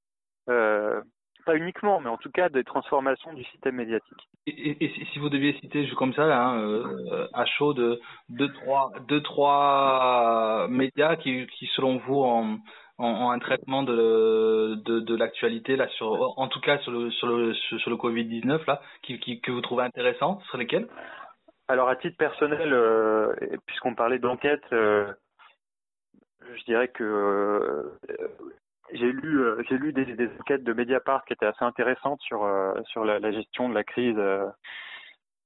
pas 1.47 1.55
uniquement, 1.55 2.01
mais 2.01 2.09
en 2.09 2.17
tout 2.17 2.29
cas 2.29 2.49
des 2.49 2.65
transformations 2.65 3.33
du 3.33 3.43
système 3.45 3.75
médiatique. 3.75 4.27
Et, 4.47 4.91
si 5.13 5.19
vous 5.19 5.29
deviez 5.29 5.53
citer 5.61 5.87
comme 5.95 6.13
ça, 6.13 6.23
hein, 6.23 6.59
euh, 6.59 7.27
à 7.33 7.45
chaud, 7.45 7.73
de 7.73 8.01
deux 8.27 8.51
trois, 8.51 8.91
deux, 9.07 9.21
trois 9.21 10.67
médias 10.69 11.15
qui, 11.15 11.47
qui 11.47 11.67
selon 11.67 11.99
vous 11.99 12.21
ont, 12.21 12.59
un 12.99 13.39
traitement 13.39 13.83
de, 13.83 14.75
de, 14.83 14.99
de 14.99 15.15
l'actualité 15.15 15.75
là 15.75 15.87
sur, 15.89 16.37
en 16.37 16.47
tout 16.47 16.59
cas 16.59 16.79
sur 16.79 16.91
le 16.91 17.11
sur 17.11 17.27
le 17.27 17.53
sur 17.53 17.89
le 17.91 17.95
Covid 17.95 18.25
19 18.25 18.65
là, 18.65 18.81
qui, 19.03 19.19
qui, 19.19 19.39
que 19.39 19.51
vous 19.51 19.61
trouvez 19.61 19.83
intéressant, 19.83 20.39
ce 20.41 20.47
seraient 20.47 20.63
lesquels? 20.63 20.87
Alors 21.69 21.87
à 21.89 21.95
titre 21.95 22.17
personnel, 22.17 22.73
euh, 22.73 23.33
puisqu'on 23.67 23.95
parlait 23.95 24.19
d'enquête. 24.19 24.63
Euh, 24.73 25.13
je 26.55 26.63
dirais 26.63 26.87
que 26.87 27.91
j'ai 28.93 29.11
lu, 29.11 29.41
euh, 29.41 29.61
j'ai 29.69 29.77
lu 29.77 29.93
des, 29.93 30.05
des, 30.05 30.29
enquêtes 30.39 30.63
de 30.63 30.73
Mediapart 30.73 31.25
qui 31.25 31.33
étaient 31.33 31.45
assez 31.45 31.63
intéressantes 31.63 32.21
sur 32.21 32.43
euh, 32.43 32.73
sur 32.85 33.05
la, 33.05 33.19
la, 33.19 33.31
gestion 33.31 33.69
de 33.69 33.73
la 33.73 33.83
crise 33.83 34.17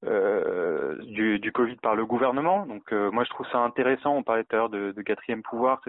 euh, 0.03 0.95
du, 1.03 1.39
du 1.39 1.51
Covid 1.51 1.75
par 1.77 1.95
le 1.95 2.05
gouvernement. 2.05 2.65
Donc 2.65 2.91
moi 2.91 3.23
je 3.23 3.29
trouve 3.29 3.47
ça 3.51 3.59
intéressant. 3.59 4.15
On 4.15 4.23
parlait 4.23 4.43
tout 4.43 4.55
à 4.55 4.59
l'heure 4.59 4.69
de, 4.69 4.91
de 4.91 5.01
quatrième 5.01 5.43
pouvoir. 5.43 5.81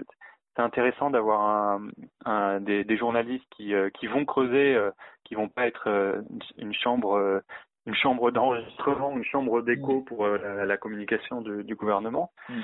C'est 0.55 0.61
intéressant 0.61 1.09
d'avoir 1.09 1.41
un, 1.41 1.87
un, 2.25 2.59
des, 2.59 2.83
des, 2.83 2.97
journalistes 2.97 3.45
qui, 3.51 3.73
qui 3.95 4.07
vont 4.07 4.25
creuser, 4.25 4.77
qui 5.23 5.33
vont 5.35 5.49
pas 5.49 5.65
être 5.65 6.23
une 6.57 6.73
chambre 6.73 7.41
une 7.85 7.95
chambre 7.95 8.31
d'enregistrement, 8.31 9.11
une 9.11 9.25
chambre 9.25 9.61
d'écho 9.61 10.01
mm. 10.01 10.05
pour 10.05 10.27
la, 10.27 10.65
la, 10.65 10.77
communication 10.77 11.41
de, 11.41 11.61
du 11.61 11.75
gouvernement. 11.75 12.31
Mm. 12.49 12.61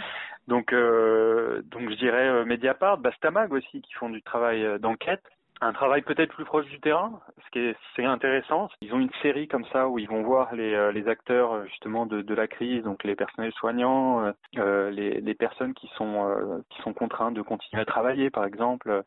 Donc, 0.48 0.74
euh, 0.74 1.62
donc 1.64 1.90
je 1.90 1.96
dirais 1.96 2.28
euh, 2.28 2.46
Mediapart, 2.46 2.98
Bastamag 2.98 3.54
aussi, 3.54 3.82
qui 3.82 3.94
font 3.94 4.10
du 4.10 4.22
travail 4.22 4.66
euh, 4.66 4.78
d'enquête. 4.80 5.24
Un 5.62 5.74
travail 5.74 6.02
peut-être 6.04 6.34
plus 6.34 6.46
proche 6.46 6.66
du 6.68 6.80
terrain, 6.80 7.20
ce 7.46 7.52
qui 7.52 7.60
est, 7.60 7.76
c'est 7.94 8.06
intéressant. 8.06 8.70
Ils 8.82 8.94
ont 8.94 9.00
une 9.00 9.12
série 9.22 9.50
comme 9.50 9.66
ça 9.74 9.90
où 9.90 10.00
ils 10.00 10.08
vont 10.08 10.24
voir 10.24 10.56
les, 10.56 10.94
les 10.94 11.08
acteurs 11.10 11.66
justement 11.66 12.06
de, 12.06 12.22
de 12.22 12.34
la 12.34 12.48
crise, 12.48 12.82
donc 12.84 13.04
les 13.04 13.14
personnels 13.14 13.52
soignants, 13.52 14.32
euh, 14.58 14.90
les, 14.90 15.20
les 15.20 15.34
personnes 15.34 15.74
qui 15.74 15.92
sont 15.98 16.64
qui 16.70 16.82
sont 16.82 16.94
contraintes 16.94 17.34
de 17.34 17.42
continuer 17.42 17.82
à 17.82 17.86
travailler, 17.86 18.30
par 18.30 18.46
exemple. 18.46 19.04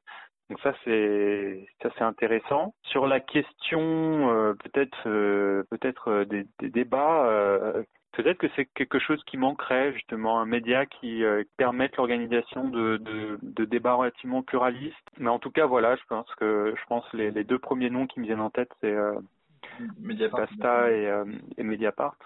Donc 0.52 0.60
ça 0.60 0.74
c'est 0.84 1.66
ça 1.82 1.90
c'est 1.96 2.04
intéressant. 2.04 2.74
Sur 2.84 3.06
la 3.06 3.20
question 3.20 4.54
peut-être 4.62 5.02
peut-être 5.70 6.24
des, 6.24 6.46
des, 6.58 6.70
débats 6.70 7.82
Peut-être 8.12 8.36
que 8.36 8.48
c'est 8.54 8.66
quelque 8.66 8.98
chose 8.98 9.22
qui 9.24 9.38
manquerait, 9.38 9.94
justement, 9.94 10.38
un 10.38 10.44
média 10.44 10.84
qui 10.84 11.24
euh, 11.24 11.44
permette 11.56 11.96
l'organisation 11.96 12.68
de, 12.68 12.98
de, 12.98 13.38
de, 13.40 13.64
débats 13.64 13.94
relativement 13.94 14.42
pluralistes. 14.42 14.96
Mais 15.16 15.30
en 15.30 15.38
tout 15.38 15.50
cas, 15.50 15.64
voilà, 15.64 15.96
je 15.96 16.02
pense 16.08 16.26
que 16.34 16.74
je 16.76 16.86
pense 16.88 17.04
les, 17.14 17.30
les 17.30 17.44
deux 17.44 17.58
premiers 17.58 17.88
noms 17.88 18.06
qui 18.06 18.20
me 18.20 18.26
viennent 18.26 18.40
en 18.40 18.50
tête, 18.50 18.70
c'est 18.82 18.92
euh, 18.92 19.14
Pasta 20.30 20.90
et, 20.90 21.06
euh, 21.06 21.24
et, 21.56 21.62
Mediapart. 21.62 22.16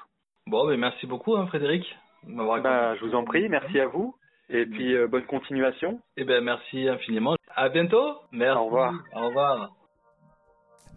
Bon, 0.49 0.67
mais 0.67 0.77
merci 0.77 1.07
beaucoup, 1.07 1.37
hein, 1.37 1.47
Frédéric. 1.47 1.97
Bah, 2.25 2.97
je 2.97 3.05
vous 3.05 3.15
en 3.15 3.23
prie, 3.23 3.49
merci 3.49 3.79
à 3.79 3.87
vous. 3.87 4.17
Et 4.49 4.65
puis, 4.67 4.95
euh, 4.95 5.09
bonne 5.09 5.27
continuation. 5.27 6.01
Eh 6.17 6.25
ben, 6.25 6.43
merci 6.43 6.89
infiniment. 6.89 7.35
À 7.55 7.69
bientôt. 7.69 8.15
Merci. 8.33 8.59
Au 8.59 8.65
revoir. 8.67 8.95
Au 9.15 9.27
revoir. 9.27 9.73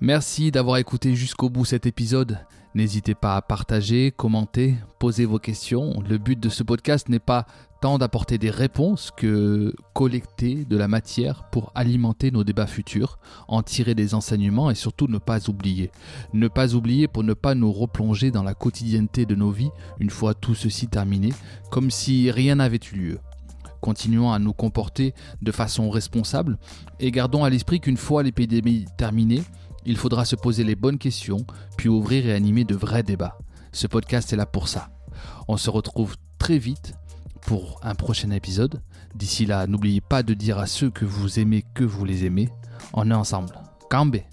Merci 0.02 0.52
d'avoir 0.52 0.78
écouté 0.78 1.14
jusqu'au 1.16 1.50
bout 1.50 1.66
cet 1.66 1.86
épisode. 1.86 2.39
N'hésitez 2.76 3.16
pas 3.16 3.36
à 3.36 3.41
partager, 3.41 4.12
commenter, 4.12 4.76
poser 5.00 5.26
vos 5.26 5.39
questions. 5.39 6.02
Le 6.08 6.18
but 6.18 6.39
de 6.39 6.50
ce 6.50 6.64
podcast 6.64 7.10
n'est 7.10 7.20
pas 7.20 7.47
tant 7.82 7.97
d'apporter 7.97 8.38
des 8.38 8.52
réponses 8.52 9.12
que 9.12 9.74
collecter 9.93 10.66
de 10.66 10.78
la 10.78 10.88
matière 10.88 11.50
pour 11.50 11.72
alimenter 11.76 12.30
nos 12.30 12.43
débats 12.43 12.68
futurs, 12.68 13.18
en 13.47 13.64
tirer 13.64 13.95
des 13.95 14.14
enseignements 14.14 14.70
et 14.70 14.76
surtout 14.76 15.08
ne 15.08 15.18
pas 15.18 15.50
oublier. 15.50 15.91
Ne 16.32 16.47
pas 16.47 16.76
oublier 16.76 17.08
pour 17.08 17.24
ne 17.24 17.34
pas 17.34 17.56
nous 17.56 17.72
replonger 17.72 18.32
dans 18.32 18.43
la 18.43 18.54
quotidienneté 18.54 19.26
de 19.26 19.36
nos 19.36 19.52
vies 19.52 19.72
une 20.00 20.12
fois 20.12 20.34
tout 20.34 20.56
ceci 20.56 20.88
terminé, 20.88 21.30
comme 21.72 21.89
si 21.89 22.30
rien 22.32 22.56
n'avait 22.56 22.80
eu 22.93 22.95
lieu. 22.95 23.20
Continuons 23.82 24.32
à 24.32 24.39
nous 24.39 24.53
comporter 24.53 25.13
de 25.41 25.51
façon 25.51 25.89
responsable 25.89 26.57
et 26.99 27.11
gardons 27.11 27.43
à 27.43 27.49
l'esprit 27.49 27.80
qu'une 27.80 27.97
fois 27.97 28.23
l'épidémie 28.23 28.86
terminée, 28.97 29.43
il 29.86 29.97
faudra 29.97 30.25
se 30.25 30.36
poser 30.36 30.63
les 30.63 30.75
bonnes 30.75 30.97
questions, 30.97 31.45
puis 31.77 31.89
ouvrir 31.89 32.25
et 32.27 32.34
animer 32.34 32.65
de 32.65 32.75
vrais 32.75 33.03
débats. 33.03 33.38
Ce 33.71 33.88
podcast 33.88 34.34
est 34.34 34.36
là 34.36 34.45
pour 34.45 34.67
ça. 34.67 34.89
On 35.47 35.57
se 35.57 35.69
retrouve 35.69 36.17
très 36.38 36.57
vite 36.57 36.93
pour 37.41 37.80
un 37.84 37.95
prochain 37.95 38.32
épisode. 38.32 38.82
D'ici 39.15 39.45
là, 39.45 39.67
n'oubliez 39.67 40.01
pas 40.01 40.23
de 40.23 40.34
dire 40.34 40.59
à 40.59 40.67
ceux 40.67 40.89
que 40.89 41.05
vous 41.05 41.39
aimez 41.39 41.63
que 41.73 41.84
vous 41.84 42.05
les 42.05 42.25
aimez. 42.25 42.49
On 42.93 43.09
est 43.09 43.15
ensemble. 43.15 43.53
Cambé 43.89 44.25